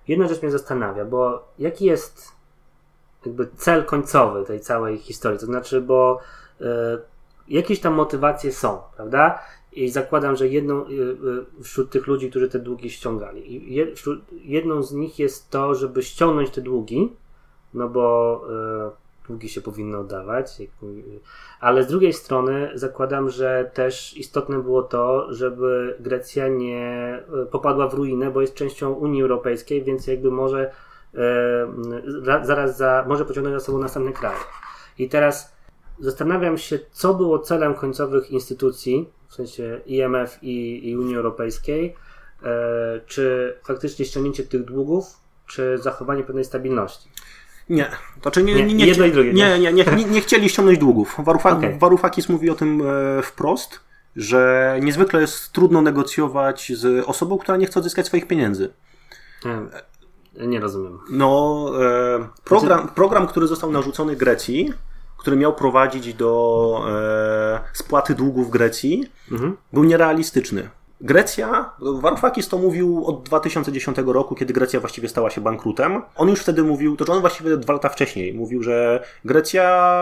jedna 0.08 0.28
rzecz 0.28 0.42
mnie 0.42 0.52
zastanawia, 0.52 1.06
bo 1.06 1.48
jaki 1.60 1.86
jest 1.86 2.32
jakby 3.26 3.48
cel 3.58 3.86
końcowy 3.86 4.46
tej 4.46 4.60
całej 4.60 4.98
historii? 4.98 5.40
To 5.40 5.46
znaczy, 5.46 5.82
bo 5.82 6.20
e, 6.62 6.66
jakieś 7.48 7.80
tam 7.80 7.94
motywacje 7.94 8.52
są, 8.52 8.80
prawda? 8.96 9.40
I 9.72 9.90
zakładam, 9.90 10.36
że 10.36 10.48
jedną 10.48 10.86
e, 10.86 10.88
e, 10.88 11.64
wśród 11.64 11.90
tych 11.90 12.08
ludzi, 12.08 12.30
którzy 12.30 12.50
te 12.50 12.60
długi 12.60 12.90
ściągali, 12.90 13.76
jedną 14.44 14.84
z 14.84 14.94
nich 14.94 15.20
jest 15.20 15.50
to, 15.50 15.76
żeby 15.76 16.04
ściągnąć 16.04 16.50
te 16.50 16.62
długi, 16.62 17.14
no 17.74 17.90
bo 17.90 18.42
e, 18.50 19.07
długi 19.28 19.50
się 19.50 19.62
powinno 19.62 20.00
oddawać. 20.00 20.58
Ale 21.60 21.84
z 21.84 21.88
drugiej 21.88 22.14
strony 22.14 22.72
zakładam, 22.74 23.30
że 23.30 23.72
też 23.74 24.18
istotne 24.18 24.60
było 24.60 24.84
to, 24.84 25.34
żeby 25.34 25.98
Grecja 26.00 26.48
nie 26.48 27.24
e, 27.44 27.46
popadła 27.46 27.88
w 27.88 27.94
ruinę, 27.94 28.32
bo 28.32 28.42
jest 28.42 28.54
częścią 28.54 28.94
Unii 28.94 29.22
Europejskiej, 29.22 29.84
więc 29.84 30.08
jakby 30.08 30.32
może 30.32 30.72
e, 31.16 32.38
zaraz 32.44 32.78
za, 32.78 33.06
może 33.08 33.26
pociągnąć 33.26 33.60
za 33.62 33.66
sobą 33.66 33.78
następny 33.78 34.14
kraj. 34.14 34.36
I 35.00 35.10
teraz 35.10 35.56
zastanawiam 36.00 36.58
się, 36.58 36.80
co 36.92 37.14
było 37.14 37.40
celem 37.40 37.74
końcowych 37.74 38.32
instytucji, 38.32 39.10
w 39.28 39.34
sensie 39.34 39.82
IMF 39.86 40.40
i, 40.42 40.90
i 40.90 40.98
Unii 40.98 41.16
Europejskiej, 41.16 41.96
e, 42.44 43.02
czy 43.06 43.56
faktycznie 43.64 44.06
ściągnięcie 44.06 44.44
tych 44.44 44.66
długów, 44.66 45.06
czy 45.48 45.78
zachowanie 45.78 46.24
pewnej 46.24 46.46
stabilności? 46.46 47.10
Nie, 47.70 47.88
znaczy 48.22 48.44
nie, 48.44 48.54
Nie, 48.54 48.64
nie, 48.66 48.74
nie, 48.74 48.86
jedno 48.86 49.06
i 49.06 49.12
drugie, 49.12 49.34
nie, 49.34 49.60
nie, 49.60 49.74
nie, 49.74 49.86
nie, 49.96 50.06
nie 50.06 50.22
chcieli 50.22 50.50
ściągnąć 50.50 50.80
długów. 50.80 51.16
Warufa, 51.20 51.58
Okej. 51.58 51.80
Warufakis 51.80 52.30
mówi 52.30 52.50
o 52.50 52.56
tym 52.56 52.82
e, 52.82 53.22
wprost, 53.22 53.80
że 54.16 54.74
niezwykle 54.82 55.22
jest 55.22 55.52
trudno 55.52 55.82
negocjować 55.82 56.72
z 56.76 57.06
osobą, 57.08 57.38
która 57.38 57.58
nie 57.58 57.66
chce 57.66 57.80
odzyskać 57.80 58.06
swoich 58.06 58.28
pieniędzy. 58.28 58.74
Nie, 59.46 60.48
nie 60.48 60.60
rozumiem. 60.60 61.00
No, 61.12 61.72
e, 61.82 62.28
program, 62.44 62.88
program, 62.88 63.28
który 63.28 63.48
został 63.48 63.72
narzucony 63.72 64.16
Grecji, 64.16 64.74
który 65.18 65.38
miał 65.38 65.54
prowadzić 65.56 66.14
do 66.14 66.84
e, 66.90 67.60
spłaty 67.74 68.16
długów 68.16 68.50
Grecji, 68.50 69.10
Mhm. 69.32 69.58
był 69.74 69.84
nierealistyczny. 69.84 70.70
Grecja, 71.02 71.72
Varoufakis 71.80 72.48
to 72.48 72.58
mówił 72.58 73.06
od 73.06 73.24
2010 73.24 73.98
roku, 74.06 74.36
kiedy 74.36 74.54
Grecja 74.54 74.80
właściwie 74.80 75.10
stała 75.10 75.30
się 75.30 75.42
bankrutem. 75.42 76.02
On 76.16 76.30
już 76.30 76.40
wtedy 76.40 76.64
mówił, 76.64 76.96
to 76.96 77.06
że 77.06 77.14
on 77.14 77.22
właściwie 77.22 77.58
dwa 77.58 77.74
lata 77.74 77.90
wcześniej 77.90 78.34
mówił, 78.34 78.64
że 78.64 79.04
Grecja 79.26 79.94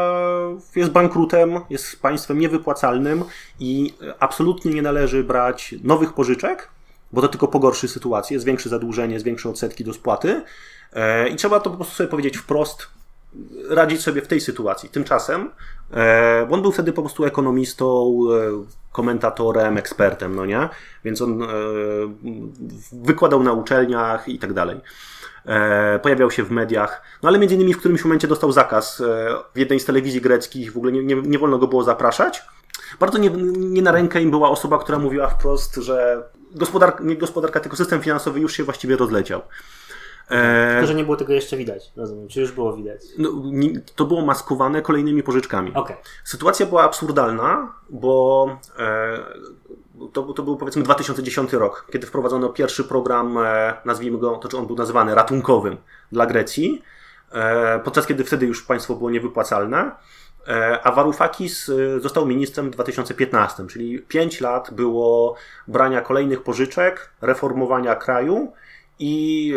jest 0.76 0.92
bankrutem, 0.92 1.60
jest 1.70 2.02
państwem 2.02 2.40
niewypłacalnym 2.40 3.24
i 3.60 3.94
absolutnie 4.20 4.74
nie 4.74 4.82
należy 4.82 5.24
brać 5.24 5.76
nowych 5.84 6.14
pożyczek, 6.14 6.70
bo 7.12 7.22
to 7.22 7.28
tylko 7.28 7.48
pogorszy 7.48 7.88
sytuację, 7.88 8.40
zwiększy 8.40 8.70
zadłużenie, 8.70 9.20
zwiększy 9.20 9.50
odsetki 9.50 9.84
do 9.84 9.94
spłaty. 9.94 10.42
E, 10.94 11.30
I 11.30 11.36
trzeba 11.36 11.60
to 11.60 11.70
po 11.70 11.76
prostu 11.76 11.96
sobie 11.96 12.10
powiedzieć 12.10 12.38
wprost, 12.38 12.88
radzić 13.70 14.02
sobie 14.02 14.22
w 14.22 14.28
tej 14.28 14.42
sytuacji. 14.42 14.90
Tymczasem, 14.90 15.50
e, 15.94 16.48
on 16.52 16.62
był 16.62 16.72
wtedy 16.72 16.94
po 16.94 17.02
prostu 17.02 17.26
ekonomistą, 17.26 18.18
e, 18.32 18.66
komentatorem, 18.92 19.78
ekspertem, 19.78 20.36
no 20.36 20.46
nie? 20.46 20.70
Więc 21.04 21.22
on 21.22 21.44
e, 21.44 21.48
wykładał 22.92 23.44
na 23.44 23.54
uczelniach 23.54 24.30
i 24.30 24.40
tak 24.40 24.54
dalej. 24.54 24.82
E, 25.46 26.00
pojawiał 26.00 26.32
się 26.32 26.44
w 26.44 26.52
mediach, 26.52 27.02
no 27.24 27.30
ale 27.30 27.40
między 27.40 27.56
innymi 27.56 27.74
w 27.74 27.78
którymś 27.78 28.04
momencie 28.04 28.28
dostał 28.28 28.52
zakaz 28.52 29.02
w 29.56 29.60
jednej 29.60 29.80
z 29.80 29.86
telewizji 29.86 30.22
greckich, 30.22 30.74
w 30.74 30.78
ogóle 30.78 30.92
nie, 30.92 31.04
nie, 31.04 31.16
nie 31.16 31.40
wolno 31.40 31.58
go 31.58 31.68
było 31.68 31.84
zapraszać. 31.84 32.44
Bardzo 33.00 33.18
nie, 33.18 33.30
nie 33.58 33.82
na 33.82 33.92
rękę 33.92 34.22
im 34.22 34.32
była 34.32 34.50
osoba, 34.50 34.80
która 34.80 35.00
mówiła 35.00 35.28
wprost, 35.28 35.76
że 35.76 36.24
gospodarka, 36.52 37.04
nie 37.04 37.16
gospodarka, 37.16 37.60
tylko 37.60 37.78
system 37.78 38.02
finansowy 38.02 38.40
już 38.40 38.54
się 38.54 38.64
właściwie 38.64 38.98
rozleciał. 38.98 39.42
E, 40.30 40.72
Tylko, 40.72 40.88
że 40.88 40.96
nie 40.96 41.04
było 41.04 41.16
tego 41.16 41.34
jeszcze 41.34 41.58
widać, 41.58 41.92
rozumiem, 41.96 42.28
czy 42.28 42.42
już 42.42 42.52
było 42.52 42.74
widać? 42.74 43.02
no, 43.18 43.30
to 43.96 44.06
było 44.06 44.26
maskowane 44.26 44.82
kolejnymi 44.82 45.24
pożyczkami. 45.24 45.72
Okej. 45.74 45.96
Sytuacja 46.24 46.66
była 46.66 46.84
absurdalna, 46.84 47.74
bo 47.90 48.48
e, 48.80 49.18
to, 50.14 50.24
to 50.24 50.44
był 50.44 50.58
powiedzmy 50.58 50.84
2010 50.84 51.54
rok, 51.54 51.88
kiedy 51.92 52.08
wprowadzono 52.08 52.50
pierwszy 52.50 52.84
program, 52.84 53.38
e, 53.38 53.74
nazwijmy 53.86 54.18
go, 54.18 54.36
to 54.36 54.48
czy 54.48 54.58
on 54.58 54.68
był 54.68 54.76
nazywany 54.76 55.16
ratunkowym 55.16 55.78
dla 56.12 56.26
Grecji, 56.26 56.82
e, 57.32 57.80
podczas 57.80 58.08
kiedy 58.08 58.24
wtedy 58.24 58.46
już 58.46 58.64
państwo 58.64 58.96
było 58.96 59.12
niewypłacalne. 59.12 59.92
E, 60.48 60.80
A 60.84 60.92
Varoufakis 60.92 61.70
e, 61.70 62.00
został 62.00 62.26
ministrem 62.26 62.68
w 62.68 62.70
2015, 62.74 63.68
czyli 63.68 64.00
5 64.00 64.42
lat 64.42 64.74
było 64.74 65.36
brania 65.68 66.02
kolejnych 66.02 66.44
pożyczek, 66.44 67.10
reformowania 67.22 67.96
kraju 67.96 68.54
i 69.00 69.54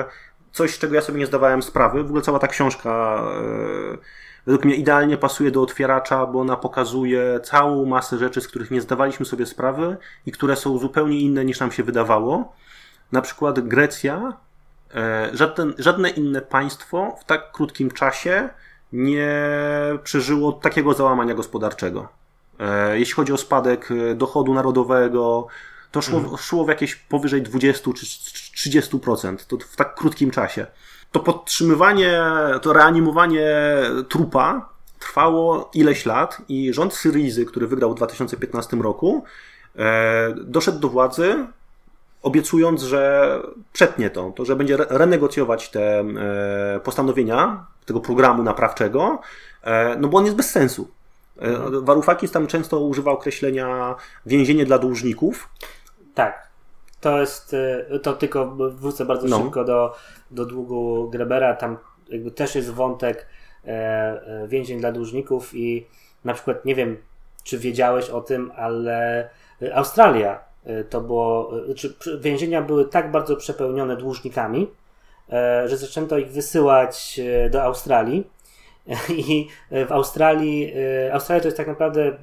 e, 0.00 0.04
coś, 0.52 0.74
z 0.74 0.78
czego 0.78 0.94
ja 0.94 1.00
sobie 1.00 1.18
nie 1.18 1.26
zdawałem 1.26 1.62
sprawy. 1.62 2.02
W 2.02 2.06
ogóle 2.06 2.22
cała 2.22 2.38
ta 2.38 2.48
książka 2.48 3.22
e, 3.94 3.98
według 4.46 4.64
mnie 4.64 4.74
idealnie 4.74 5.16
pasuje 5.16 5.50
do 5.50 5.62
otwieracza, 5.62 6.26
bo 6.26 6.40
ona 6.40 6.56
pokazuje 6.56 7.40
całą 7.42 7.86
masę 7.86 8.18
rzeczy, 8.18 8.40
z 8.40 8.48
których 8.48 8.70
nie 8.70 8.80
zdawaliśmy 8.80 9.26
sobie 9.26 9.46
sprawy 9.46 9.96
i 10.26 10.32
które 10.32 10.56
są 10.56 10.78
zupełnie 10.78 11.20
inne 11.20 11.44
niż 11.44 11.60
nam 11.60 11.72
się 11.72 11.82
wydawało. 11.82 12.52
Na 13.12 13.22
przykład 13.22 13.60
Grecja, 13.60 14.32
e, 14.94 15.30
żaden, 15.32 15.74
żadne 15.78 16.10
inne 16.10 16.40
państwo 16.40 17.16
w 17.20 17.24
tak 17.24 17.52
krótkim 17.52 17.90
czasie 17.90 18.48
nie 18.92 19.38
przeżyło 20.04 20.52
takiego 20.52 20.94
załamania 20.94 21.34
gospodarczego. 21.34 22.08
Jeśli 22.92 23.14
chodzi 23.14 23.32
o 23.32 23.36
spadek 23.36 23.88
dochodu 24.14 24.54
narodowego, 24.54 25.46
to 25.90 26.02
szło, 26.02 26.36
szło 26.36 26.64
w 26.64 26.68
jakieś 26.68 26.96
powyżej 26.96 27.42
20 27.42 27.90
czy 27.92 28.06
30%. 28.66 29.36
To 29.46 29.56
w 29.58 29.76
tak 29.76 29.94
krótkim 29.94 30.30
czasie. 30.30 30.66
To 31.12 31.20
podtrzymywanie, 31.20 32.22
to 32.62 32.72
reanimowanie 32.72 33.46
trupa 34.08 34.68
trwało 34.98 35.70
ileś 35.74 36.06
lat 36.06 36.42
i 36.48 36.72
rząd 36.72 36.94
Syrizy, 36.94 37.44
który 37.44 37.66
wygrał 37.66 37.92
w 37.92 37.94
2015 37.94 38.76
roku, 38.76 39.24
e, 39.76 40.34
doszedł 40.36 40.78
do 40.78 40.88
władzy 40.88 41.46
obiecując, 42.22 42.82
że 42.82 43.32
przetnie 43.72 44.10
to, 44.10 44.30
to 44.30 44.44
że 44.44 44.56
będzie 44.56 44.74
re- 44.74 44.86
renegocjować 44.88 45.70
te 45.70 46.00
e, 46.00 46.80
postanowienia 46.84 47.66
tego 47.86 48.00
programu 48.00 48.42
naprawczego, 48.42 49.20
e, 49.62 49.96
no 49.96 50.08
bo 50.08 50.18
on 50.18 50.24
jest 50.24 50.36
bez 50.36 50.50
sensu. 50.50 50.88
E, 51.38 51.80
Varoufakis 51.82 52.30
tam 52.30 52.46
często 52.46 52.80
używa 52.80 53.10
określenia 53.10 53.94
więzienie 54.26 54.64
dla 54.64 54.78
dłużników. 54.78 55.48
Tak. 56.14 56.49
To 57.00 57.20
jest, 57.20 57.54
y, 57.54 58.00
to 58.02 58.12
tylko 58.12 58.46
wrócę 58.56 59.04
bardzo 59.04 59.26
No. 59.28 59.38
szybko 59.42 59.64
do, 59.64 59.94
do 60.30 60.46
długu 60.46 61.10
Grebera. 61.10 61.54
Tam 61.54 61.76
jakby 62.08 62.30
też 62.30 62.54
jest 62.54 62.70
wątek 62.70 63.26
e, 63.66 63.68
e, 63.68 64.48
więzień 64.48 64.80
dla 64.80 64.92
dłużników 64.92 65.54
i 65.54 65.86
na 66.24 66.34
przykład, 66.34 66.64
nie 66.64 66.74
wiem, 66.74 66.96
czy 67.44 67.58
wiedziałeś 67.58 68.10
o 68.10 68.20
tym, 68.20 68.52
ale 68.56 69.28
y, 69.62 69.74
Australia 69.74 70.40
y, 70.66 70.84
to 70.84 71.00
było, 71.00 71.52
czy 71.76 71.94
więzienia 72.20 72.62
były 72.62 72.84
tak 72.84 73.10
bardzo 73.10 73.36
przepełnione 73.36 73.96
dłużnikami, 73.96 74.70
e, 75.32 75.68
że 75.68 75.76
zaczęto 75.76 76.18
ich 76.18 76.28
wysyłać 76.28 77.20
e, 77.44 77.50
do 77.50 77.62
Australii. 77.62 78.30
I 79.28 79.48
w 79.70 79.92
Australii, 79.92 80.72
e, 81.06 81.14
Australia 81.14 81.40
to 81.42 81.48
jest 81.48 81.56
tak 81.56 81.66
naprawdę 81.66 82.02
e, 82.06 82.18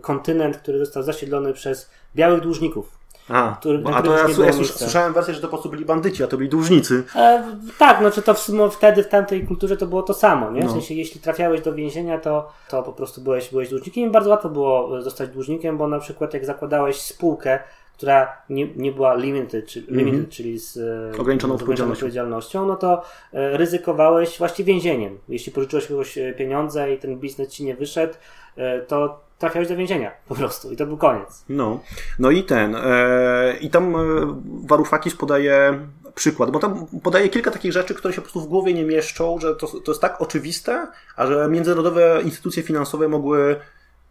kontynent, 0.00 0.56
który 0.56 0.78
został 0.78 1.02
zasiedlony 1.02 1.52
przez 1.52 1.90
białych 2.16 2.40
dłużników. 2.40 2.97
A, 3.28 3.56
Który- 3.60 3.82
a 3.94 4.02
to 4.02 4.12
ja, 4.12 4.46
ja 4.46 4.52
słyszałem 4.52 5.12
wersję, 5.12 5.34
że 5.34 5.40
to 5.40 5.46
po 5.46 5.50
prostu 5.50 5.68
byli 5.70 5.84
bandyci, 5.84 6.24
a 6.24 6.26
to 6.26 6.36
byli 6.36 6.48
dłużnicy. 6.48 7.04
E, 7.16 7.44
tak, 7.78 8.00
no 8.02 8.10
czy 8.10 8.22
to 8.22 8.34
w 8.34 8.38
sumie 8.38 8.70
wtedy 8.70 9.02
w 9.02 9.08
tamtej 9.08 9.46
kulturze 9.46 9.76
to 9.76 9.86
było 9.86 10.02
to 10.02 10.14
samo, 10.14 10.50
nie? 10.50 10.60
W 10.62 10.64
No. 10.64 10.70
sensie, 10.72 10.94
jeśli 10.94 11.20
trafiałeś 11.20 11.60
do 11.60 11.74
więzienia, 11.74 12.18
to, 12.18 12.48
to 12.70 12.82
po 12.82 12.92
prostu 12.92 13.20
byłeś, 13.20 13.50
byłeś 13.50 13.68
dłużnikiem 13.70 14.08
i 14.08 14.10
bardzo 14.12 14.30
łatwo 14.30 14.48
było 14.48 15.02
zostać 15.02 15.30
dłużnikiem, 15.30 15.78
bo 15.78 15.88
na 15.88 15.98
przykład 15.98 16.34
jak 16.34 16.44
zakładałeś 16.44 17.00
spółkę, 17.00 17.58
która 17.96 18.32
nie, 18.50 18.68
nie 18.76 18.92
była 18.92 19.14
limited, 19.14 19.66
czy, 19.66 19.80
limited 19.88 20.30
czyli 20.30 20.58
z 20.58 20.76
e, 21.16 21.20
Ograniczoną 21.20 21.54
z 21.54 21.56
odpowiedzialnością. 21.60 21.92
odpowiedzialnością, 22.06 22.66
no 22.66 22.76
to 22.76 23.02
e, 23.32 23.56
ryzykowałeś 23.56 24.38
właściwie 24.38 24.72
więzieniem. 24.72 25.18
Jeśli 25.28 25.52
pożyczyłeś 25.52 25.86
kogoś 25.86 26.18
e, 26.18 26.32
pieniądze 26.32 26.92
i 26.94 26.98
ten 26.98 27.16
biznes 27.18 27.48
ci 27.48 27.64
nie 27.64 27.74
wyszedł, 27.76 28.14
e, 28.56 28.80
to 28.80 29.20
trafiałeś 29.38 29.68
do 29.68 29.76
więzienia 29.76 30.10
po 30.28 30.34
prostu 30.34 30.72
i 30.72 30.76
to 30.76 30.86
był 30.86 30.96
koniec. 30.96 31.44
No, 31.48 31.80
no 32.18 32.30
i 32.30 32.44
ten. 32.44 32.76
E, 32.76 33.56
I 33.60 33.70
tam 33.70 33.96
e, 33.96 33.98
Varoufakis 34.44 35.14
podaje 35.14 35.78
przykład, 36.14 36.50
bo 36.50 36.58
tam 36.58 36.86
podaje 37.02 37.28
kilka 37.28 37.50
takich 37.50 37.72
rzeczy, 37.72 37.94
które 37.94 38.14
się 38.14 38.20
po 38.20 38.22
prostu 38.22 38.40
w 38.40 38.48
głowie 38.48 38.74
nie 38.74 38.84
mieszczą, 38.84 39.38
że 39.40 39.56
to, 39.56 39.66
to 39.66 39.92
jest 39.92 40.00
tak 40.00 40.20
oczywiste, 40.20 40.86
a 41.16 41.26
że 41.26 41.48
międzynarodowe 41.48 42.20
instytucje 42.24 42.62
finansowe 42.62 43.08
mogły 43.08 43.56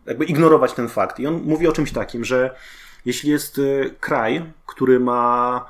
jakby 0.05 0.25
ignorować 0.25 0.73
ten 0.73 0.89
fakt. 0.89 1.19
I 1.19 1.28
on 1.28 1.41
mówi 1.43 1.67
o 1.67 1.71
czymś 1.71 1.91
takim, 1.91 2.25
że 2.25 2.55
jeśli 3.05 3.30
jest 3.30 3.59
e, 3.59 3.89
kraj, 3.99 4.45
który 4.65 4.99
ma 4.99 5.65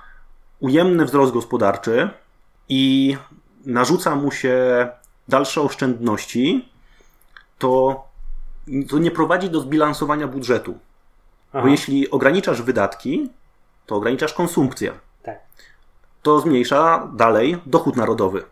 ujemny 0.60 1.06
wzrost 1.06 1.34
gospodarczy 1.34 2.10
i 2.70 3.18
narzuca 3.66 4.16
mu 4.16 4.32
się 4.32 4.88
dalsze 5.28 5.62
oszczędności, 5.62 6.70
to, 7.58 8.04
to 8.90 8.98
nie 8.98 9.12
prowadzi 9.12 9.50
do 9.50 9.62
zbilansowania 9.62 10.28
budżetu. 10.28 10.72
Bo 11.54 11.60
Aha, 11.60 11.70
jeśli 11.70 12.10
ograniczasz 12.10 12.62
wydatki, 12.62 13.30
to 13.86 13.96
ograniczasz 13.96 14.34
konsumpcję. 14.34 14.94
tak. 15.24 15.40
To 16.22 16.40
zmniejsza 16.40 17.12
dalej 17.14 17.58
dochód 17.66 17.96
narodowy. 17.96 18.44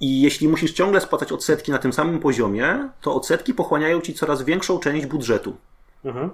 I 0.00 0.22
jeśli 0.22 0.48
musisz 0.48 0.72
ciągle 0.72 1.00
spłacać 1.00 1.32
odsetki 1.32 1.72
na 1.72 1.78
tym 1.78 1.92
samym 1.92 2.20
poziomie, 2.20 2.88
to 3.00 3.14
odsetki 3.14 3.54
pochłaniają 3.54 4.00
ci 4.00 4.14
coraz 4.14 4.42
większą 4.42 4.78
część 4.78 5.06
budżetu. 5.06 5.56
Mhm. 6.04 6.30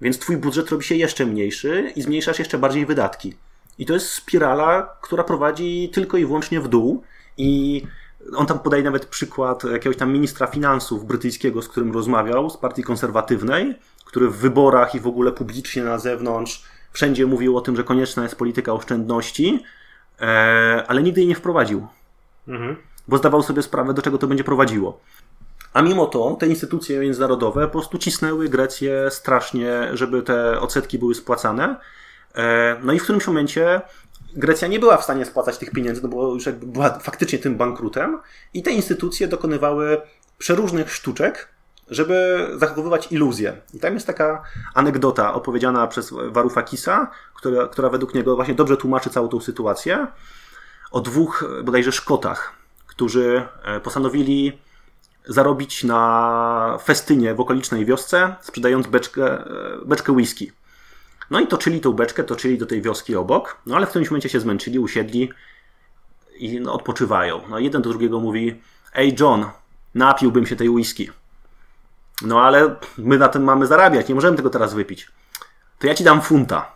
Więc 0.00 0.18
twój 0.18 0.36
budżet 0.36 0.70
robi 0.70 0.84
się 0.84 0.94
jeszcze 0.94 1.26
mniejszy 1.26 1.92
i 1.96 2.02
zmniejszasz 2.02 2.38
jeszcze 2.38 2.58
bardziej 2.58 2.86
wydatki. 2.86 3.34
I 3.78 3.86
to 3.86 3.94
jest 3.94 4.08
spirala, 4.08 4.96
która 5.00 5.24
prowadzi 5.24 5.90
tylko 5.94 6.16
i 6.16 6.26
wyłącznie 6.26 6.60
w 6.60 6.68
dół. 6.68 7.02
I 7.36 7.82
on 8.36 8.46
tam 8.46 8.58
podaje 8.58 8.82
nawet 8.82 9.06
przykład 9.06 9.64
jakiegoś 9.64 9.96
tam 9.96 10.12
ministra 10.12 10.46
finansów 10.46 11.06
brytyjskiego, 11.06 11.62
z 11.62 11.68
którym 11.68 11.92
rozmawiał, 11.92 12.50
z 12.50 12.56
partii 12.56 12.82
konserwatywnej, 12.82 13.74
który 14.04 14.28
w 14.28 14.36
wyborach 14.36 14.94
i 14.94 15.00
w 15.00 15.06
ogóle 15.06 15.32
publicznie 15.32 15.82
na 15.82 15.98
zewnątrz 15.98 16.64
wszędzie 16.92 17.26
mówił 17.26 17.56
o 17.56 17.60
tym, 17.60 17.76
że 17.76 17.84
konieczna 17.84 18.22
jest 18.22 18.36
polityka 18.36 18.72
oszczędności, 18.72 19.64
e, 20.20 20.84
ale 20.88 21.02
nigdy 21.02 21.20
jej 21.20 21.28
nie 21.28 21.34
wprowadził 21.34 21.86
Mhm. 22.48 22.76
bo 23.08 23.18
zdawał 23.18 23.42
sobie 23.42 23.62
sprawę, 23.62 23.94
do 23.94 24.02
czego 24.02 24.18
to 24.18 24.26
będzie 24.26 24.44
prowadziło. 24.44 25.00
A 25.72 25.82
mimo 25.82 26.06
to 26.06 26.36
te 26.40 26.46
instytucje 26.46 27.00
międzynarodowe 27.00 27.66
po 27.66 27.72
prostu 27.72 27.98
cisnęły 27.98 28.48
Grecję 28.48 29.10
strasznie, 29.10 29.88
żeby 29.92 30.22
te 30.22 30.60
odsetki 30.60 30.98
były 30.98 31.14
spłacane. 31.14 31.76
E, 32.34 32.76
no 32.82 32.92
i 32.92 32.98
w 32.98 33.02
którymś 33.02 33.26
momencie 33.26 33.80
Grecja 34.36 34.68
nie 34.68 34.80
była 34.80 34.96
w 34.96 35.04
stanie 35.04 35.24
spłacać 35.24 35.58
tych 35.58 35.70
pieniędzy, 35.70 36.02
no 36.02 36.08
bo 36.08 36.34
już 36.34 36.46
jakby 36.46 36.66
była 36.66 36.98
faktycznie 36.98 37.38
tym 37.38 37.56
bankrutem 37.56 38.18
i 38.54 38.62
te 38.62 38.70
instytucje 38.70 39.28
dokonywały 39.28 40.00
przeróżnych 40.38 40.92
sztuczek, 40.92 41.48
żeby 41.88 42.48
zachowywać 42.56 43.12
iluzję. 43.12 43.60
I 43.74 43.78
tam 43.78 43.94
jest 43.94 44.06
taka 44.06 44.42
anegdota 44.74 45.34
opowiedziana 45.34 45.86
przez 45.86 46.14
Warufakisa, 46.28 47.10
która, 47.34 47.68
która 47.68 47.88
według 47.88 48.14
niego 48.14 48.36
właśnie 48.36 48.54
dobrze 48.54 48.76
tłumaczy 48.76 49.10
całą 49.10 49.28
tą 49.28 49.40
sytuację, 49.40 50.06
o 50.90 51.00
dwóch 51.00 51.44
bodajże 51.64 51.92
Szkotach, 51.92 52.52
którzy 52.86 53.46
e, 53.64 53.80
postanowili 53.80 54.58
zarobić 55.24 55.84
na 55.84 56.78
festynie 56.84 57.34
w 57.34 57.40
okolicznej 57.40 57.86
wiosce, 57.86 58.34
sprzedając 58.40 58.86
beczkę, 58.86 59.24
e, 59.24 59.46
beczkę 59.84 60.12
whisky. 60.12 60.52
No 61.30 61.40
i 61.40 61.46
toczyli 61.46 61.80
tą 61.80 61.92
beczkę, 61.92 62.24
toczyli 62.24 62.58
do 62.58 62.66
tej 62.66 62.82
wioski 62.82 63.16
obok, 63.16 63.56
no 63.66 63.76
ale 63.76 63.86
w 63.86 63.88
którymś 63.88 64.10
momencie 64.10 64.28
się 64.28 64.40
zmęczyli, 64.40 64.78
usiedli 64.78 65.32
i 66.36 66.60
no, 66.60 66.72
odpoczywają. 66.72 67.40
No 67.48 67.58
jeden 67.58 67.82
do 67.82 67.90
drugiego 67.90 68.20
mówi, 68.20 68.60
ej 68.94 69.16
John, 69.20 69.46
napiłbym 69.94 70.46
się 70.46 70.56
tej 70.56 70.68
whisky. 70.68 71.10
No 72.22 72.42
ale 72.42 72.74
my 72.98 73.18
na 73.18 73.28
tym 73.28 73.44
mamy 73.44 73.66
zarabiać, 73.66 74.08
nie 74.08 74.14
możemy 74.14 74.36
tego 74.36 74.50
teraz 74.50 74.74
wypić. 74.74 75.10
To 75.78 75.86
ja 75.86 75.94
ci 75.94 76.04
dam 76.04 76.22
funta. 76.22 76.72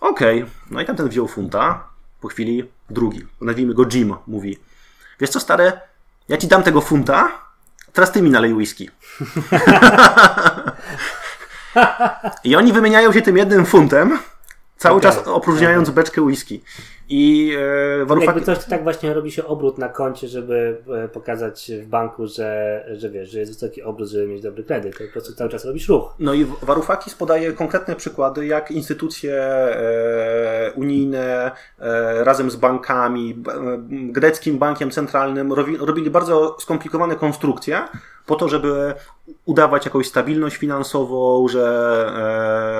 Okej, 0.00 0.42
okay. 0.42 0.54
no 0.70 0.80
i 0.80 0.84
tamten 0.84 1.08
wziął 1.08 1.28
funta, 1.28 1.88
po 2.20 2.28
chwili 2.28 2.64
drugi, 2.90 3.26
nazwijmy 3.40 3.74
go 3.74 3.84
Jim, 3.92 4.14
mówi, 4.26 4.58
wiesz 5.20 5.30
co 5.30 5.40
stary, 5.40 5.72
ja 6.28 6.36
ci 6.36 6.48
dam 6.48 6.62
tego 6.62 6.80
funta, 6.80 7.32
teraz 7.92 8.12
ty 8.12 8.22
mi 8.22 8.30
nalej 8.30 8.54
whisky. 8.54 8.90
I 12.44 12.56
oni 12.56 12.72
wymieniają 12.72 13.12
się 13.12 13.22
tym 13.22 13.36
jednym 13.36 13.66
funtem, 13.66 14.18
cały 14.76 14.98
okay. 14.98 15.12
czas 15.12 15.26
opróżniając 15.26 15.88
okay. 15.88 15.94
beczkę 15.94 16.22
whisky. 16.22 16.62
I 17.10 17.54
e. 18.18 18.24
Jakby 18.24 18.40
coś 18.40 18.64
tak 18.64 18.82
właśnie 18.82 19.14
robi 19.14 19.30
się 19.30 19.46
obrót 19.46 19.78
na 19.78 19.88
koncie, 19.88 20.28
żeby 20.28 20.82
e, 21.04 21.08
pokazać 21.08 21.70
w 21.82 21.86
banku, 21.86 22.26
że, 22.26 22.84
że 22.92 23.10
wiesz, 23.10 23.30
że 23.30 23.38
jest 23.38 23.52
wysoki 23.52 23.82
obrót, 23.82 24.08
żeby 24.08 24.26
mieć 24.26 24.42
dobry 24.42 24.64
kredyt. 24.64 24.98
To 24.98 25.04
po 25.04 25.12
prostu 25.12 25.32
cały 25.32 25.50
czas 25.50 25.64
robisz 25.64 25.88
ruch. 25.88 26.14
No 26.18 26.34
i 26.34 26.46
Warufakis 26.62 27.14
podaje 27.14 27.52
konkretne 27.52 27.96
przykłady, 27.96 28.46
jak 28.46 28.70
instytucje 28.70 29.34
e, 29.34 30.72
unijne 30.76 31.50
e, 31.78 32.24
razem 32.24 32.50
z 32.50 32.56
bankami, 32.56 33.42
greckim 33.88 34.58
bankiem 34.58 34.90
centralnym 34.90 35.52
robi, 35.52 35.76
robili 35.76 36.10
bardzo 36.10 36.56
skomplikowane 36.60 37.16
konstrukcje 37.16 37.78
po 38.26 38.36
to, 38.36 38.48
żeby 38.48 38.94
udawać 39.44 39.84
jakąś 39.84 40.06
stabilność 40.06 40.56
finansową, 40.56 41.48
że 41.48 41.66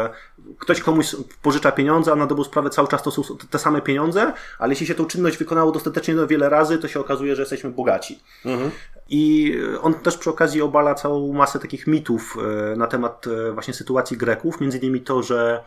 e, 0.06 0.29
ktoś 0.58 0.80
komuś 0.80 1.16
pożycza 1.42 1.72
pieniądze, 1.72 2.12
a 2.12 2.16
na 2.16 2.26
dobrą 2.26 2.44
sprawę 2.44 2.70
cały 2.70 2.88
czas 2.88 3.02
to 3.02 3.10
są 3.10 3.22
te 3.50 3.58
same 3.58 3.80
pieniądze, 3.80 4.32
ale 4.58 4.72
jeśli 4.72 4.86
się 4.86 4.94
tą 4.94 5.06
czynność 5.06 5.36
wykonało 5.36 5.72
dostatecznie 5.72 6.14
wiele 6.28 6.48
razy, 6.48 6.78
to 6.78 6.88
się 6.88 7.00
okazuje, 7.00 7.36
że 7.36 7.42
jesteśmy 7.42 7.70
bogaci. 7.70 8.20
Mhm. 8.44 8.70
I 9.08 9.54
on 9.82 9.94
też 9.94 10.16
przy 10.16 10.30
okazji 10.30 10.62
obala 10.62 10.94
całą 10.94 11.32
masę 11.32 11.58
takich 11.58 11.86
mitów 11.86 12.38
e, 12.72 12.76
na 12.76 12.86
temat 12.86 13.26
e, 13.26 13.52
właśnie 13.52 13.74
sytuacji 13.74 14.16
Greków, 14.16 14.60
między 14.60 14.78
innymi 14.78 15.00
to, 15.00 15.22
że 15.22 15.64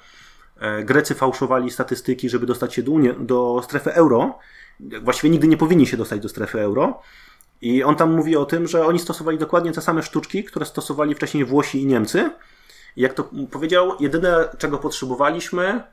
e, 0.60 0.84
Grecy 0.84 1.16
fałszowali 1.16 1.72
statystyki, 1.72 2.30
żeby 2.30 2.46
dostać 2.46 2.74
się 2.74 2.84
do, 2.84 2.92
do 3.20 3.62
strefy 3.64 3.94
euro. 3.94 4.40
Właściwie 5.02 5.30
nigdy 5.30 5.48
nie 5.48 5.58
powinni 5.58 5.88
się 5.88 5.98
dostać 5.98 6.20
do 6.20 6.30
strefy 6.30 6.62
euro. 6.62 7.02
I 7.62 7.84
on 7.84 7.96
tam 7.96 8.14
mówi 8.16 8.36
o 8.36 8.46
tym, 8.46 8.68
że 8.68 8.86
oni 8.86 9.00
stosowali 9.00 9.38
dokładnie 9.38 9.72
te 9.72 9.82
same 9.82 10.04
sztuczki, 10.04 10.44
które 10.44 10.66
stosowali 10.66 11.16
wcześniej 11.16 11.46
Włosi 11.46 11.82
i 11.82 11.86
Niemcy. 11.86 12.30
Jak 12.96 13.14
to 13.14 13.30
powiedział, 13.52 13.92
jedyne 14.00 14.50
czego 14.58 14.78
potrzebowaliśmy 14.78 15.84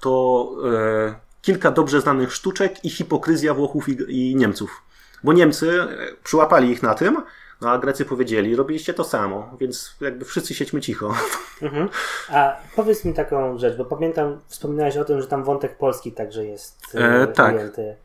to 0.00 0.50
e, 0.64 1.14
kilka 1.42 1.70
dobrze 1.70 2.00
znanych 2.00 2.34
sztuczek 2.34 2.84
i 2.84 2.90
hipokryzja 2.90 3.54
Włochów 3.54 3.88
i, 3.88 3.96
i 4.08 4.36
Niemców. 4.36 4.82
Bo 5.24 5.32
Niemcy 5.32 5.86
przyłapali 6.24 6.70
ich 6.70 6.82
na 6.82 6.94
tym, 6.94 7.22
no 7.62 7.70
a 7.70 7.78
Grecy 7.78 8.04
powiedzieli, 8.04 8.56
robiliście 8.56 8.94
to 8.94 9.04
samo, 9.04 9.56
więc 9.60 9.96
jakby 10.00 10.24
wszyscy 10.24 10.54
siedźmy 10.54 10.80
cicho. 10.80 11.14
Mhm. 11.62 11.88
A 12.30 12.56
powiedz 12.76 13.04
mi 13.04 13.14
taką 13.14 13.58
rzecz, 13.58 13.76
bo 13.76 13.84
pamiętam, 13.84 14.38
wspominałeś 14.46 14.96
o 14.96 15.04
tym, 15.04 15.20
że 15.20 15.26
tam 15.26 15.44
wątek 15.44 15.78
polski 15.78 16.12
także 16.12 16.44
jest 16.44 16.94
e, 16.94 17.22
e 17.22 17.26
tak, 17.26 17.56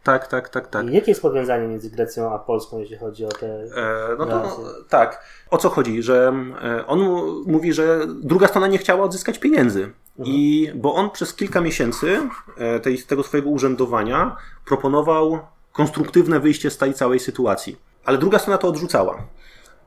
tak, 0.04 0.28
tak, 0.28 0.50
tak, 0.50 0.68
tak. 0.68 0.90
I 0.90 0.94
jakie 0.94 1.12
jest 1.12 1.22
powiązanie 1.22 1.68
między 1.68 1.90
Grecją 1.90 2.34
a 2.34 2.40
Polską, 2.40 2.80
jeśli 2.80 2.98
chodzi 2.98 3.26
o 3.26 3.30
te 3.30 3.48
e, 3.48 4.16
No 4.20 4.26
to 4.26 4.40
no, 4.40 4.58
tak. 4.90 5.24
O 5.50 5.58
co 5.58 5.70
chodzi? 5.70 6.04
Że 6.04 6.34
e, 6.64 6.88
on 6.88 7.00
mówi, 7.46 7.74
że 7.74 8.00
druga 8.08 8.48
strona 8.48 8.68
nie 8.68 8.78
chciała 8.78 9.04
odzyskać 9.04 9.40
pieniędzy. 9.40 9.80
Mhm. 9.80 10.38
I 10.38 10.72
bo 10.76 10.96
on 10.96 11.10
przez 11.10 11.34
kilka 11.34 11.62
miesięcy 11.62 12.20
e, 12.58 12.80
tej, 12.80 12.98
tego 12.98 13.24
swojego 13.24 13.50
urzędowania 13.50 14.36
proponował 14.66 15.40
konstruktywne 15.74 16.40
wyjście 16.40 16.70
z 16.70 16.78
tej 16.78 16.94
całej 16.94 17.20
sytuacji. 17.20 17.87
Ale 18.08 18.18
druga 18.18 18.40
strona 18.40 18.58
to 18.58 18.68
odrzucała. 18.68 19.24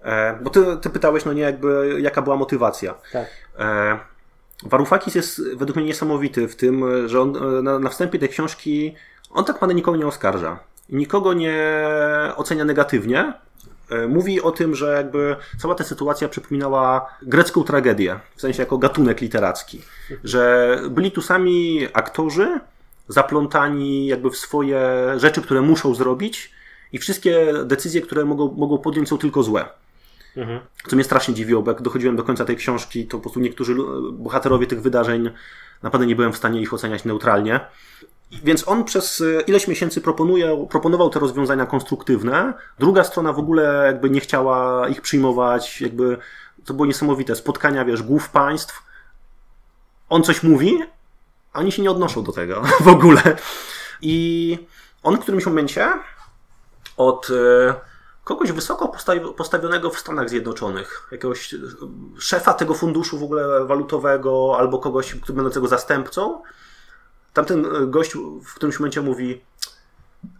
E, 0.03 0.39
bo 0.43 0.51
ty, 0.51 0.65
ty 0.81 0.91
pytałeś, 0.91 1.25
no 1.25 1.33
nie, 1.33 1.43
jakby, 1.43 1.99
jaka 2.01 2.23
była 2.23 2.37
motywacja. 2.37 2.95
Tak. 3.13 3.27
E, 3.59 3.99
Warufakis 4.63 5.15
jest 5.15 5.43
według 5.57 5.77
mnie 5.77 5.87
niesamowity 5.87 6.49
w 6.49 6.57
tym, 6.57 7.09
że 7.09 7.21
on 7.21 7.37
e, 7.37 7.63
na, 7.63 7.79
na 7.79 7.91
wstępie 7.91 8.19
tej 8.19 8.29
książki, 8.29 8.95
on 9.31 9.45
tak 9.45 9.57
naprawdę 9.57 9.75
nikogo 9.75 9.97
nie 9.97 10.07
oskarża. 10.07 10.59
Nikogo 10.89 11.33
nie 11.33 11.85
ocenia 12.37 12.65
negatywnie. 12.65 13.33
Mówi 14.09 14.43
o 14.43 14.51
tym, 14.51 14.75
że 14.75 14.95
jakby 14.95 15.37
cała 15.59 15.75
ta 15.75 15.85
sytuacja 15.85 16.29
przypominała 16.29 17.07
grecką 17.23 17.65
tragedię, 17.65 18.21
w 18.37 18.41
sensie 18.41 18.63
jako 18.63 18.79
gatunek 18.79 19.21
literacki. 19.21 19.83
Że 20.25 20.77
byli 20.91 21.13
tu 21.13 21.23
sami 21.23 21.89
aktorzy, 21.93 22.61
zaplątani 23.09 24.07
jakby 24.07 24.31
w 24.31 24.37
swoje 24.37 24.81
rzeczy, 25.17 25.43
które 25.43 25.61
muszą 25.61 25.95
zrobić, 25.95 26.53
i 26.93 26.99
wszystkie 26.99 27.53
decyzje, 27.65 28.01
które 28.01 28.25
mogą, 28.25 28.53
mogą 28.53 28.79
podjąć, 28.79 29.09
są 29.09 29.19
tylko 29.19 29.43
złe. 29.43 29.69
Mhm. 30.37 30.61
Co 30.89 30.97
mnie 30.97 31.05
strasznie 31.05 31.35
dziwiło, 31.35 31.63
bo 31.63 31.71
jak 31.71 31.83
dochodziłem 31.83 32.17
do 32.17 32.23
końca 32.23 32.45
tej 32.45 32.57
książki, 32.57 33.07
to 33.07 33.17
po 33.17 33.23
prostu 33.23 33.41
niektórzy 33.41 33.77
bohaterowie 34.13 34.67
tych 34.67 34.83
wydarzeń, 34.83 35.31
naprawdę 35.83 36.07
nie 36.07 36.17
byłem 36.17 36.33
w 36.33 36.37
stanie 36.37 36.61
ich 36.61 36.75
oceniać 36.75 37.05
neutralnie. 37.05 37.61
Więc 38.45 38.69
on 38.69 38.85
przez 38.85 39.21
e, 39.21 39.41
ileś 39.41 39.69
miesięcy 39.69 40.01
proponuje, 40.01 40.67
proponował 40.71 41.11
te 41.11 41.19
rozwiązania 41.19 41.67
konstruktywne. 41.67 42.55
Druga 42.79 43.05
strona 43.05 43.33
w 43.33 43.39
ogóle 43.39 43.83
jakby 43.87 44.11
nie 44.11 44.21
chciała 44.21 44.89
ich 44.89 45.01
przyjmować, 45.01 45.81
jakby 45.81 46.19
to 46.65 46.75
było 46.75 46.87
niesamowite. 46.87 47.37
Spotkania, 47.37 47.85
wiesz, 47.85 48.03
głów 48.03 48.29
państw. 48.29 48.83
On 50.09 50.23
coś 50.23 50.43
mówi, 50.43 50.83
a 51.53 51.59
oni 51.59 51.73
się 51.73 51.83
nie 51.83 51.91
odnoszą 51.91 52.25
do 52.25 52.33
tego 52.33 52.63
w 52.81 52.89
ogóle. 52.89 53.23
I 54.03 54.59
on 55.03 55.17
w 55.17 55.21
którymś 55.21 55.47
momencie 55.47 55.89
od 57.01 57.31
e, 57.31 57.75
kogoś 58.25 58.53
wysoko 58.53 58.89
postawionego 59.37 59.91
w 59.91 59.99
Stanach 59.99 60.29
Zjednoczonych, 60.29 61.09
jakiegoś 61.13 61.55
szefa 62.19 62.55
tego 62.55 62.75
funduszu 62.75 63.19
w 63.19 63.23
ogóle 63.23 63.65
walutowego 63.65 64.57
albo 64.59 64.79
kogoś 64.79 65.15
będącego 65.15 65.69
zastępcą. 65.69 66.43
Tamten 67.33 67.91
gość 67.91 68.15
w 68.45 68.55
którymś 68.55 68.79
momencie 68.79 69.01
mówi, 69.01 69.45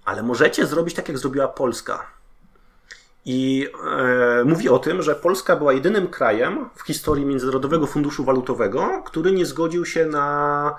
ale 0.05 0.23
możecie 0.23 0.67
zrobić 0.67 0.95
tak, 0.95 1.09
jak 1.09 1.19
zrobiła 1.19 1.49
Polska. 1.49 2.07
I 3.25 3.69
e, 4.41 4.45
mówi 4.45 4.69
o 4.69 4.79
tym, 4.79 5.03
że 5.03 5.15
Polska 5.15 5.57
była 5.57 5.73
jedynym 5.73 6.09
krajem 6.09 6.71
w 6.75 6.83
historii 6.83 7.27
Międzynarodowego 7.27 7.87
Funduszu 7.87 8.25
Walutowego, 8.25 9.03
który 9.07 9.33
nie 9.33 9.47
zgodził 9.47 9.87
się 9.87 10.07
na 10.07 10.77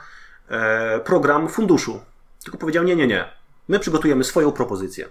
e, 0.50 1.00
program 1.00 1.50
funduszu. 1.50 2.00
Tylko 2.44 2.58
powiedział: 2.58 2.84
Nie, 2.84 2.96
nie, 2.96 3.08
nie. 3.08 3.34
My 3.68 3.80
przygotujemy 3.80 4.24
swoją 4.24 4.52
propozycję 4.52 5.10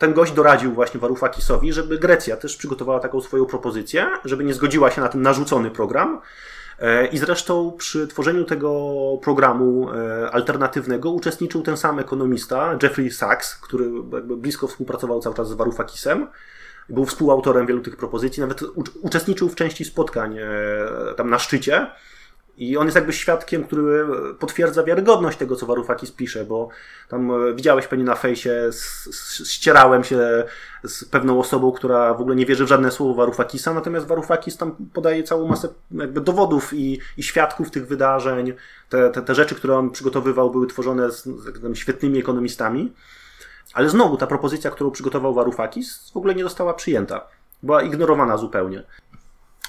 ten 0.00 0.14
gość 0.14 0.32
doradził 0.32 0.72
właśnie 0.72 1.00
Varoufakisowi, 1.00 1.72
żeby 1.72 1.98
Grecja 1.98 2.36
też 2.36 2.56
przygotowała 2.56 3.00
taką 3.00 3.20
swoją 3.20 3.46
propozycję, 3.46 4.06
żeby 4.24 4.44
nie 4.44 4.54
zgodziła 4.54 4.90
się 4.90 5.00
na 5.00 5.08
ten 5.08 5.22
narzucony 5.22 5.70
program. 5.70 6.20
E, 6.78 7.06
I 7.06 7.18
zresztą 7.18 7.72
przy 7.78 8.06
tworzeniu 8.06 8.44
tego 8.44 8.92
programu 9.22 9.90
e, 9.90 10.30
alternatywnego 10.30 11.10
uczestniczył 11.10 11.62
ten 11.62 11.76
sam 11.76 11.98
ekonomista, 11.98 12.78
Jeffrey 12.82 13.10
Sachs, 13.10 13.54
który 13.54 13.90
blisko 14.22 14.66
współpracował 14.66 15.20
cały 15.20 15.34
czas 15.34 15.48
z 15.48 15.52
Varoufakisem. 15.52 16.26
Był 16.88 17.06
współautorem 17.06 17.66
wielu 17.66 17.80
tych 17.80 17.96
propozycji, 17.96 18.40
nawet 18.40 18.62
uczestniczył 19.02 19.48
w 19.48 19.54
części 19.54 19.84
spotkań 19.84 20.38
e, 20.38 20.46
tam 21.16 21.30
na 21.30 21.38
szczycie. 21.38 21.86
I 22.56 22.76
on 22.76 22.84
jest 22.84 22.94
jakby 22.94 23.12
świadkiem, 23.12 23.64
który 23.64 24.06
potwierdza 24.38 24.82
wiarygodność 24.82 25.38
tego, 25.38 25.56
co 25.56 25.66
Warufakis 25.66 26.12
pisze, 26.12 26.44
bo 26.44 26.68
tam 27.08 27.30
e, 27.30 27.54
widziałeś 27.54 27.86
pewnie 27.86 28.04
na 28.04 28.14
fejsie, 28.14 28.70
ścierałem 29.44 30.04
się 30.04 30.44
z 30.84 31.04
pewną 31.04 31.40
osobą, 31.40 31.72
która 31.72 32.14
w 32.14 32.20
ogóle 32.20 32.36
nie 32.36 32.46
wierzy 32.46 32.64
w 32.64 32.68
żadne 32.68 32.90
słowo 32.90 33.14
Warufakisa, 33.14 33.74
natomiast 33.74 34.06
Warufakis 34.06 34.56
tam 34.56 34.76
podaje 34.92 35.22
całą 35.22 35.48
masę 35.48 35.68
jakby 35.90 36.20
dowodów 36.20 36.72
i, 36.72 37.00
i 37.16 37.22
świadków 37.22 37.70
tych 37.70 37.86
wydarzeń. 37.86 38.52
Te, 38.88 39.10
te, 39.10 39.22
te 39.22 39.34
rzeczy, 39.34 39.54
które 39.54 39.76
on 39.76 39.90
przygotowywał, 39.90 40.50
były 40.50 40.66
tworzone 40.66 41.10
z, 41.10 41.24
z 41.24 41.76
świetnymi 41.78 42.18
ekonomistami. 42.18 42.92
Ale 43.74 43.88
znowu 43.88 44.16
ta 44.16 44.26
propozycja, 44.26 44.70
którą 44.70 44.90
przygotował 44.90 45.34
Warufakis, 45.34 46.10
w 46.14 46.16
ogóle 46.16 46.34
nie 46.34 46.42
została 46.42 46.74
przyjęta. 46.74 47.26
Była 47.62 47.82
ignorowana 47.82 48.36
zupełnie. 48.36 48.82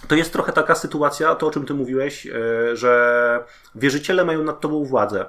To 0.07 0.15
jest 0.15 0.33
trochę 0.33 0.53
taka 0.53 0.75
sytuacja, 0.75 1.35
to 1.35 1.47
o 1.47 1.51
czym 1.51 1.65
ty 1.65 1.73
mówiłeś, 1.73 2.27
e, 2.27 2.31
że 2.75 3.43
wierzyciele 3.75 4.25
mają 4.25 4.43
nad 4.43 4.59
tobą 4.59 4.85
władzę. 4.85 5.25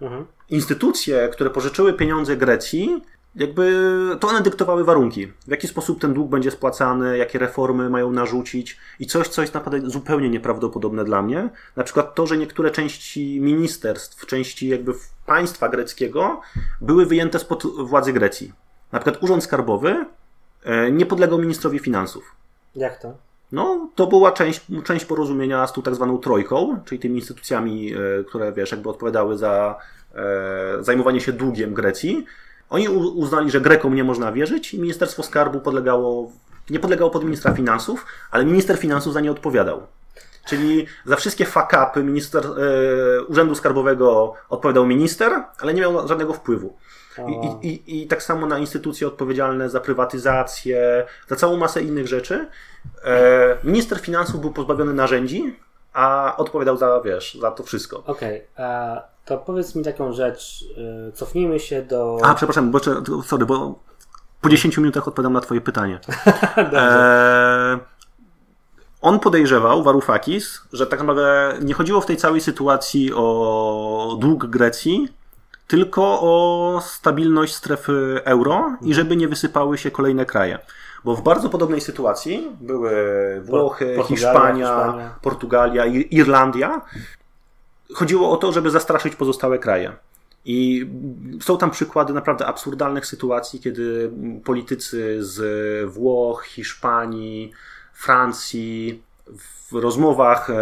Mhm. 0.00 0.26
Instytucje, 0.48 1.28
które 1.32 1.50
pożyczyły 1.50 1.92
pieniądze 1.92 2.36
Grecji, 2.36 3.02
jakby 3.34 3.96
to 4.20 4.28
one 4.28 4.40
dyktowały 4.40 4.84
warunki. 4.84 5.26
W 5.26 5.50
jaki 5.50 5.68
sposób 5.68 6.00
ten 6.00 6.14
dług 6.14 6.30
będzie 6.30 6.50
spłacany, 6.50 7.18
jakie 7.18 7.38
reformy 7.38 7.90
mają 7.90 8.12
narzucić 8.12 8.78
i 9.00 9.06
coś, 9.06 9.28
co 9.28 9.40
jest 9.40 9.54
naprawdę 9.54 9.90
zupełnie 9.90 10.28
nieprawdopodobne 10.28 11.04
dla 11.04 11.22
mnie. 11.22 11.48
Na 11.76 11.84
przykład 11.84 12.14
to, 12.14 12.26
że 12.26 12.36
niektóre 12.36 12.70
części 12.70 13.40
ministerstw, 13.40 14.26
części 14.26 14.68
jakby 14.68 14.92
państwa 15.26 15.68
greckiego 15.68 16.40
były 16.80 17.06
wyjęte 17.06 17.38
spod 17.38 17.62
władzy 17.66 18.12
Grecji. 18.12 18.52
Na 18.92 18.98
przykład 18.98 19.22
Urząd 19.22 19.44
Skarbowy 19.44 20.06
e, 20.64 20.90
nie 20.90 21.06
podlegał 21.06 21.38
ministrowi 21.38 21.78
finansów. 21.78 22.36
Jak 22.74 23.02
to? 23.02 23.27
No, 23.52 23.88
to 23.94 24.06
była 24.06 24.32
część, 24.32 24.60
część 24.84 25.04
porozumienia 25.04 25.66
z 25.66 25.72
tą 25.72 25.82
tak 25.82 25.94
zwaną 25.94 26.18
trojką, 26.18 26.80
czyli 26.84 26.98
tymi 26.98 27.18
instytucjami, 27.18 27.94
e, 27.94 28.24
które 28.24 28.52
wiesz, 28.52 28.70
jakby 28.70 28.88
odpowiadały 28.88 29.38
za 29.38 29.76
e, 30.14 30.84
zajmowanie 30.84 31.20
się 31.20 31.32
długiem 31.32 31.74
Grecji. 31.74 32.24
Oni 32.70 32.88
uznali, 32.88 33.50
że 33.50 33.60
Grekom 33.60 33.94
nie 33.94 34.04
można 34.04 34.32
wierzyć 34.32 34.74
i 34.74 34.80
Ministerstwo 34.80 35.22
Skarbu 35.22 35.60
podlegało, 35.60 36.32
nie 36.70 36.80
podlegało 36.80 37.10
pod 37.10 37.24
ministra 37.24 37.52
finansów, 37.52 38.06
ale 38.30 38.44
minister 38.44 38.78
finansów 38.78 39.12
za 39.12 39.20
nie 39.20 39.30
odpowiadał. 39.30 39.82
Czyli 40.48 40.86
za 41.04 41.16
wszystkie 41.16 41.44
fakapy 41.44 42.04
minister, 42.04 42.46
e, 42.46 43.22
Urzędu 43.22 43.54
Skarbowego 43.54 44.34
odpowiadał 44.48 44.86
minister, 44.86 45.44
ale 45.58 45.74
nie 45.74 45.80
miał 45.80 46.08
żadnego 46.08 46.32
wpływu. 46.32 46.76
I, 47.26 47.68
i, 47.68 48.02
I 48.02 48.06
tak 48.06 48.22
samo 48.22 48.46
na 48.46 48.58
instytucje 48.58 49.06
odpowiedzialne 49.06 49.70
za 49.70 49.80
prywatyzację, 49.80 51.06
za 51.28 51.36
całą 51.36 51.56
masę 51.56 51.82
innych 51.82 52.06
rzeczy. 52.08 52.48
E, 53.04 53.56
minister 53.64 54.00
finansów 54.00 54.40
był 54.40 54.52
pozbawiony 54.52 54.94
narzędzi, 54.94 55.56
a 55.92 56.34
odpowiadał 56.36 56.76
za, 56.76 57.00
wiesz, 57.00 57.38
za 57.40 57.50
to 57.50 57.62
wszystko. 57.62 58.02
Okej, 58.06 58.42
okay. 58.54 59.00
to 59.24 59.38
powiedz 59.38 59.74
mi 59.74 59.84
taką 59.84 60.12
rzecz. 60.12 60.64
E, 61.08 61.12
cofnijmy 61.12 61.60
się 61.60 61.82
do. 61.82 62.18
A, 62.22 62.34
przepraszam, 62.34 62.70
bo, 62.70 62.78
sorry, 63.24 63.46
bo 63.46 63.78
po 64.40 64.48
10 64.48 64.76
minutach 64.78 65.08
odpowiadam 65.08 65.32
na 65.32 65.40
Twoje 65.40 65.60
pytanie. 65.60 66.00
e, 66.56 67.78
on 69.00 69.20
podejrzewał, 69.20 69.82
Varoufakis, 69.82 70.60
że 70.72 70.86
tak 70.86 71.00
naprawdę 71.00 71.54
nie 71.62 71.74
chodziło 71.74 72.00
w 72.00 72.06
tej 72.06 72.16
całej 72.16 72.40
sytuacji 72.40 73.12
o 73.14 74.16
dług 74.20 74.46
Grecji, 74.46 75.08
tylko 75.68 76.02
o 76.20 76.80
stabilność 76.82 77.54
strefy 77.54 78.20
euro 78.24 78.76
i 78.82 78.94
żeby 78.94 79.16
nie 79.16 79.28
wysypały 79.28 79.78
się 79.78 79.90
kolejne 79.90 80.26
kraje. 80.26 80.58
Bo 81.04 81.16
w 81.16 81.22
bardzo 81.22 81.48
podobnej 81.48 81.80
sytuacji 81.80 82.50
były 82.60 82.90
Włochy, 83.44 83.94
Portugalia, 83.96 84.16
Hiszpania, 84.16 84.66
Hiszpania, 84.66 85.14
Portugalia, 85.22 85.86
Irlandia. 85.86 86.80
Chodziło 87.94 88.30
o 88.30 88.36
to, 88.36 88.52
żeby 88.52 88.70
zastraszyć 88.70 89.16
pozostałe 89.16 89.58
kraje. 89.58 89.92
I 90.44 90.90
są 91.42 91.58
tam 91.58 91.70
przykłady 91.70 92.12
naprawdę 92.12 92.46
absurdalnych 92.46 93.06
sytuacji, 93.06 93.60
kiedy 93.60 94.10
politycy 94.44 95.24
z 95.24 95.90
Włoch, 95.90 96.44
Hiszpanii, 96.44 97.52
Francji 97.92 99.02
w 99.70 99.72
rozmowach 99.72 100.50
e, 100.50 100.54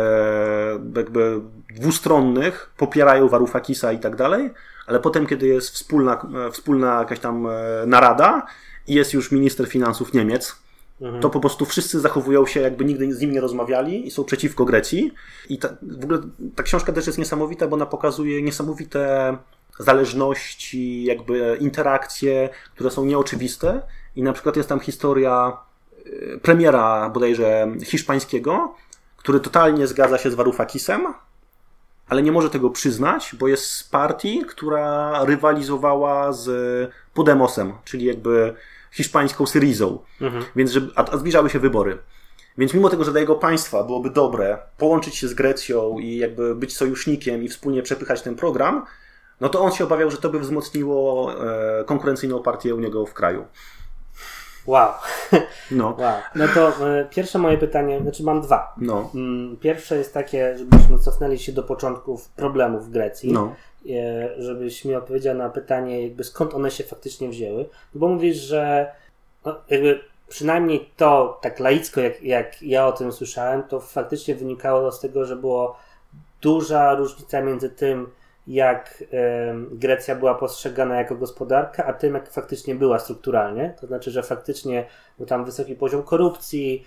jakby 0.97 1.41
dwustronnych 1.71 2.71
popierają 2.77 3.29
Warufakisa 3.29 3.93
i 3.93 3.99
tak 3.99 4.17
dalej, 4.17 4.51
ale 4.87 5.01
potem, 5.01 5.27
kiedy 5.27 5.47
jest 5.47 5.71
wspólna, 5.71 6.27
e, 6.47 6.51
wspólna 6.51 6.99
jakaś 6.99 7.19
tam 7.19 7.47
e, 7.47 7.53
narada 7.87 8.47
i 8.87 8.95
jest 8.95 9.15
już 9.15 9.33
minister 9.33 9.69
finansów 9.69 10.13
Niemiec, 10.13 10.57
mhm. 11.01 11.23
to 11.23 11.31
po 11.31 11.41
prostu 11.41 11.65
wszyscy 11.65 12.01
zachowują 12.01 12.47
się, 12.47 12.61
jakby 12.61 12.85
nigdy 12.85 13.15
z 13.15 13.21
nim 13.21 13.33
nie 13.33 13.41
rozmawiali 13.41 14.07
i 14.07 14.11
są 14.11 14.25
przeciwko 14.25 14.65
Grecji. 14.65 15.13
I 15.49 15.59
ta, 15.59 15.69
w 15.83 16.05
ogóle 16.05 16.19
ta 16.55 16.63
książka 16.63 16.93
też 16.93 17.07
jest 17.07 17.19
niesamowita, 17.19 17.69
bo 17.69 17.75
ona 17.75 17.87
pokazuje 17.87 18.43
niesamowite 18.43 19.37
zależności, 19.79 21.05
jakby 21.05 21.57
interakcje, 21.61 22.49
które 22.75 22.91
są 22.91 23.05
nieoczywiste. 23.05 23.83
I 24.17 24.23
na 24.23 24.33
przykład 24.33 24.57
jest 24.57 24.69
tam 24.69 24.81
historia 24.81 25.57
e, 26.07 26.39
premiera 26.39 27.11
bodajże 27.11 27.69
hiszpańskiego, 27.85 28.75
który 29.17 29.41
totalnie 29.41 29.87
zgadza 29.87 30.19
się 30.19 30.31
z 30.31 30.35
Warufakisem, 30.35 31.07
ale 32.09 32.23
nie 32.23 32.33
może 32.33 32.51
tego 32.51 32.71
przyznać, 32.71 33.35
bo 33.39 33.49
jest 33.49 33.67
z 33.67 33.85
partii, 33.85 34.45
która 34.49 35.25
rywalizowała 35.25 36.33
z 36.33 36.51
Podemosem, 37.15 37.73
czyli 37.85 38.05
jakby 38.05 38.55
hiszpańską 38.93 39.47
Syrizą. 39.47 39.99
Mhm. 40.21 40.45
Więc 40.57 40.71
żeby, 40.71 40.93
a, 40.97 41.05
a 41.11 41.17
zbliżały 41.17 41.51
się 41.51 41.59
wybory. 41.59 41.99
Więc 42.59 42.75
mimo 42.75 42.89
tego, 42.89 43.05
że 43.05 43.11
dla 43.11 43.21
jego 43.21 43.35
państwa 43.35 43.85
byłoby 43.85 44.11
dobre 44.11 44.59
połączyć 44.79 45.17
się 45.17 45.29
z 45.29 45.35
Grecją 45.35 45.99
i 45.99 46.17
jakby 46.17 46.55
być 46.55 46.77
sojusznikiem 46.77 47.43
i 47.45 47.49
wspólnie 47.49 47.83
przepychać 47.83 48.23
ten 48.23 48.35
program, 48.35 48.85
no 49.41 49.49
to 49.49 49.61
on 49.61 49.73
się 49.73 49.85
obawiał, 49.85 50.11
że 50.11 50.17
to 50.17 50.31
by 50.31 50.39
wzmocniło 50.39 51.33
e, 51.81 51.85
konkurencyjną 51.85 52.43
partię 52.43 52.75
u 52.75 52.81
niego 52.81 53.07
w 53.07 53.15
kraju. 53.15 53.45
Wow. 54.67 54.93
No. 55.71 55.95
wow. 55.99 56.15
No 56.35 56.49
to 56.55 56.89
e, 56.89 57.05
pierwsze 57.11 57.39
moje 57.39 57.59
pytanie, 57.59 58.01
znaczy 58.01 58.23
mam 58.23 58.41
dwa. 58.41 58.75
No. 58.79 59.11
Mm, 59.15 59.57
pierwsze 59.57 59.97
jest 59.97 60.15
takie, 60.15 60.59
żebyśmy 60.59 60.99
cofnęli 60.99 61.39
się 61.39 61.53
do 61.53 61.63
początków 61.63 62.29
problemów 62.29 62.87
w 62.87 62.91
Grecji. 62.91 63.33
No. 63.33 63.55
E, 63.91 64.43
żebyś 64.43 64.85
mi 64.85 64.95
odpowiedział 64.95 65.35
na 65.35 65.51
pytanie, 65.51 66.03
jakby 66.03 66.25
skąd 66.25 66.55
one 66.55 66.71
się 66.71 66.85
faktycznie 66.85 67.29
wzięły. 67.29 67.69
Bo 67.95 68.09
mówisz, 68.09 68.37
że 68.37 68.93
no, 69.45 69.57
jakby 69.71 70.01
przynajmniej 70.29 70.91
to 70.97 71.39
tak 71.43 71.61
laicko, 71.61 72.01
jak, 72.01 72.23
jak 72.23 72.63
ja 72.63 72.87
o 72.87 72.93
tym 72.93 73.13
słyszałem, 73.13 73.63
to 73.63 73.81
faktycznie 73.81 74.35
wynikało 74.35 74.93
z 74.93 75.01
tego, 75.01 75.25
że 75.25 75.37
była 75.37 75.77
duża 76.41 76.95
różnica 76.95 77.41
między 77.41 77.71
tym, 77.71 78.07
jak 78.47 79.05
Grecja 79.71 80.15
była 80.15 80.35
postrzegana 80.35 80.97
jako 80.97 81.17
gospodarka, 81.17 81.85
a 81.85 81.93
tym, 81.93 82.15
jak 82.15 82.31
faktycznie 82.31 82.75
była 82.75 82.99
strukturalnie. 82.99 83.75
To 83.81 83.87
znaczy, 83.87 84.11
że 84.11 84.23
faktycznie 84.23 84.87
był 85.19 85.27
tam 85.27 85.45
wysoki 85.45 85.75
poziom 85.75 86.03
korupcji, 86.03 86.85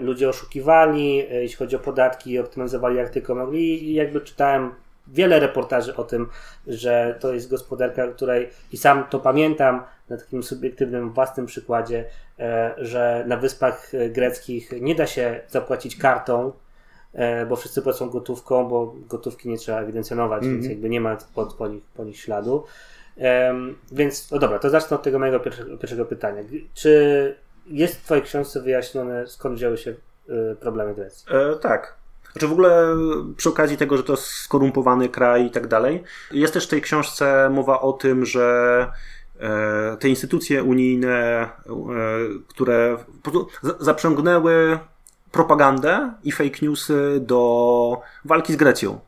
ludzie 0.00 0.28
oszukiwali, 0.28 1.20
e, 1.20 1.42
jeśli 1.42 1.56
chodzi 1.56 1.76
o 1.76 1.78
podatki, 1.78 2.38
optymalizowali 2.38 2.96
jak 2.96 3.10
tylko 3.10 3.34
mogli. 3.34 3.90
I 3.90 3.94
jakby 3.94 4.20
czytałem 4.20 4.74
wiele 5.06 5.40
reportaży 5.40 5.96
o 5.96 6.04
tym, 6.04 6.28
że 6.66 7.16
to 7.20 7.34
jest 7.34 7.50
gospodarka, 7.50 8.08
której 8.08 8.50
i 8.72 8.76
sam 8.76 9.04
to 9.10 9.20
pamiętam 9.20 9.82
na 10.08 10.16
takim 10.16 10.42
subiektywnym, 10.42 11.12
własnym 11.12 11.46
przykładzie, 11.46 12.04
e, 12.38 12.74
że 12.78 13.24
na 13.26 13.36
wyspach 13.36 13.92
greckich 14.10 14.72
nie 14.80 14.94
da 14.94 15.06
się 15.06 15.40
zapłacić 15.48 15.96
kartą 15.96 16.52
E, 16.52 16.65
bo 17.48 17.56
wszyscy 17.56 17.82
płacą 17.82 18.10
gotówką, 18.10 18.68
bo 18.68 18.94
gotówki 19.08 19.48
nie 19.48 19.58
trzeba 19.58 19.80
ewidencjonować, 19.80 20.42
mm 20.42 20.54
-hmm. 20.54 20.58
więc 20.58 20.70
jakby 20.70 20.88
nie 20.88 21.00
ma 21.00 21.16
po, 21.34 21.46
po, 21.46 21.68
nich, 21.68 21.82
po 21.96 22.04
nich 22.04 22.16
śladu. 22.16 22.64
Um, 23.16 23.76
więc, 23.92 24.30
no 24.30 24.38
dobra, 24.38 24.58
to 24.58 24.70
zacznę 24.70 24.96
od 24.96 25.02
tego 25.02 25.18
mojego 25.18 25.40
pierwszego, 25.40 25.78
pierwszego 25.78 26.04
pytania. 26.04 26.42
Czy 26.74 27.36
jest 27.66 27.96
w 27.96 28.04
Twojej 28.04 28.24
książce 28.24 28.62
wyjaśnione, 28.62 29.26
skąd 29.26 29.56
wzięły 29.56 29.78
się 29.78 29.90
y, 29.90 30.56
problemy 30.60 30.94
Grecji? 30.94 31.26
E, 31.30 31.56
tak. 31.56 31.96
Znaczy 32.32 32.48
w 32.48 32.52
ogóle 32.52 32.96
przy 33.36 33.48
okazji 33.48 33.76
tego, 33.76 33.96
że 33.96 34.02
to 34.02 34.12
jest 34.12 34.24
skorumpowany 34.24 35.08
kraj 35.08 35.46
i 35.46 35.50
tak 35.50 35.66
dalej, 35.66 36.02
jest 36.32 36.54
też 36.54 36.66
w 36.66 36.70
tej 36.70 36.82
książce 36.82 37.50
mowa 37.50 37.80
o 37.80 37.92
tym, 37.92 38.24
że 38.24 38.86
e, 39.40 39.96
te 40.00 40.08
instytucje 40.08 40.62
unijne, 40.62 41.14
e, 41.14 41.48
które 42.48 42.96
zaprzęgnęły 43.80 44.78
propagandę 45.36 46.12
i 46.24 46.32
fake 46.32 46.58
newsy 46.62 47.18
do 47.20 48.00
walki 48.24 48.52
z 48.52 48.56
Grecją. 48.56 49.00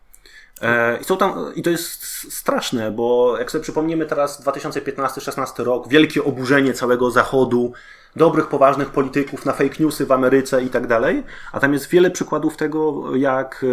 E, 0.62 0.98
I, 1.00 1.04
są 1.04 1.16
tam, 1.16 1.54
I 1.54 1.62
to 1.62 1.70
jest 1.70 2.02
straszne, 2.32 2.90
bo 2.90 3.38
jak 3.38 3.50
sobie 3.50 3.62
przypomnimy 3.62 4.06
teraz 4.06 4.44
2015-16 4.44 5.64
rok, 5.64 5.88
wielkie 5.88 6.24
oburzenie 6.24 6.74
całego 6.74 7.10
Zachodu, 7.10 7.72
dobrych, 8.16 8.46
poważnych 8.46 8.90
polityków 8.90 9.44
na 9.44 9.52
fake 9.52 9.74
newsy 9.80 10.06
w 10.06 10.12
Ameryce 10.12 10.62
i 10.62 10.68
tak 10.68 10.86
dalej, 10.86 11.24
a 11.52 11.60
tam 11.60 11.72
jest 11.72 11.88
wiele 11.88 12.10
przykładów 12.10 12.56
tego, 12.56 13.16
jak 13.16 13.64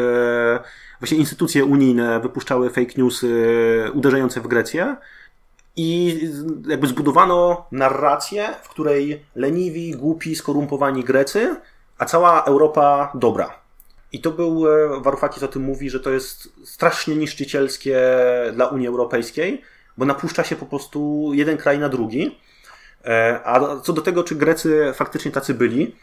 e, 0.56 0.60
właśnie 1.00 1.18
instytucje 1.18 1.66
unijne 1.66 2.20
wypuszczały 2.20 2.70
fake 2.70 2.94
newsy 2.98 3.30
uderzające 3.94 4.42
w 4.42 4.48
Grecję 4.48 4.96
i 5.76 6.20
jakby 6.68 6.88
zbudowano 6.88 7.66
narrację, 7.72 8.48
w 8.64 8.70
której 8.70 9.26
leniwi, 9.36 9.92
głupi, 9.92 10.36
skorumpowani 10.36 11.04
Grecy 11.04 11.56
a 11.98 12.06
cała 12.06 12.44
Europa 12.44 13.12
dobra. 13.16 13.60
I 14.12 14.22
to 14.22 14.32
był, 14.32 14.68
e, 14.68 15.02
Warufakis 15.02 15.44
o 15.44 15.48
tym 15.48 15.62
mówi, 15.62 15.90
że 15.90 16.00
to 16.00 16.10
jest 16.10 16.50
strasznie 16.64 17.16
niszczycielskie 17.16 18.00
dla 18.54 18.68
Unii 18.68 18.88
Europejskiej, 18.88 19.62
bo 19.98 20.06
napuszcza 20.06 20.44
się 20.44 20.56
po 20.56 20.66
prostu 20.66 21.32
jeden 21.34 21.58
kraj 21.58 21.80
na 21.80 21.90
drugi. 21.90 22.38
E, 23.06 23.40
a 23.46 23.80
co 23.80 23.94
do 23.94 24.02
tego, 24.02 24.24
czy 24.24 24.36
Grecy 24.36 24.92
faktycznie 24.96 25.32
tacy 25.32 25.54
byli, 25.54 25.96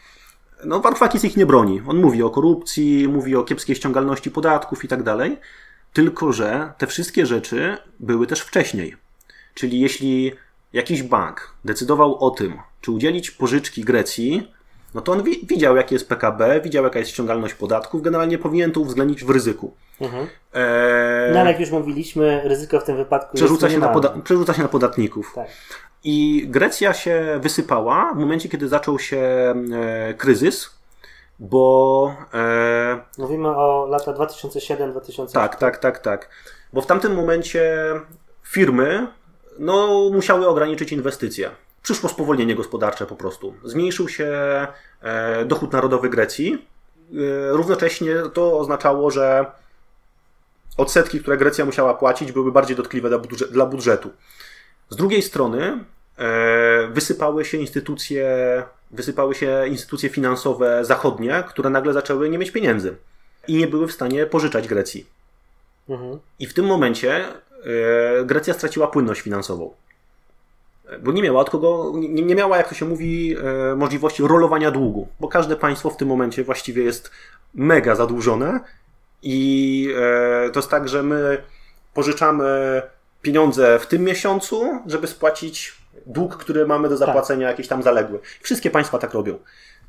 no 0.65 0.79
Warufakis 0.79 1.23
ich 1.23 1.37
nie 1.37 1.45
broni. 1.45 1.81
On 1.87 1.97
mówi 1.97 2.23
o 2.23 2.29
korupcji, 2.29 3.07
mówi 3.07 3.35
o 3.35 3.43
kiepskiej 3.43 3.75
ściągalności 3.75 4.31
podatków 4.31 4.83
i 4.83 4.87
tak 4.87 5.03
dalej. 5.03 5.37
Tylko, 5.93 6.33
że 6.33 6.73
te 6.77 6.87
wszystkie 6.87 7.25
rzeczy 7.25 7.77
były 7.99 8.27
też 8.27 8.41
wcześniej. 8.41 8.95
Czyli 9.53 9.79
jeśli 9.79 10.31
jakiś 10.73 11.03
bank 11.03 11.53
decydował 11.65 12.23
o 12.25 12.31
tym, 12.31 12.59
czy 12.81 12.91
udzielić 12.91 13.31
pożyczki 13.31 13.83
Grecji, 13.83 14.53
no 14.93 15.01
to 15.01 15.11
on 15.11 15.23
wi 15.23 15.45
widział, 15.45 15.75
jakie 15.75 15.95
jest 15.95 16.09
PKB, 16.09 16.61
widział, 16.61 16.83
jaka 16.83 16.99
jest 16.99 17.11
ściągalność 17.11 17.53
podatków, 17.53 18.01
generalnie 18.01 18.37
powinien 18.37 18.71
to 18.71 18.79
uwzględnić 18.79 19.23
w 19.23 19.29
ryzyku. 19.29 19.73
Mhm. 20.01 20.27
Eee... 20.53 21.33
No 21.33 21.39
ale 21.39 21.51
jak 21.51 21.59
już 21.59 21.71
mówiliśmy, 21.71 22.41
ryzyko 22.43 22.79
w 22.79 22.83
tym 22.83 22.97
wypadku 22.97 23.37
przerzuca 23.37 23.69
się, 23.69 23.79
na 23.79 23.99
przerzuca 24.23 24.53
się 24.53 24.61
na 24.61 24.67
podatników. 24.67 25.31
Tak. 25.35 25.47
I 26.03 26.47
Grecja 26.49 26.93
się 26.93 27.39
wysypała 27.41 28.13
w 28.13 28.17
momencie, 28.17 28.49
kiedy 28.49 28.67
zaczął 28.67 28.99
się 28.99 29.17
e, 29.73 30.13
kryzys, 30.13 30.69
bo. 31.39 32.15
E, 32.33 32.99
Mówimy 33.17 33.47
o 33.47 33.87
lata 33.89 34.13
2007-2008. 34.13 35.31
Tak, 35.31 35.55
tak, 35.55 35.77
tak, 35.77 35.99
tak. 35.99 36.29
Bo 36.73 36.81
w 36.81 36.85
tamtym 36.85 37.15
momencie 37.15 37.93
firmy 38.43 39.07
no, 39.59 40.09
musiały 40.13 40.47
ograniczyć 40.47 40.91
inwestycje. 40.91 41.49
Przyszło 41.83 42.09
spowolnienie 42.09 42.55
gospodarcze 42.55 43.05
po 43.05 43.15
prostu. 43.15 43.53
Zmniejszył 43.63 44.09
się 44.09 44.27
e, 45.01 45.45
dochód 45.45 45.71
narodowy 45.71 46.09
Grecji. 46.09 46.67
E, 47.13 47.51
równocześnie 47.51 48.15
to 48.33 48.59
oznaczało, 48.59 49.11
że 49.11 49.45
odsetki, 50.77 51.19
które 51.19 51.37
Grecja 51.37 51.65
musiała 51.65 51.93
płacić, 51.93 52.31
były 52.31 52.51
bardziej 52.51 52.77
dotkliwe 52.77 53.09
dla, 53.09 53.17
budżet, 53.19 53.51
dla 53.51 53.65
budżetu. 53.65 54.09
Z 54.89 54.95
drugiej 54.95 55.21
strony 55.21 55.83
e, 56.17 56.87
wysypały 56.87 57.45
się 57.45 57.57
instytucje, 57.57 58.27
wysypały 58.91 59.35
się 59.35 59.67
instytucje 59.67 60.09
finansowe 60.09 60.85
zachodnie, 60.85 61.43
które 61.49 61.69
nagle 61.69 61.93
zaczęły 61.93 62.29
nie 62.29 62.37
mieć 62.37 62.51
pieniędzy 62.51 62.95
i 63.47 63.55
nie 63.55 63.67
były 63.67 63.87
w 63.87 63.91
stanie 63.91 64.25
pożyczać 64.25 64.67
Grecji. 64.67 65.05
Mhm. 65.89 66.19
I 66.39 66.47
w 66.47 66.53
tym 66.53 66.65
momencie 66.65 67.25
Grecja 68.25 68.53
straciła 68.53 68.87
płynność 68.87 69.21
finansową. 69.21 69.73
Bo 71.03 71.11
nie 71.11 71.23
miała 71.23 71.45
kogo, 71.45 71.91
nie, 71.95 72.09
nie 72.09 72.35
miała, 72.35 72.57
jak 72.57 72.69
to 72.69 72.75
się 72.75 72.85
mówi, 72.85 73.35
e, 73.71 73.75
możliwości 73.75 74.23
rolowania 74.23 74.71
długu, 74.71 75.07
bo 75.19 75.27
każde 75.27 75.55
państwo 75.55 75.89
w 75.89 75.97
tym 75.97 76.07
momencie 76.07 76.43
właściwie 76.43 76.83
jest 76.83 77.11
mega 77.53 77.95
zadłużone 77.95 78.59
i 79.23 79.89
e, 80.45 80.49
to 80.49 80.59
jest 80.59 80.69
tak, 80.69 80.89
że 80.89 81.03
my 81.03 81.37
pożyczamy 81.93 82.81
pieniądze 83.21 83.79
w 83.79 83.87
tym 83.87 84.03
miesiącu, 84.03 84.79
żeby 84.85 85.07
spłacić 85.07 85.77
dług, 86.05 86.37
który 86.37 86.67
mamy 86.67 86.89
do 86.89 86.97
zapłacenia, 86.97 87.47
tak. 87.47 87.53
jakieś 87.53 87.67
tam 87.67 87.83
zaległy. 87.83 88.19
Wszystkie 88.41 88.69
państwa 88.69 88.97
tak 88.97 89.13
robią. 89.13 89.39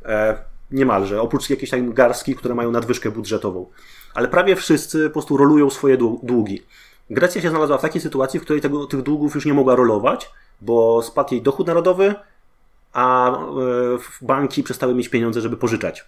E, 0.04 0.38
niemalże, 0.70 1.22
oprócz 1.22 1.50
jakiejś 1.50 1.70
tam 1.70 1.92
garstki, 1.92 2.34
które 2.34 2.54
mają 2.54 2.70
nadwyżkę 2.70 3.10
budżetową. 3.10 3.66
Ale 4.14 4.28
prawie 4.28 4.56
wszyscy 4.56 5.04
po 5.04 5.12
prostu 5.12 5.36
rolują 5.36 5.70
swoje 5.70 5.96
długi. 6.22 6.62
Grecja 7.10 7.42
się 7.42 7.50
znalazła 7.50 7.78
w 7.78 7.82
takiej 7.82 8.00
sytuacji, 8.00 8.40
w 8.40 8.42
której 8.42 8.62
tego, 8.62 8.86
tych 8.86 9.02
długów 9.02 9.34
już 9.34 9.46
nie 9.46 9.54
mogła 9.54 9.76
rolować, 9.76 10.30
bo 10.60 11.02
spadł 11.02 11.34
jej 11.34 11.42
dochód 11.42 11.66
narodowy, 11.66 12.14
a 12.92 13.30
e, 13.30 13.38
banki 14.22 14.62
przestały 14.62 14.94
mieć 14.94 15.08
pieniądze, 15.08 15.40
żeby 15.40 15.56
pożyczać. 15.56 16.04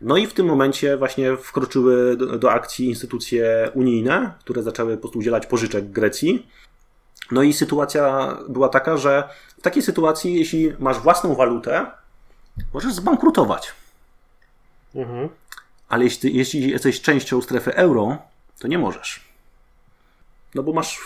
No 0.00 0.16
i 0.16 0.26
w 0.26 0.34
tym 0.34 0.46
momencie 0.46 0.96
właśnie 0.96 1.36
wkroczyły 1.36 2.16
do, 2.16 2.38
do, 2.38 2.52
akcji 2.52 2.88
instytucje 2.88 3.70
unijne, 3.74 4.34
które 4.40 4.62
zaczęły 4.62 4.96
po 4.96 5.00
prostu 5.00 5.18
udzielać 5.18 5.46
pożyczek 5.46 5.90
Grecji. 5.90 6.46
No 7.30 7.42
i 7.42 7.52
sytuacja 7.52 8.36
była 8.48 8.68
taka, 8.68 8.96
że 8.96 9.28
w 9.58 9.62
takiej 9.62 9.82
sytuacji, 9.82 10.34
jeśli 10.34 10.72
masz 10.78 10.98
własną 10.98 11.34
walutę, 11.34 11.86
możesz 12.74 12.94
zbankrutować. 12.94 13.72
Mhm. 14.94 15.28
Ale 15.88 16.04
jeśli, 16.04 16.36
jeśli 16.36 16.70
jesteś 16.70 17.00
częścią 17.00 17.42
strefy 17.42 17.74
euro, 17.74 18.18
to 18.58 18.68
nie 18.68 18.78
możesz. 18.78 19.20
No 20.54 20.62
bo 20.62 20.72
masz 20.72 21.00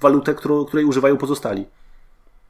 walutę, 0.00 0.34
którą, 0.34 0.64
której 0.64 0.84
używają 0.84 1.16
pozostali. 1.16 1.66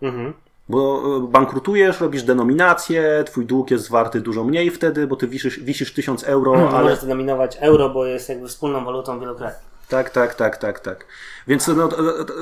Mhm. 0.05 0.33
Bo 0.69 1.03
e, 1.17 1.31
bankrutujesz, 1.31 2.01
robisz 2.01 2.23
denominację, 2.23 3.25
twój 3.27 3.47
dług 3.47 3.71
jest 3.71 3.91
warty 3.91 4.21
dużo 4.21 4.45
mniej 4.45 4.71
wtedy, 4.71 5.07
bo 5.07 5.17
ty 5.17 5.29
wisisz, 5.29 5.61
wisisz 5.61 5.95
1000 5.95 6.25
euro. 6.25 6.53
Hmm, 6.53 6.75
ale... 6.75 6.85
Możesz 6.85 7.01
denominować 7.01 7.57
euro, 7.61 7.91
bo 7.91 8.07
jest 8.07 8.29
jakby 8.29 8.49
wspólną 8.49 8.85
walutą 8.85 9.21
wielu 9.21 9.35
krajów. 9.35 9.59
Tak, 9.89 10.11
tak, 10.11 10.35
tak, 10.35 10.57
tak, 10.57 10.81
tak. 10.81 11.07
Więc 11.47 11.69
no, 11.69 11.89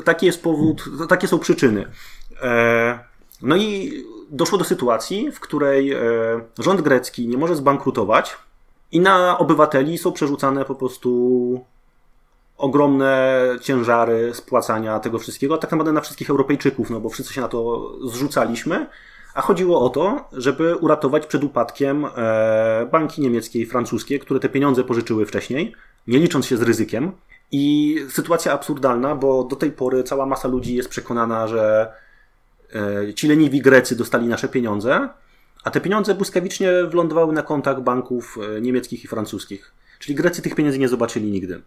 taki 0.04 0.26
jest 0.26 0.42
powód, 0.42 0.84
takie 1.08 1.28
są 1.28 1.38
przyczyny. 1.38 1.84
E, 2.42 2.98
no 3.42 3.56
i 3.56 3.92
doszło 4.30 4.58
do 4.58 4.64
sytuacji, 4.64 5.32
w 5.32 5.40
której 5.40 5.92
e, 5.92 5.98
rząd 6.58 6.80
grecki 6.80 7.28
nie 7.28 7.38
może 7.38 7.56
zbankrutować 7.56 8.36
i 8.92 9.00
na 9.00 9.38
obywateli 9.38 9.98
są 9.98 10.12
przerzucane 10.12 10.64
po 10.64 10.74
prostu 10.74 11.64
ogromne 12.62 13.38
ciężary 13.60 14.34
spłacania 14.34 15.00
tego 15.00 15.18
wszystkiego, 15.18 15.58
tak 15.58 15.70
naprawdę 15.70 15.92
na 15.92 16.00
wszystkich 16.00 16.30
Europejczyków, 16.30 16.90
no 16.90 17.00
bo 17.00 17.08
wszyscy 17.08 17.34
się 17.34 17.40
na 17.40 17.48
to 17.48 17.92
zrzucaliśmy. 18.04 18.86
A 19.34 19.42
chodziło 19.42 19.80
o 19.80 19.88
to, 19.88 20.28
żeby 20.32 20.76
uratować 20.76 21.26
przed 21.26 21.44
upadkiem 21.44 22.04
e, 22.04 22.88
banki 22.92 23.22
niemieckie 23.22 23.60
i 23.60 23.66
francuskie, 23.66 24.18
które 24.18 24.40
te 24.40 24.48
pieniądze 24.48 24.84
pożyczyły 24.84 25.26
wcześniej, 25.26 25.74
nie 26.06 26.18
licząc 26.18 26.46
się 26.46 26.56
z 26.56 26.62
ryzykiem. 26.62 27.12
I 27.52 27.96
sytuacja 28.08 28.52
absurdalna, 28.52 29.14
bo 29.14 29.44
do 29.44 29.56
tej 29.56 29.72
pory 29.72 30.04
cała 30.04 30.26
masa 30.26 30.48
ludzi 30.48 30.74
jest 30.74 30.88
przekonana, 30.88 31.48
że 31.48 31.92
e, 33.08 33.14
ci 33.14 33.28
leniwi 33.28 33.62
Grecy 33.62 33.96
dostali 33.96 34.26
nasze 34.26 34.48
pieniądze, 34.48 35.08
a 35.64 35.70
te 35.70 35.80
pieniądze 35.80 36.14
błyskawicznie 36.14 36.72
wylądowały 36.90 37.32
na 37.32 37.42
kontach 37.42 37.80
banków 37.80 38.38
e, 38.56 38.60
niemieckich 38.60 39.04
i 39.04 39.08
francuskich. 39.08 39.72
Czyli 39.98 40.14
Grecy 40.14 40.42
tych 40.42 40.54
pieniędzy 40.54 40.78
nie 40.78 40.88
zobaczyli 40.88 41.30
nigdy. 41.30 41.62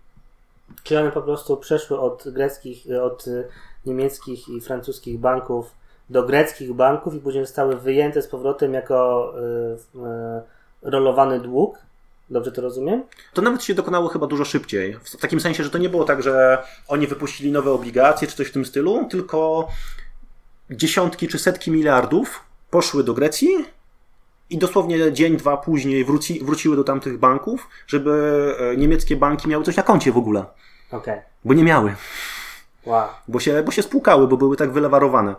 Czy 0.86 0.99
one 0.99 1.11
po 1.11 1.21
prostu 1.21 1.57
przeszły 1.57 1.99
od 1.99 2.23
greckich, 2.27 2.86
od 3.01 3.25
niemieckich 3.86 4.49
i 4.49 4.61
francuskich 4.61 5.19
banków 5.19 5.71
do 6.09 6.23
greckich 6.23 6.73
banków 6.73 7.15
i 7.15 7.19
później 7.19 7.45
zostały 7.45 7.75
wyjęte 7.75 8.21
z 8.21 8.27
powrotem 8.27 8.73
jako 8.73 9.33
y, 9.39 9.99
y, 9.99 10.89
rolowany 10.91 11.39
dług? 11.39 11.77
Dobrze 12.29 12.51
to 12.51 12.61
rozumiem? 12.61 13.03
To 13.33 13.41
nawet 13.41 13.63
się 13.63 13.73
dokonało 13.73 14.07
chyba 14.07 14.27
dużo 14.27 14.45
szybciej. 14.45 14.97
W 15.03 15.17
takim 15.17 15.39
sensie, 15.39 15.63
że 15.63 15.69
to 15.69 15.77
nie 15.77 15.89
było 15.89 16.03
tak, 16.03 16.23
że 16.23 16.63
oni 16.88 17.07
wypuścili 17.07 17.51
nowe 17.51 17.71
obligacje 17.71 18.27
czy 18.27 18.36
coś 18.36 18.47
w 18.47 18.51
tym 18.51 18.65
stylu, 18.65 19.07
tylko 19.09 19.67
dziesiątki 20.69 21.27
czy 21.27 21.39
setki 21.39 21.71
miliardów 21.71 22.43
poszły 22.69 23.03
do 23.03 23.13
Grecji 23.13 23.49
i 24.49 24.57
dosłownie 24.57 25.13
dzień, 25.13 25.38
dwa 25.38 25.57
później 25.57 26.05
wróci, 26.05 26.43
wróciły 26.43 26.75
do 26.75 26.83
tamtych 26.83 27.19
banków, 27.19 27.69
żeby 27.88 28.55
e, 28.59 28.77
niemieckie 28.77 29.15
banki 29.15 29.47
miały 29.47 29.63
coś 29.63 29.75
na 29.75 29.83
koncie 29.83 30.11
w 30.11 30.17
ogóle. 30.17 30.45
Okay. 30.95 31.21
Bo 31.45 31.53
nie 31.53 31.63
miały. 31.63 31.95
Wow. 32.85 33.07
Bo, 33.27 33.39
się, 33.39 33.63
bo 33.63 33.71
się 33.71 33.81
spłukały, 33.81 34.27
bo 34.27 34.37
były 34.37 34.57
tak 34.57 34.71
wylewarowane. 34.71 35.35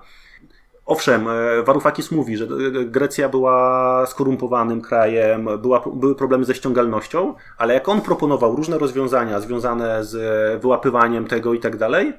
Owszem, 0.86 1.28
e, 1.28 1.62
Varoufakis 1.62 2.10
mówi, 2.10 2.36
że 2.36 2.44
e, 2.44 2.84
Grecja 2.84 3.28
była 3.28 4.06
skorumpowanym 4.06 4.80
krajem, 4.80 5.48
była, 5.58 5.84
były 5.94 6.14
problemy 6.14 6.44
ze 6.44 6.54
ściągalnością, 6.54 7.34
ale 7.58 7.74
jak 7.74 7.88
on 7.88 8.00
proponował 8.00 8.56
różne 8.56 8.78
rozwiązania 8.78 9.40
związane 9.40 10.04
z 10.04 10.62
wyłapywaniem 10.62 11.26
tego 11.26 11.54
i 11.54 11.60
tak 11.60 11.76
dalej, 11.76 12.12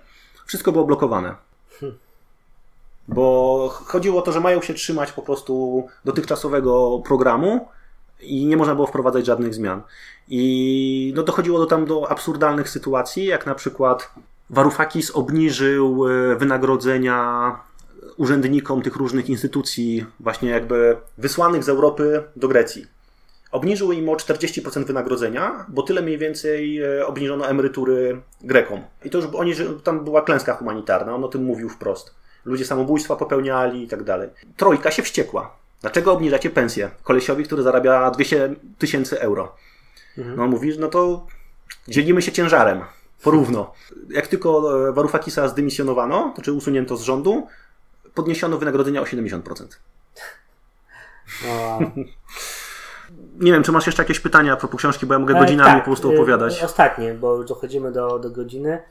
wszystko 0.46 0.72
było 0.72 0.86
blokowane. 0.86 1.36
Hmm. 1.80 1.98
Bo 3.08 3.70
chodziło 3.70 4.20
o 4.20 4.22
to, 4.22 4.32
że 4.32 4.40
mają 4.40 4.62
się 4.62 4.74
trzymać 4.74 5.12
po 5.12 5.22
prostu 5.22 5.88
dotychczasowego 6.06 7.02
programu 7.06 7.68
i 8.22 8.46
nie 8.46 8.58
można 8.58 8.76
było 8.76 8.88
wprowadzać 8.88 9.26
żadnych 9.26 9.54
zmian. 9.54 9.82
I 10.28 11.14
no, 11.16 11.24
dochodziło 11.24 11.60
do 11.60 11.66
tam 11.66 11.86
do 11.86 12.12
absurdalnych 12.12 12.70
sytuacji, 12.70 13.26
jak 13.26 13.46
na 13.46 13.56
przykład 13.56 14.12
Varoufakis 14.50 15.12
obniżył 15.12 16.08
e, 16.08 16.36
wynagrodzenia 16.36 17.56
urzędnikom 18.18 18.82
tych 18.82 18.96
różnych 18.96 19.30
instytucji, 19.30 20.06
właśnie 20.20 20.50
jakby 20.50 20.98
wysłanych 21.18 21.64
z 21.64 21.70
Europy 21.70 22.24
do 22.36 22.48
Grecji. 22.48 22.86
Obniżył 23.52 23.92
im 23.92 24.10
o 24.10 24.14
40% 24.14 24.86
wynagrodzenia, 24.86 25.66
bo 25.68 25.84
tyle 25.84 26.02
mniej 26.02 26.18
więcej 26.18 26.82
e, 26.82 27.08
obniżono 27.08 27.48
emerytury 27.48 28.22
Grekom. 28.42 28.82
I 29.06 29.10
to 29.10 29.18
już 29.18 29.28
oni, 29.34 29.54
tam 29.84 30.04
była 30.04 30.22
klęska 30.22 30.54
humanitarna, 30.54 31.16
on 31.16 31.24
o 31.24 31.28
tym 31.28 31.44
mówił 31.44 31.70
wprost 31.70 32.16
ludzie 32.48 32.66
samobójstwa 32.66 33.16
popełniali 33.16 33.84
i 33.84 33.88
tak 33.88 34.04
dalej. 34.04 34.30
Trojka 34.58 34.92
się 34.92 35.04
wściekła. 35.04 35.56
Dlaczego 35.82 36.14
obniżacie 36.14 36.50
pensję 36.50 36.90
kolesiowi, 37.04 37.44
który 37.44 37.64
zarabia 37.64 38.12
200 38.12 38.56
tysięcy 38.78 39.22
euro? 39.22 39.56
Mhm. 40.18 40.38
No 40.38 40.48
mówisz, 40.48 40.78
no 40.78 40.88
to 40.88 41.28
dzielimy 41.88 42.22
się 42.22 42.32
ciężarem. 42.32 42.82
Porówno. 43.24 43.74
Jak 44.10 44.28
tylko 44.28 44.74
e, 44.90 44.92
Warufakisa 44.92 45.48
zdymisjonowano, 45.48 46.34
to 46.36 46.42
czy 46.42 46.54
usunięto 46.54 46.98
z 46.98 47.02
rządu, 47.02 47.48
podniesiono 48.14 48.58
wynagrodzenia 48.58 49.02
o 49.02 49.04
70%. 49.04 49.68
Nie 53.40 53.52
wiem, 53.52 53.64
czy 53.64 53.72
masz 53.72 53.86
jeszcze 53.86 54.04
jakieś 54.04 54.20
pytania 54.20 54.54
a 54.54 54.56
propos 54.56 54.80
książki, 54.80 55.06
bo 55.06 55.14
ja 55.14 55.20
mogę 55.20 55.36
e, 55.36 55.40
godzinami 55.40 55.72
tak, 55.72 55.80
po 55.80 55.86
prostu 55.86 56.10
opowiadać. 56.10 56.62
E, 56.62 56.66
ostatnie, 56.66 57.14
bo 57.14 57.36
już 57.36 57.46
dochodzimy 57.46 57.92
do, 57.92 58.20
do 58.20 58.30
godziny. 58.30 58.82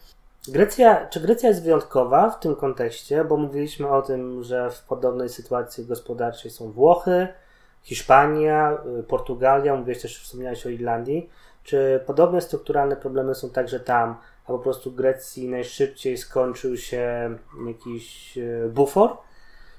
Grecja, 0.48 1.06
czy 1.06 1.20
Grecja 1.20 1.48
jest 1.48 1.62
wyjątkowa 1.62 2.30
w 2.30 2.40
tym 2.40 2.56
kontekście? 2.56 3.24
Bo 3.24 3.36
mówiliśmy 3.36 3.88
o 3.88 4.02
tym, 4.02 4.42
że 4.42 4.70
w 4.70 4.82
podobnej 4.82 5.28
sytuacji 5.28 5.86
gospodarczej 5.86 6.50
są 6.50 6.72
Włochy, 6.72 7.28
Hiszpania, 7.82 8.78
y, 9.00 9.02
Portugalia, 9.02 9.76
mówiłeś 9.76 10.02
też, 10.02 10.22
wspomniałeś 10.22 10.66
o 10.66 10.68
Irlandii. 10.68 11.30
Czy 11.62 12.00
podobne 12.06 12.40
strukturalne 12.40 12.96
problemy 12.96 13.34
są 13.34 13.50
także 13.50 13.80
tam, 13.80 14.16
a 14.44 14.46
po 14.46 14.58
prostu 14.58 14.92
Grecji 14.92 15.48
najszybciej 15.48 16.18
skończył 16.18 16.76
się 16.76 17.36
jakiś 17.66 18.38
y, 18.38 18.70
bufor? 18.72 19.16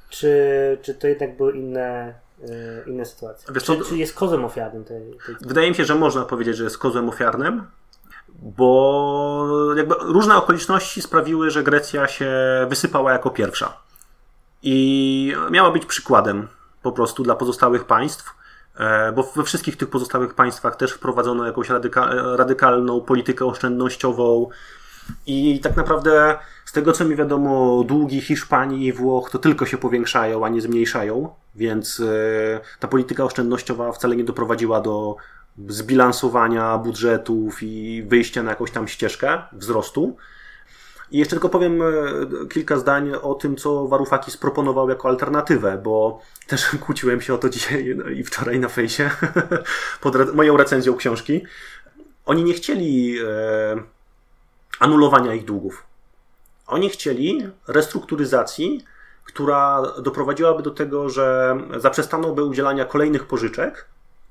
Czy, 0.10 0.78
czy 0.82 0.96
to 0.96 1.08
jednak 1.08 1.38
były 1.38 1.58
inne 1.58 2.14
e, 2.44 2.90
inne 2.90 3.06
sytuacje. 3.06 3.54
Wiesz 3.54 3.64
czy, 3.64 3.78
co- 3.78 3.84
czy 3.86 3.98
jest 3.98 4.14
kozłem 4.16 4.46
ofiarnym 4.46 4.84
tej, 4.86 5.18
tej... 5.26 5.36
Wydaje 5.42 5.70
mi 5.70 5.76
się, 5.76 5.86
że 5.86 5.96
można 5.96 6.26
powiedzieć, 6.26 6.58
że 6.58 6.64
jest 6.64 6.78
kozłem 6.78 7.10
ofiarnym, 7.10 7.68
bo 8.42 9.74
jakby 9.78 9.96
różne 10.00 10.36
okoliczności 10.36 11.02
sprawiły, 11.02 11.52
że 11.52 11.64
Grecja 11.64 12.08
się 12.08 12.32
wysypała 12.70 13.12
jako 13.12 13.30
pierwsza. 13.30 13.78
I 14.64 15.34
miała 15.52 15.72
być 15.72 15.86
przykładem 15.86 16.48
po 16.82 16.92
prostu 16.92 17.24
dla 17.24 17.36
pozostałych 17.36 17.86
państw, 17.86 18.36
e, 18.78 19.12
bo 19.12 19.24
we 19.24 19.44
wszystkich 19.44 19.78
tych 19.78 19.90
pozostałych 19.90 20.34
państwach 20.34 20.76
też 20.76 20.92
wprowadzono 20.92 21.46
jakąś 21.46 21.70
radyka- 21.70 22.36
radykalną 22.36 23.02
politykę 23.02 23.46
oszczędnościową. 23.46 24.50
I 25.26 25.60
tak 25.60 25.78
naprawdę, 25.78 26.38
z 26.66 26.72
tego 26.72 26.94
co 26.94 27.06
mi 27.06 27.16
wiadomo, 27.16 27.84
długi 27.84 28.22
Hiszpanii 28.22 28.86
i 28.88 28.94
Włoch 28.94 29.30
to 29.30 29.40
tylko 29.40 29.66
się 29.66 29.78
powiększają, 29.78 30.46
a 30.46 30.50
nie 30.50 30.62
zmniejszają, 30.62 31.30
więc 31.56 32.00
e, 32.00 32.60
ta 32.80 32.88
polityka 32.88 33.24
oszczędnościowa 33.24 33.92
wcale 33.92 34.16
nie 34.16 34.24
doprowadziła 34.24 34.82
do 34.82 35.16
zbilansowania 35.68 36.78
budżetów 36.78 37.64
i 37.64 38.04
wyjścia 38.08 38.44
na 38.44 38.50
jakąś 38.50 38.72
tam 38.72 38.88
ścieżkę 38.88 39.42
wzrostu. 39.52 40.18
I 41.12 41.18
jeszcze 41.18 41.36
tylko 41.36 41.50
powiem 41.50 41.82
e, 41.82 41.86
kilka 42.50 42.78
zdań 42.78 43.12
o 43.22 43.34
tym, 43.36 43.56
co 43.56 43.88
Varoufakis 43.88 44.38
proponował 44.38 44.90
jako 44.90 45.08
alternatywę, 45.10 45.82
bo 45.84 46.22
też 46.48 46.70
kłóciłem 46.86 47.22
się 47.22 47.34
o 47.34 47.38
to 47.38 47.50
dzisiaj 47.50 47.96
no 47.98 48.10
i 48.10 48.24
wczoraj 48.24 48.60
na 48.60 48.70
fejsie 48.70 49.10
pod 50.02 50.16
re- 50.16 50.34
moją 50.34 50.58
recenzją 50.58 50.96
książki. 50.96 51.44
Oni 52.26 52.44
nie 52.44 52.54
chcieli 52.54 53.20
e, 53.20 53.26
anulowania 54.80 55.34
ich 55.34 55.46
długów. 55.46 55.84
Oni 56.68 56.90
chcieli 56.90 57.50
restrukturyzacji, 57.68 58.86
która 59.24 59.84
doprowadziłaby 60.02 60.64
do 60.64 60.72
tego, 60.72 61.10
że 61.10 61.58
zaprzestano 61.78 62.34
by 62.34 62.44
udzielania 62.44 62.86
kolejnych 62.86 63.26
pożyczek, 63.26 63.86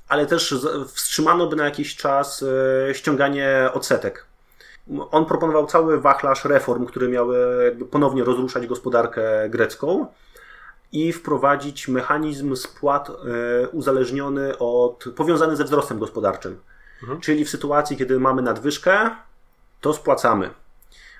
ale 0.08 0.26
też 0.26 0.54
wstrzymano 0.86 1.46
by 1.46 1.56
na 1.56 1.64
jakiś 1.64 1.96
czas 1.96 2.44
e, 2.90 2.94
ściąganie 2.94 3.70
odsetek. 3.72 4.26
On 5.10 5.26
proponował 5.26 5.66
cały 5.66 6.00
wachlarz 6.00 6.44
reform, 6.44 6.86
które 6.86 7.08
miały 7.08 7.36
ponownie 7.90 8.24
rozruszać 8.24 8.66
gospodarkę 8.66 9.48
grecką 9.48 10.06
i 10.92 11.12
wprowadzić 11.12 11.88
mechanizm 11.88 12.56
spłat 12.56 13.10
e, 13.10 13.68
uzależniony 13.68 14.58
od, 14.58 15.04
powiązany 15.16 15.56
ze 15.56 15.64
wzrostem 15.64 15.98
gospodarczym. 15.98 16.60
Czyli 17.20 17.44
w 17.44 17.50
sytuacji, 17.50 17.96
kiedy 17.96 18.20
mamy 18.20 18.42
nadwyżkę, 18.42 19.10
to 19.80 19.92
spłacamy. 19.92 20.50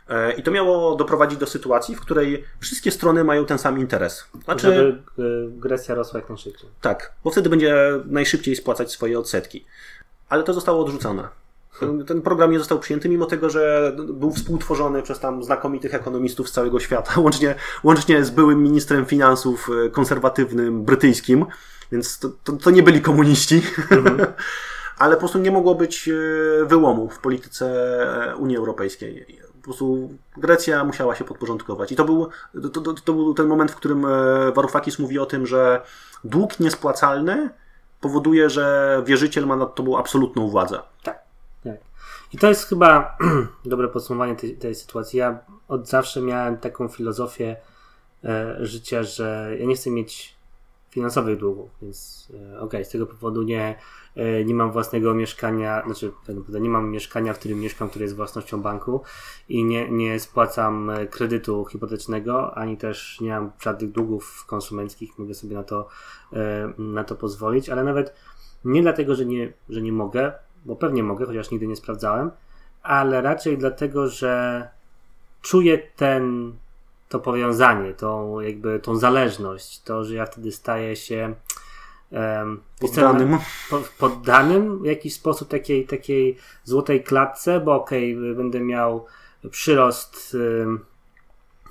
E, 0.09 0.33
I 0.33 0.43
to 0.43 0.51
miało 0.51 0.95
doprowadzić 0.97 1.39
do 1.39 1.47
sytuacji, 1.47 1.95
w 1.97 2.01
której 2.01 2.45
wszystkie 2.61 2.91
strony 2.91 3.25
mają 3.25 3.45
ten 3.47 3.59
sam 3.59 3.79
interes. 3.79 4.25
Znaczy, 4.45 4.67
Żeby 4.67 5.03
y, 5.19 5.51
Grecja 5.51 5.95
rosła 5.95 6.21
jak 6.21 6.29
najszybciej. 6.29 6.69
tak, 6.81 7.13
bo 7.25 7.31
wtedy 7.31 7.49
będzie 7.51 7.77
najszybciej 8.07 8.57
spłacać 8.57 8.93
swoje 8.93 9.19
odsetki. 9.19 9.65
Ale 10.29 10.43
to 10.43 10.55
zostało 10.55 10.85
odrzucone. 10.85 11.29
Ten- 11.81 12.05
Ten 12.05 12.23
program 12.23 12.51
nie 12.51 12.59
został 12.59 12.79
przyjęty, 12.79 13.09
mimo 13.09 13.27
tego, 13.27 13.51
że 13.51 13.93
był 13.97 14.33
współtworzony 14.33 15.03
przez 15.03 15.21
tam 15.21 15.45
znakomitych 15.45 15.95
ekonomistów 15.95 16.49
z 16.49 16.53
całego 16.53 16.81
świata, 16.81 17.13
łącznie, 17.21 17.55
łącznie 17.85 18.25
z 18.25 18.31
byłym 18.31 18.63
ministrem 18.63 19.07
finansów 19.07 19.69
e, 19.87 19.91
konserwatywnym 19.91 20.85
brytyjskim, 20.85 21.47
więc 21.93 22.19
to, 22.19 22.29
to, 22.45 22.53
to 22.53 22.71
nie 22.71 22.83
byli 22.83 23.01
komuniści. 23.03 23.63
Ale 24.99 25.15
po 25.15 25.19
prostu 25.21 25.39
nie 25.39 25.51
mogło 25.51 25.75
być 25.75 26.09
e, 26.09 26.13
wyłomu 26.67 27.09
w 27.09 27.19
polityce 27.19 27.67
e, 28.33 28.37
Unii 28.37 28.57
Europejskiej. 28.57 29.27
Prostu 29.67 30.11
Grecja 30.37 30.85
musiała 30.85 31.15
się 31.15 31.25
podporządkować. 31.25 31.93
I 31.93 31.97
to 31.97 32.05
był, 32.05 32.29
to, 32.73 32.81
to, 32.81 32.95
to 32.95 33.13
był 33.13 33.35
ten 33.35 33.47
moment, 33.47 33.73
w 33.73 33.77
którym 33.77 34.05
e, 34.05 34.09
Varoufakis 34.53 34.99
mówi 34.99 35.19
o 35.19 35.27
tym, 35.27 35.47
że 35.47 35.83
dług 36.25 36.61
niespłacalny 36.61 37.51
powoduje, 38.01 38.51
że 38.51 39.03
wierzyciel 39.07 39.47
ma 39.47 39.57
nad 39.57 39.75
tobą 39.75 39.99
absolutną 39.99 40.49
władzę. 40.49 40.79
Tak, 41.03 41.19
tak. 41.65 41.77
I 42.33 42.39
to 42.39 42.49
jest 42.49 42.69
chyba 42.69 43.19
dobre 43.65 43.89
podsumowanie 43.89 44.37
tej, 44.37 44.57
tej 44.57 44.75
sytuacji. 44.75 45.19
Ja 45.19 45.39
od 45.69 45.89
zawsze 45.89 46.21
miałem 46.21 46.57
taką 46.57 46.89
filozofię 46.89 47.57
e, 48.25 48.57
życia, 48.61 49.03
że 49.03 49.57
ja 49.59 49.67
nie 49.67 49.75
chcę 49.75 49.91
mieć 49.91 50.36
finansowych 50.97 51.39
długów, 51.39 51.71
więc 51.83 52.29
e, 52.55 52.61
okej, 52.61 52.85
z 52.85 52.89
tego 52.89 53.07
powodu 53.07 53.43
nie, 53.43 53.79
e, 54.15 54.45
nie 54.45 54.55
mam 54.55 54.73
własnego 54.73 55.15
mieszkania, 55.15 55.83
znaczy 55.87 56.13
tak 56.27 56.37
nie 56.61 56.69
mam 56.69 56.91
mieszkania, 56.91 57.33
w 57.33 57.39
którym 57.39 57.61
mieszkam, 57.61 57.89
które 57.89 58.03
jest 58.03 58.17
własnością 58.17 58.63
banku 58.63 59.01
i 59.49 59.65
nie, 59.65 59.91
nie 59.91 60.21
spłacam 60.21 60.91
e, 60.91 61.07
kredytu 61.07 61.65
hipotecznego, 61.65 62.59
ani 62.59 62.77
też 62.77 63.21
nie 63.21 63.31
mam 63.31 63.53
żadnych 63.61 63.93
długów 63.93 64.45
konsumenckich, 64.47 65.19
mogę 65.19 65.35
sobie 65.35 65.57
na 65.57 65.65
to, 65.65 65.89
na 66.79 67.05
to 67.05 67.15
pozwolić, 67.15 67.69
ale 67.69 67.85
nawet 67.85 68.15
nie 68.65 68.83
dlatego, 68.83 69.15
że 69.15 69.27
nie, 69.27 69.53
że 69.69 69.83
nie 69.83 69.93
mogę, 69.93 70.33
bo 70.65 70.77
pewnie 70.77 71.03
mogę, 71.03 71.27
chociaż 71.27 71.51
nigdy 71.51 71.67
nie 71.67 71.77
sprawdzałem, 71.77 72.31
ale 72.83 73.23
raczej 73.23 73.59
dlatego, 73.59 74.09
że 74.09 74.69
czuję 75.43 75.79
ten, 75.97 76.53
to 77.09 77.21
powiązanie, 77.21 77.95
tą 77.95 78.41
jakby 78.41 78.81
tą 78.81 78.97
zależność, 78.97 79.83
to, 79.83 80.05
że 80.05 80.15
ja 80.15 80.27
wtedy 80.27 80.53
staję 80.53 80.97
się 80.97 81.35
um, 82.11 82.61
Poddanym. 82.81 83.39
poddanym 83.99 84.83
w 84.83 84.85
jakiś 84.85 85.15
sposób 85.15 85.49
takiej, 85.49 85.87
takiej 85.87 86.37
złotej 86.65 87.03
klatce, 87.03 87.61
bo 87.61 87.75
okej, 87.75 88.17
będę 88.17 88.61
miał 88.61 89.07
przyrost 89.51 90.35
ym, 90.35 90.85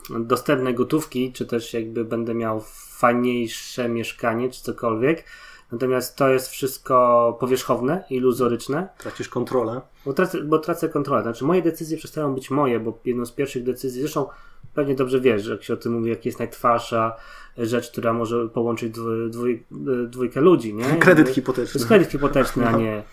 dostępnej 0.09 0.73
gotówki, 0.73 1.33
czy 1.33 1.45
też 1.45 1.73
jakby 1.73 2.05
będę 2.05 2.33
miał 2.33 2.61
fajniejsze 2.89 3.89
mieszkanie, 3.89 4.49
czy 4.49 4.63
cokolwiek. 4.63 5.23
Natomiast 5.71 6.15
to 6.15 6.27
jest 6.29 6.49
wszystko 6.49 7.37
powierzchowne, 7.39 8.03
iluzoryczne, 8.09 8.89
Tracisz 8.97 9.29
kontrolę. 9.29 9.81
bo 10.05 10.13
tracę, 10.13 10.41
bo 10.43 10.59
tracę 10.59 10.89
kontrolę. 10.89 11.21
Znaczy, 11.23 11.45
moje 11.45 11.61
decyzje 11.61 11.97
przestają 11.97 12.35
być 12.35 12.51
moje, 12.51 12.79
bo 12.79 12.99
jedną 13.05 13.25
z 13.25 13.31
pierwszych 13.31 13.63
decyzji, 13.63 14.01
zresztą 14.01 14.27
pewnie 14.75 14.95
dobrze 14.95 15.19
wiesz, 15.19 15.43
że 15.43 15.51
jak 15.51 15.63
się 15.63 15.73
o 15.73 15.77
tym 15.77 15.91
mówi, 15.93 16.09
jak 16.09 16.25
jest 16.25 16.39
najtwarsza 16.39 17.15
rzecz, 17.57 17.91
która 17.91 18.13
może 18.13 18.47
połączyć 18.49 18.91
dwój, 18.93 19.29
dwój, 19.31 19.63
dwójkę 20.07 20.41
ludzi, 20.41 20.73
nie? 20.73 20.83
Kredyt 20.83 21.07
Jakby- 21.07 21.23
To 21.23 21.31
hipoteczny. 21.35 21.79
jest 21.79 21.87
kredyt 21.87 22.11
hipoteczny, 22.11 22.67
a 22.67 22.71
nie, 22.71 23.03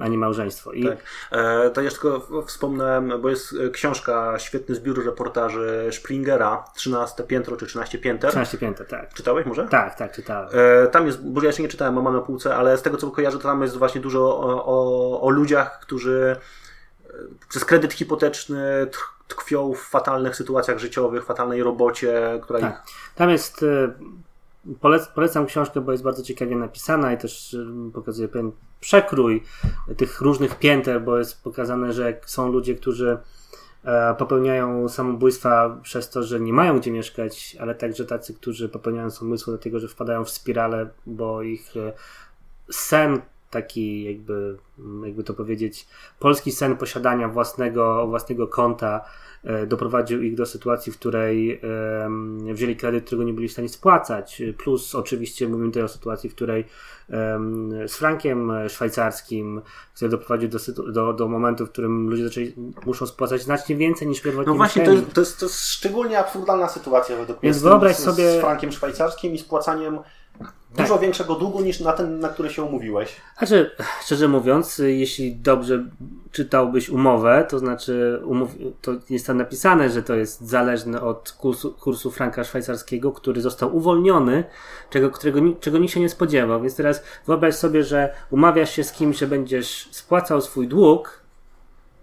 a 0.00 0.08
nie 0.08 0.18
małżeństwo. 0.18 0.72
I 0.72 0.84
Tak. 0.84 0.98
E, 1.32 1.70
to 1.70 1.80
jeszcze 1.80 2.00
tylko 2.00 2.42
wspomnę, 2.46 3.02
bo 3.22 3.28
jest 3.28 3.54
e, 3.66 3.70
książka, 3.70 4.38
świetny 4.38 4.74
zbiór 4.74 5.04
reportaży 5.06 5.88
Springera, 5.92 6.64
13 6.74 7.22
piętro 7.24 7.56
czy 7.56 7.66
13 7.66 7.98
pięter. 7.98 8.30
13 8.30 8.58
pięta, 8.58 8.84
tak. 8.84 9.14
Czytałeś 9.14 9.46
może? 9.46 9.66
Tak, 9.66 9.94
tak, 9.98 10.12
czytałem. 10.12 10.48
E, 10.52 10.86
Tam 10.86 11.06
jest, 11.06 11.26
bo 11.28 11.40
ja 11.42 11.46
jeszcze 11.46 11.62
nie 11.62 11.68
czytałem, 11.68 11.94
bo 11.94 12.02
mam 12.02 12.14
na 12.14 12.20
półce, 12.20 12.56
ale 12.56 12.78
z 12.78 12.82
tego 12.82 12.96
co 12.96 13.10
kojarzę, 13.10 13.36
to 13.38 13.42
tam 13.42 13.62
jest 13.62 13.76
właśnie 13.76 14.00
dużo 14.00 14.20
o, 14.40 14.64
o, 14.66 15.20
o 15.20 15.30
ludziach, 15.30 15.80
którzy 15.80 16.36
przez 17.48 17.64
kredyt 17.64 17.92
hipoteczny 17.92 18.86
tkwią 19.28 19.74
w 19.74 19.78
fatalnych 19.78 20.36
sytuacjach 20.36 20.78
życiowych, 20.78 21.24
fatalnej 21.24 21.62
robocie, 21.62 22.40
która 22.42 22.58
ich 22.58 22.64
Tak. 22.64 22.86
Tam 23.14 23.30
jest. 23.30 23.64
Polec, 24.80 25.06
polecam 25.06 25.46
książkę, 25.46 25.80
bo 25.80 25.92
jest 25.92 26.04
bardzo 26.04 26.22
ciekawie 26.22 26.56
napisana 26.56 27.12
i 27.12 27.18
też 27.18 27.54
e, 27.54 27.90
pokazuje 27.92 28.28
pewien 28.28 28.52
przekrój 28.80 29.42
tych 29.96 30.20
różnych 30.20 30.58
pięter, 30.58 31.02
bo 31.02 31.18
jest 31.18 31.42
pokazane, 31.42 31.92
że 31.92 32.20
są 32.26 32.52
ludzie, 32.52 32.74
którzy 32.74 33.18
e, 33.84 34.14
popełniają 34.14 34.88
samobójstwa 34.88 35.78
przez 35.82 36.10
to, 36.10 36.22
że 36.22 36.40
nie 36.40 36.52
mają 36.52 36.78
gdzie 36.78 36.90
mieszkać, 36.90 37.56
ale 37.60 37.74
także 37.74 38.04
tacy, 38.04 38.34
którzy 38.34 38.68
popełniają 38.68 39.10
samobójstwo 39.10 39.50
dlatego, 39.50 39.80
że 39.80 39.88
wpadają 39.88 40.24
w 40.24 40.30
spirale, 40.30 40.90
bo 41.06 41.42
ich 41.42 41.76
e, 41.76 41.92
sen 42.70 43.20
taki 43.50 44.04
jakby, 44.04 44.56
jakby 45.04 45.24
to 45.24 45.34
powiedzieć, 45.34 45.86
polski 46.18 46.52
sen 46.52 46.76
posiadania 46.76 47.28
własnego, 47.28 48.06
własnego 48.06 48.48
konta 48.48 49.04
e, 49.44 49.66
doprowadził 49.66 50.22
ich 50.22 50.34
do 50.34 50.46
sytuacji, 50.46 50.92
w 50.92 50.98
której 50.98 51.60
wzięli 52.52 52.76
kredyt, 52.76 53.04
którego 53.04 53.24
nie 53.24 53.32
byli 53.32 53.48
w 53.48 53.52
stanie 53.52 53.68
spłacać. 53.68 54.42
Plus 54.58 54.94
oczywiście 54.94 55.48
mówimy 55.48 55.68
tutaj 55.68 55.82
o 55.82 55.88
sytuacji, 55.88 56.30
w 56.30 56.34
której 56.34 56.64
z 57.86 57.96
frankiem 57.96 58.52
szwajcarskim, 58.68 59.62
który 59.94 60.10
doprowadził 60.10 60.48
do, 60.48 60.58
do, 60.92 61.12
do 61.12 61.28
momentu, 61.28 61.66
w 61.66 61.70
którym 61.70 62.10
ludzie 62.10 62.24
zaczęli, 62.24 62.54
muszą 62.86 63.06
spłacać 63.06 63.42
znacznie 63.42 63.76
więcej 63.76 64.08
niż 64.08 64.20
pierwotnie 64.20 64.52
No 64.52 64.56
właśnie, 64.56 64.84
to 64.84 64.92
jest, 64.92 65.12
to, 65.12 65.20
jest, 65.20 65.40
to 65.40 65.46
jest 65.46 65.66
szczególnie 65.66 66.18
absurdalna 66.18 66.68
sytuacja 66.68 67.16
według 67.16 67.42
mnie. 67.42 67.50
Więc 67.50 67.62
wyobraź 67.62 67.96
sobie- 67.96 68.32
Z 68.32 68.40
frankiem 68.40 68.72
szwajcarskim 68.72 69.32
i 69.34 69.38
spłacaniem 69.38 69.98
dużo 70.78 70.98
większego 70.98 71.34
długu 71.34 71.60
niż 71.60 71.80
na 71.80 71.92
ten, 71.92 72.20
na 72.20 72.28
który 72.28 72.50
się 72.50 72.62
umówiłeś. 72.62 73.16
Znaczy, 73.38 73.70
szczerze 74.04 74.28
mówiąc, 74.28 74.78
jeśli 74.78 75.36
dobrze 75.36 75.84
czytałbyś 76.32 76.88
umowę, 76.88 77.46
to 77.48 77.58
znaczy 77.58 78.20
umów, 78.24 78.50
to 78.82 78.92
jest 79.10 79.26
tam 79.26 79.36
napisane, 79.36 79.90
że 79.90 80.02
to 80.02 80.14
jest 80.14 80.40
zależne 80.40 81.00
od 81.00 81.32
kursu, 81.32 81.72
kursu 81.72 82.10
franka 82.10 82.44
szwajcarskiego, 82.44 83.12
który 83.12 83.40
został 83.40 83.76
uwolniony, 83.76 84.44
czego, 84.90 85.10
którego, 85.10 85.40
czego 85.60 85.78
nikt 85.78 85.94
się 85.94 86.00
nie 86.00 86.08
spodziewał. 86.08 86.60
Więc 86.60 86.76
teraz 86.76 87.02
wyobraź 87.26 87.54
sobie, 87.54 87.84
że 87.84 88.14
umawiasz 88.30 88.72
się 88.72 88.84
z 88.84 88.92
kimś, 88.92 89.18
że 89.18 89.26
będziesz 89.26 89.88
spłacał 89.90 90.40
swój 90.40 90.68
dług 90.68 91.22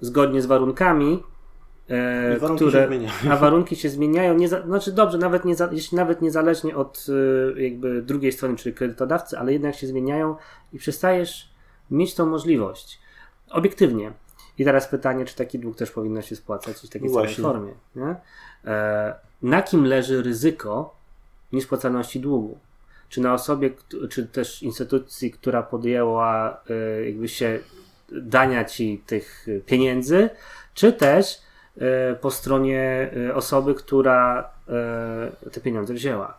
zgodnie 0.01 0.41
z 0.41 0.45
warunkami 0.45 1.23
e, 1.89 2.39
warunki 2.39 2.65
które, 2.65 2.81
się 2.81 2.87
zmieniają. 2.87 3.13
a 3.31 3.35
warunki 3.35 3.75
się 3.75 3.89
zmieniają, 3.89 4.33
nie 4.33 4.49
za, 4.49 4.61
znaczy 4.61 4.91
dobrze, 4.91 5.17
nawet, 5.17 5.45
nie 5.45 5.55
za, 5.55 5.69
jeśli 5.71 5.97
nawet 5.97 6.21
niezależnie 6.21 6.75
od 6.75 7.05
e, 7.57 7.61
jakby 7.61 8.01
drugiej 8.01 8.31
strony, 8.31 8.55
czyli 8.55 8.75
kredytodawcy, 8.75 9.39
ale 9.39 9.53
jednak 9.53 9.75
się 9.75 9.87
zmieniają 9.87 10.35
i 10.73 10.77
przestajesz 10.77 11.49
mieć 11.91 12.15
tą 12.15 12.25
możliwość. 12.25 12.99
Obiektywnie. 13.49 14.11
I 14.57 14.65
teraz 14.65 14.87
pytanie, 14.87 15.25
czy 15.25 15.35
taki 15.35 15.59
dług 15.59 15.77
też 15.77 15.91
powinno 15.91 16.21
się 16.21 16.35
spłacać 16.35 16.77
w 16.77 16.89
takiej 16.89 17.09
No 17.09 17.13
samej 17.13 17.35
formie. 17.35 17.73
Nie? 17.95 18.15
E, 18.65 19.15
na 19.41 19.61
kim 19.61 19.85
leży 19.85 20.23
ryzyko 20.23 20.95
niespłacalności 21.51 22.19
długu? 22.19 22.57
Czy 23.09 23.21
na 23.21 23.33
osobie, 23.33 23.69
czy 24.09 24.27
też 24.27 24.63
instytucji, 24.63 25.31
która 25.31 25.63
podjęła 25.63 26.61
e, 26.69 27.05
jakby 27.05 27.27
się 27.27 27.59
dania 28.11 28.65
ci 28.65 29.03
tych 29.05 29.47
pieniędzy, 29.65 30.29
czy 30.73 30.93
też 30.93 31.41
po 32.21 32.31
stronie 32.31 33.11
e, 33.29 33.35
osoby, 33.35 33.75
która 33.75 34.49
e, 34.69 35.49
te 35.51 35.61
pieniądze 35.61 35.93
wzięła. 35.93 36.37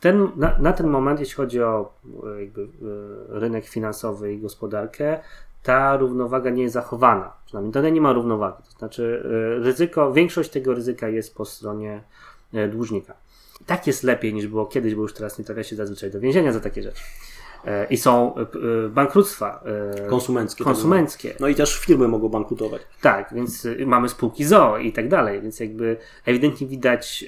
Ten, 0.00 0.28
na, 0.36 0.58
na 0.58 0.72
ten 0.72 0.86
moment, 0.86 1.20
jeśli 1.20 1.34
chodzi 1.34 1.62
o 1.62 1.92
e, 2.36 2.40
jakby, 2.40 2.62
e, 2.62 2.66
rynek 3.28 3.66
finansowy 3.66 4.32
i 4.32 4.38
gospodarkę, 4.38 5.20
ta 5.62 5.96
równowaga 5.96 6.50
nie 6.50 6.62
jest 6.62 6.74
zachowana. 6.74 7.32
Przynajmniej 7.46 7.72
tutaj 7.72 7.92
nie 7.92 8.00
ma 8.00 8.12
równowagi. 8.12 8.62
To 8.62 8.78
znaczy, 8.78 9.22
e, 9.24 9.64
ryzyko, 9.64 10.12
większość 10.12 10.50
tego 10.50 10.74
ryzyka 10.74 11.08
jest 11.08 11.34
po 11.34 11.44
stronie 11.44 12.02
e, 12.54 12.68
dłużnika. 12.68 13.14
I 13.60 13.64
tak 13.64 13.86
jest 13.86 14.02
lepiej 14.02 14.34
niż 14.34 14.46
było 14.46 14.66
kiedyś, 14.66 14.94
bo 14.94 15.02
już 15.02 15.14
teraz 15.14 15.38
nie 15.38 15.44
trafia 15.44 15.62
się 15.62 15.76
zazwyczaj 15.76 16.10
do 16.10 16.20
więzienia 16.20 16.52
za 16.52 16.60
takie 16.60 16.82
rzeczy. 16.82 17.02
E, 17.66 17.86
I 17.90 17.96
są 17.96 18.34
e, 18.36 18.40
e, 18.40 18.88
bankructwa 18.88 19.64
Konsumenckie. 20.08 20.64
konsumenckie. 20.64 21.34
No 21.40 21.48
i 21.48 21.54
też 21.54 21.78
firmy 21.78 22.08
mogą 22.08 22.28
bankrutować. 22.28 22.82
Tak, 23.00 23.34
więc 23.34 23.68
mamy 23.86 24.08
spółki 24.08 24.44
ZOO 24.44 24.78
i 24.78 24.92
tak 24.92 25.08
dalej, 25.08 25.40
więc 25.40 25.60
jakby 25.60 25.96
ewidentnie 26.26 26.66
widać, 26.66 27.24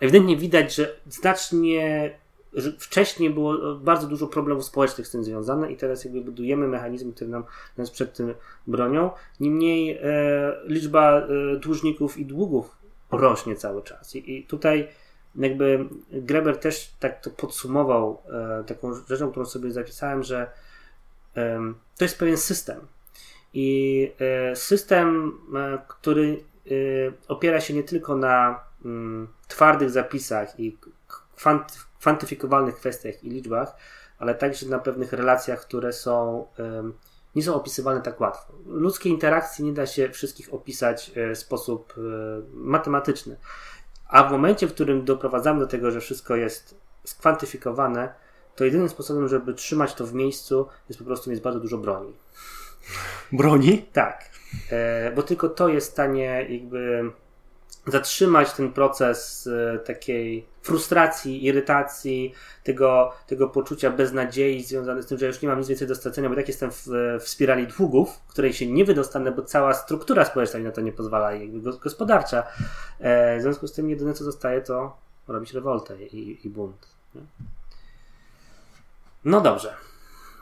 ewidentnie 0.00 0.36
widać, 0.36 0.74
że 0.74 0.96
znacznie 1.06 2.14
że 2.52 2.72
wcześniej 2.78 3.30
było 3.30 3.74
bardzo 3.74 4.06
dużo 4.06 4.26
problemów 4.26 4.64
społecznych 4.64 5.06
z 5.06 5.10
tym 5.10 5.24
związane 5.24 5.72
i 5.72 5.76
teraz 5.76 6.04
jakby 6.04 6.20
budujemy 6.20 6.68
mechanizmy, 6.68 7.12
które 7.12 7.30
nam, 7.30 7.44
nas 7.76 7.90
przed 7.90 8.16
tym 8.16 8.34
bronią. 8.66 9.10
Niemniej 9.40 9.98
e, 10.02 10.56
liczba 10.64 11.26
dłużników 11.60 12.18
i 12.18 12.26
długów 12.26 12.76
rośnie 13.12 13.56
cały 13.56 13.82
czas. 13.82 14.16
I, 14.16 14.38
i 14.38 14.46
tutaj 14.46 14.88
jakby 15.36 15.88
Greber 16.12 16.56
też 16.58 16.94
tak 17.00 17.20
to 17.20 17.30
podsumował 17.30 18.22
e, 18.60 18.64
taką 18.64 18.94
rzeczą, 18.94 19.30
którą 19.30 19.46
sobie 19.46 19.70
zapisałem, 19.70 20.22
że 20.22 20.50
em, 21.34 21.74
to 21.98 22.04
jest 22.04 22.18
pewien 22.18 22.36
system. 22.36 22.80
I 23.54 24.12
e, 24.18 24.56
system, 24.56 25.32
e, 25.56 25.78
który 25.88 26.44
e, 26.66 26.70
opiera 27.28 27.60
się 27.60 27.74
nie 27.74 27.82
tylko 27.82 28.16
na 28.16 28.60
mm, 28.84 29.28
twardych 29.48 29.90
zapisach 29.90 30.60
i 30.60 30.78
kwant- 31.36 31.84
kwantyfikowalnych 32.00 32.76
kwestiach 32.76 33.24
i 33.24 33.30
liczbach, 33.30 33.76
ale 34.18 34.34
także 34.34 34.66
na 34.66 34.78
pewnych 34.78 35.12
relacjach, 35.12 35.60
które 35.60 35.92
są 35.92 36.46
nie 37.34 37.42
są 37.42 37.54
opisywalne 37.54 38.00
tak 38.00 38.20
łatwo. 38.20 38.52
Ludzkiej 38.66 39.12
interakcji 39.12 39.64
nie 39.64 39.72
da 39.72 39.86
się 39.86 40.08
wszystkich 40.08 40.54
opisać 40.54 41.10
e, 41.14 41.34
w 41.34 41.38
sposób 41.38 41.94
e, 41.96 42.00
matematyczny. 42.52 43.36
A 44.08 44.24
w 44.24 44.32
momencie, 44.32 44.66
w 44.66 44.74
którym 44.74 45.04
doprowadzamy 45.04 45.60
do 45.60 45.66
tego, 45.66 45.90
że 45.90 46.00
wszystko 46.00 46.36
jest 46.36 46.80
skwantyfikowane, 47.04 48.14
to 48.56 48.64
jedynym 48.64 48.88
sposobem, 48.88 49.28
żeby 49.28 49.54
trzymać 49.54 49.94
to 49.94 50.06
w 50.06 50.14
miejscu, 50.14 50.68
jest 50.88 50.98
po 50.98 51.04
prostu 51.04 51.30
mieć 51.30 51.40
bardzo 51.40 51.60
dużo 51.60 51.78
broni. 51.78 52.12
Broni? 53.32 53.86
Tak, 53.92 54.30
e, 54.70 55.12
bo 55.12 55.22
tylko 55.22 55.48
to 55.48 55.68
jest 55.68 55.88
w 55.88 55.92
stanie 55.92 56.46
jakby 56.48 57.12
zatrzymać 57.86 58.52
ten 58.52 58.72
proces 58.72 59.48
e, 59.74 59.78
takiej 59.78 60.46
frustracji, 60.62 61.44
irytacji, 61.44 62.34
tego, 62.62 63.12
tego 63.26 63.48
poczucia 63.48 63.90
beznadziei 63.90 64.64
związane 64.64 65.02
z 65.02 65.06
tym, 65.06 65.18
że 65.18 65.26
już 65.26 65.42
nie 65.42 65.48
mam 65.48 65.58
nic 65.58 65.68
więcej 65.68 65.88
do 65.88 65.94
stracenia, 65.94 66.28
bo 66.28 66.34
tak 66.34 66.48
jestem 66.48 66.70
w, 66.70 66.86
w 67.20 67.28
spirali 67.28 67.66
długów, 67.66 68.20
w 68.26 68.30
której 68.30 68.52
się 68.52 68.66
nie 68.66 68.84
wydostanę, 68.84 69.32
bo 69.32 69.42
cała 69.42 69.74
struktura 69.74 70.24
społeczna 70.24 70.58
mi 70.58 70.64
na 70.64 70.72
to 70.72 70.80
nie 70.80 70.92
pozwala, 70.92 71.34
i 71.34 71.62
gospodarcza. 71.82 72.42
E, 73.00 73.38
w 73.38 73.42
związku 73.42 73.66
z 73.66 73.72
tym 73.72 73.90
jedyne 73.90 74.14
co 74.14 74.24
zostaje 74.24 74.60
to 74.60 74.96
robić 75.28 75.52
rewoltę 75.52 76.02
i, 76.02 76.46
i 76.46 76.50
bunt. 76.50 76.88
Nie? 77.14 77.20
No 79.24 79.40
dobrze. 79.40 79.74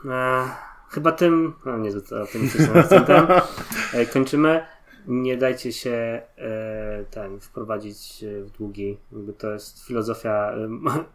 E, 0.05 0.49
chyba 0.89 1.11
tym, 1.11 1.53
no 1.65 1.77
niezbyt 1.77 2.13
optymistycznym 2.13 2.77
akcentem, 2.77 3.27
e, 3.93 4.05
kończymy. 4.05 4.65
Nie 5.07 5.37
dajcie 5.37 5.73
się 5.73 6.21
e, 6.37 7.05
ten 7.11 7.39
wprowadzić 7.39 8.23
e, 8.23 8.41
w 8.41 8.51
długi. 8.51 8.97
Jakby 9.11 9.33
to 9.33 9.51
jest 9.51 9.87
filozofia 9.87 10.53
e, 10.53 10.69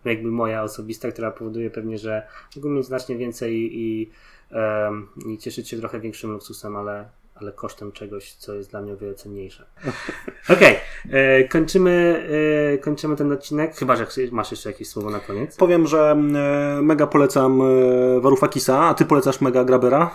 jakby 0.10 0.30
moja 0.30 0.62
osobista, 0.62 1.10
która 1.10 1.30
powoduje 1.30 1.70
pewnie, 1.70 1.98
że 1.98 2.26
mogę 2.56 2.70
mieć 2.70 2.86
znacznie 2.86 3.16
więcej 3.16 3.78
i, 3.78 4.10
em, 4.50 5.08
i 5.26 5.38
cieszyć 5.38 5.68
się 5.68 5.76
trochę 5.78 6.00
większym 6.00 6.32
luksusem, 6.32 6.76
ale, 6.76 7.08
ale 7.34 7.52
kosztem 7.52 7.92
czegoś, 7.92 8.32
co 8.32 8.54
jest 8.54 8.70
dla 8.70 8.82
mnie 8.82 8.92
o 8.92 8.96
wiele 8.96 9.14
cenniejsze. 9.14 9.66
Okej, 10.54 10.76
e, 11.10 11.44
kończymy, 11.44 12.26
e, 12.74 12.78
kończymy 12.78 13.16
ten 13.16 13.32
odcinek. 13.32 13.76
Chyba, 13.76 13.96
że 13.96 14.06
masz 14.32 14.50
jeszcze 14.50 14.70
jakieś 14.70 14.88
słowo 14.88 15.10
na 15.10 15.20
koniec. 15.20 15.56
Powiem, 15.56 15.86
że 15.86 16.10
e, 16.10 16.82
mega 16.82 17.06
polecam 17.06 17.62
e, 17.62 18.20
Warufakisa, 18.20 18.80
a 18.80 18.94
ty 18.94 19.04
polecasz 19.04 19.40
mega 19.40 19.64
Grabera? 19.64 20.10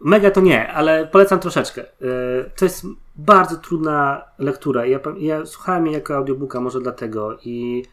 Mega 0.00 0.30
to 0.30 0.40
nie, 0.40 0.72
ale 0.72 1.06
polecam 1.06 1.40
troszeczkę. 1.40 1.84
Yy, 2.00 2.50
To 2.56 2.64
jest 2.64 2.86
bardzo 3.16 3.56
trudna 3.56 4.24
lektura. 4.38 4.86
Ja, 4.86 5.00
ja 5.18 5.46
słuchałem 5.46 5.86
jej 5.86 5.94
jako 5.94 6.16
audiobooka, 6.16 6.60
może 6.60 6.80
dlatego. 6.80 7.38
I 7.44 7.84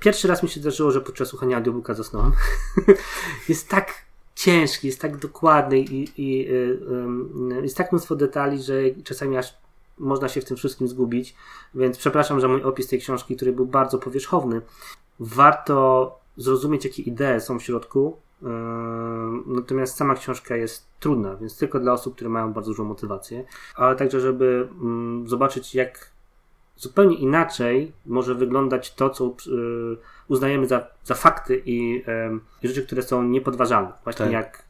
pierwszy 0.00 0.28
raz 0.28 0.42
mi 0.42 0.48
się 0.48 0.60
zdarzyło, 0.60 0.90
że 0.90 1.00
podczas 1.00 1.28
słuchania 1.28 1.56
audiobooka 1.56 1.94
zasnąłem. 1.94 2.32
jest 3.48 3.68
tak 3.68 3.94
ciężki, 4.34 4.86
jest 4.86 5.00
tak 5.00 5.16
dokładny 5.16 5.78
i, 5.78 6.08
i 6.16 6.38
yy, 6.38 7.62
jest 7.62 7.76
tak 7.76 7.92
mnóstwo 7.92 8.16
detali, 8.16 8.62
że 8.62 8.74
czasami 9.04 9.36
aż 9.36 9.54
można 9.98 10.28
się 10.28 10.40
w 10.40 10.44
tym 10.44 10.56
wszystkim 10.56 10.88
zgubić. 10.88 11.34
Więc 11.74 11.98
przepraszam 11.98 12.40
za 12.40 12.48
mój 12.48 12.62
opis 12.62 12.88
tej 12.88 13.00
książki, 13.00 13.36
który 13.36 13.52
był 13.52 13.66
bardzo 13.66 13.98
powierzchowny. 13.98 14.60
Warto 15.20 16.18
zrozumieć, 16.36 16.84
jakie 16.84 17.02
idee 17.02 17.40
są 17.40 17.58
w 17.58 17.62
środku. 17.62 18.16
Natomiast 19.46 19.96
sama 19.96 20.14
książka 20.14 20.56
jest 20.56 20.86
trudna, 21.00 21.36
więc 21.36 21.58
tylko 21.58 21.80
dla 21.80 21.92
osób, 21.92 22.14
które 22.14 22.30
mają 22.30 22.52
bardzo 22.52 22.70
dużą 22.70 22.84
motywację, 22.84 23.44
ale 23.76 23.96
także, 23.96 24.20
żeby 24.20 24.68
zobaczyć, 25.26 25.74
jak 25.74 26.10
zupełnie 26.76 27.16
inaczej 27.16 27.92
może 28.06 28.34
wyglądać 28.34 28.94
to, 28.94 29.10
co 29.10 29.34
yy, 29.46 29.98
uznajemy 30.28 30.66
za, 30.66 30.86
za 31.04 31.14
fakty 31.14 31.62
i, 31.66 32.04
i 32.62 32.68
rzeczy, 32.68 32.86
które 32.86 33.02
są 33.02 33.22
niepodważalne. 33.22 33.92
Właśnie 34.04 34.24
Tak. 34.24 34.32
jak 34.32 34.64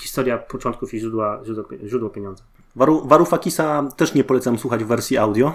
historia 0.00 0.38
początków 0.38 0.94
i 0.94 0.98
źródła, 1.00 1.40
źródło, 1.44 1.64
źródło 1.86 2.10
pieniądza. 2.10 2.44
Waru, 2.76 3.06
Warufakisa 3.06 3.88
też 3.96 4.14
nie 4.14 4.24
polecam 4.24 4.58
słuchać 4.58 4.84
w 4.84 4.86
wersji 4.86 5.18
audio, 5.18 5.52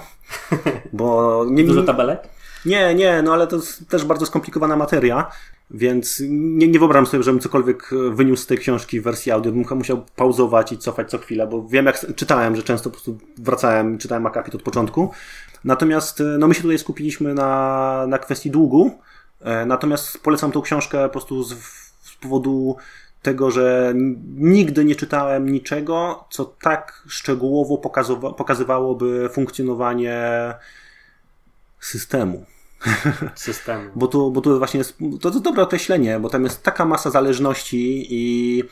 bo 0.94 1.36
nie, 1.50 1.64
Dużo 1.64 1.84
tabelek? 1.84 2.30
nie, 2.66 2.96
nie, 2.96 3.22
no 3.22 3.34
ale 3.34 3.48
to 3.48 3.56
jest 3.56 3.90
też 3.90 4.06
bardzo 4.06 4.26
skomplikowana 4.26 4.76
materia, 4.76 5.32
więc 5.74 6.24
nie, 6.30 6.68
nie 6.68 6.80
wyobrażam 6.80 7.06
sobie, 7.06 7.24
żebym 7.24 7.40
cokolwiek 7.40 7.90
e, 7.94 8.16
wyniósł 8.16 8.44
z 8.44 8.48
tej 8.48 8.58
książki 8.58 9.00
w 9.00 9.04
wersji 9.04 9.32
audio, 9.32 9.52
bym 9.52 9.66
musiał 9.78 10.06
pauzować 10.16 10.72
i 10.72 10.78
cofać 10.78 11.10
co 11.10 11.18
chwilę, 11.18 11.48
bo 11.48 11.68
wiem 11.68 11.86
jak 11.86 12.16
czytałem, 12.16 12.56
że 12.56 12.64
często 12.64 12.90
po 12.90 12.94
prostu 12.94 13.18
wracałem 13.38 13.98
czytałem 13.98 14.26
akapit 14.26 14.56
od 14.56 14.64
początku. 14.64 15.12
Natomiast 15.64 16.22
e, 16.22 16.24
no 16.24 16.48
my 16.48 16.54
się 16.54 16.62
tutaj 16.62 16.80
skupiliśmy 16.80 17.34
na, 17.34 18.06
na 18.08 18.18
kwestii 18.18 18.52
długu, 18.52 18.92
e, 19.42 19.66
natomiast 19.66 20.24
polecam 20.24 20.52
tą 20.52 20.62
książkę 20.62 21.04
po 21.04 21.10
prostu 21.10 21.44
z, 21.44 21.54
z 22.02 22.16
powodu 22.22 22.76
tego, 23.22 23.52
że 23.52 23.94
nigdy 24.36 24.86
nie 24.86 24.96
czytałem 24.96 25.52
niczego, 25.52 26.26
co 26.30 26.46
tak 26.46 27.04
szczegółowo 27.08 27.78
pokazywałoby 28.38 29.30
funkcjonowanie 29.34 30.24
systemu. 31.80 32.46
Systemu. 33.36 33.90
Bo 33.96 34.08
tu, 34.08 34.32
bo 34.32 34.42
tu 34.42 34.58
właśnie 34.58 34.78
jest, 34.78 34.98
to, 35.22 35.32
to 35.32 35.40
dobre 35.40 35.64
określenie, 35.64 36.20
bo 36.20 36.30
tam 36.30 36.44
jest 36.44 36.64
taka 36.64 36.86
masa 36.86 37.10
zależności 37.10 38.08
i 38.10 38.64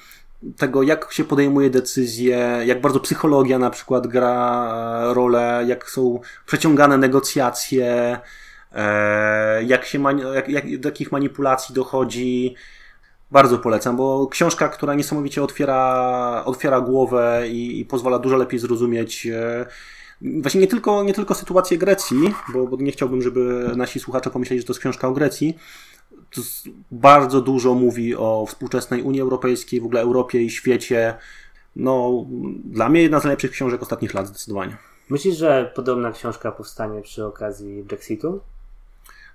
tego, 0.58 0.84
jak 0.84 1.14
się 1.14 1.24
podejmuje 1.24 1.70
decyzje, 1.70 2.62
jak 2.66 2.82
bardzo 2.82 3.00
psychologia 3.00 3.60
na 3.60 3.70
przykład 3.70 4.08
gra 4.08 4.72
e, 5.10 5.14
rolę, 5.14 5.64
jak 5.68 5.90
są 5.90 6.20
przeciągane 6.46 6.98
negocjacje, 6.98 8.20
e, 8.76 9.64
jak 9.64 9.86
się, 9.86 10.04
jak, 10.36 10.50
jak, 10.50 10.80
do 10.80 10.90
jakich 10.90 11.12
manipulacji 11.12 11.76
dochodzi. 11.76 12.56
Bardzo 13.32 13.60
polecam, 13.60 13.98
bo 13.98 14.28
książka, 14.28 14.70
która 14.70 14.94
niesamowicie 14.94 15.44
otwiera, 15.44 16.42
otwiera 16.46 16.82
głowę 16.82 17.44
i, 17.48 17.80
i 17.80 17.86
pozwala 17.86 18.20
dużo 18.20 18.38
lepiej 18.38 18.60
zrozumieć 18.60 19.28
e, 19.28 19.66
właśnie 20.22 20.62
nie 20.62 20.68
tylko, 20.68 21.04
nie 21.04 21.14
tylko 21.14 21.36
sytuację 21.36 21.78
Grecji, 21.78 22.34
bo, 22.54 22.68
bo 22.68 22.78
nie 22.78 22.92
chciałbym, 22.92 23.22
żeby 23.22 23.72
nasi 23.76 24.00
słuchacze 24.00 24.30
pomyśleli, 24.30 24.62
że 24.62 24.68
to 24.68 24.74
jest 24.74 24.80
książka 24.80 25.08
o 25.08 25.12
Grecji. 25.12 25.58
To 26.32 26.42
bardzo 26.92 27.42
dużo 27.42 27.74
mówi 27.74 28.16
o 28.16 28.46
współczesnej 28.48 29.02
Unii 29.02 29.22
Europejskiej, 29.22 29.82
w 29.82 29.86
ogóle 29.86 30.02
Europie 30.02 30.42
i 30.42 30.50
świecie. 30.50 31.14
No, 31.76 32.26
dla 32.66 32.90
mnie 32.90 33.02
jedna 33.02 33.20
z 33.20 33.24
najlepszych 33.24 33.52
książek 33.52 33.82
ostatnich 33.82 34.14
lat, 34.14 34.28
zdecydowanie. 34.28 34.78
Myślisz, 35.10 35.38
że 35.38 35.72
podobna 35.76 36.12
książka 36.12 36.52
powstanie 36.52 37.02
przy 37.02 37.26
okazji 37.26 37.84
Brexitu? 37.84 38.40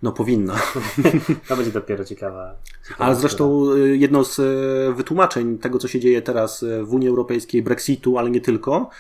No 0.05 0.13
powinna. 0.13 0.55
to 1.49 1.57
będzie 1.57 1.73
dopiero 1.73 2.05
ciekawa. 2.05 2.57
ciekawa 2.89 3.05
Ale 3.05 3.17
zresztą 3.17 3.73
y, 3.73 3.97
jedno 3.97 4.25
z 4.25 4.39
y, 4.39 4.95
wytłumaczeń 4.95 5.59
tego, 5.59 5.79
co 5.79 5.89
się 5.89 6.01
dzieje 6.01 6.23
teraz 6.23 6.63
y, 6.63 6.85
w 6.85 6.95
Unii 6.95 7.09
Europejskiej, 7.09 7.63
Brexitu, 7.63 8.19
ale 8.19 8.31
nie 8.31 8.41
tylko, 8.41 8.91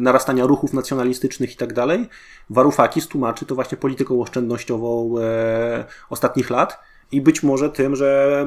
narastania 0.00 0.46
ruchów 0.46 0.72
nacjonalistycznych 0.72 1.52
i 1.52 1.56
tak 1.56 1.72
dalej, 1.72 2.08
Varoufakis 2.50 3.08
tłumaczy 3.08 3.46
to 3.46 3.54
właśnie 3.54 3.78
polityką 3.78 4.22
oszczędnościową 4.22 5.14
ostatnich 6.10 6.50
lat 6.50 6.78
i 7.12 7.20
być 7.20 7.42
może 7.42 7.70
tym, 7.70 7.96
że 7.96 8.46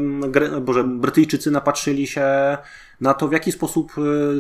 Boże, 0.62 0.84
Brytyjczycy 0.84 1.52
napatrzyli 1.52 2.08
się 2.08 2.58
na 3.02 3.14
to, 3.14 3.28
w 3.28 3.32
jaki 3.32 3.52
sposób 3.52 3.91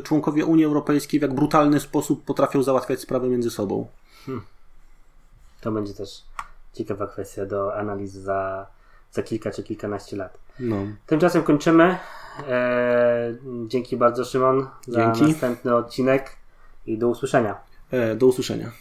członkowie 0.03 0.45
Unii 0.45 0.65
Europejskiej, 0.65 1.19
w 1.19 1.23
jak 1.23 1.33
brutalny 1.33 1.79
sposób 1.79 2.25
potrafią 2.25 2.63
załatwiać 2.63 2.99
sprawy 2.99 3.29
między 3.29 3.51
sobą. 3.51 3.87
Hmm. 4.25 4.43
To 5.61 5.71
będzie 5.71 5.93
też 5.93 6.23
ciekawa 6.73 7.07
kwestia 7.07 7.45
do 7.45 7.75
analizy 7.75 8.21
za, 8.21 8.67
za 9.11 9.23
kilka 9.23 9.51
czy 9.51 9.63
kilkanaście 9.63 10.17
lat. 10.17 10.37
No. 10.59 10.75
Tymczasem 11.05 11.43
kończymy. 11.43 11.97
E, 12.49 13.33
dzięki 13.67 13.97
bardzo, 13.97 14.25
Szymon, 14.25 14.67
za 14.87 15.01
dzięki. 15.01 15.31
następny 15.31 15.75
odcinek 15.75 16.35
i 16.85 16.97
do 16.97 17.07
usłyszenia. 17.07 17.55
E, 17.91 18.15
do 18.15 18.25
usłyszenia. 18.27 18.71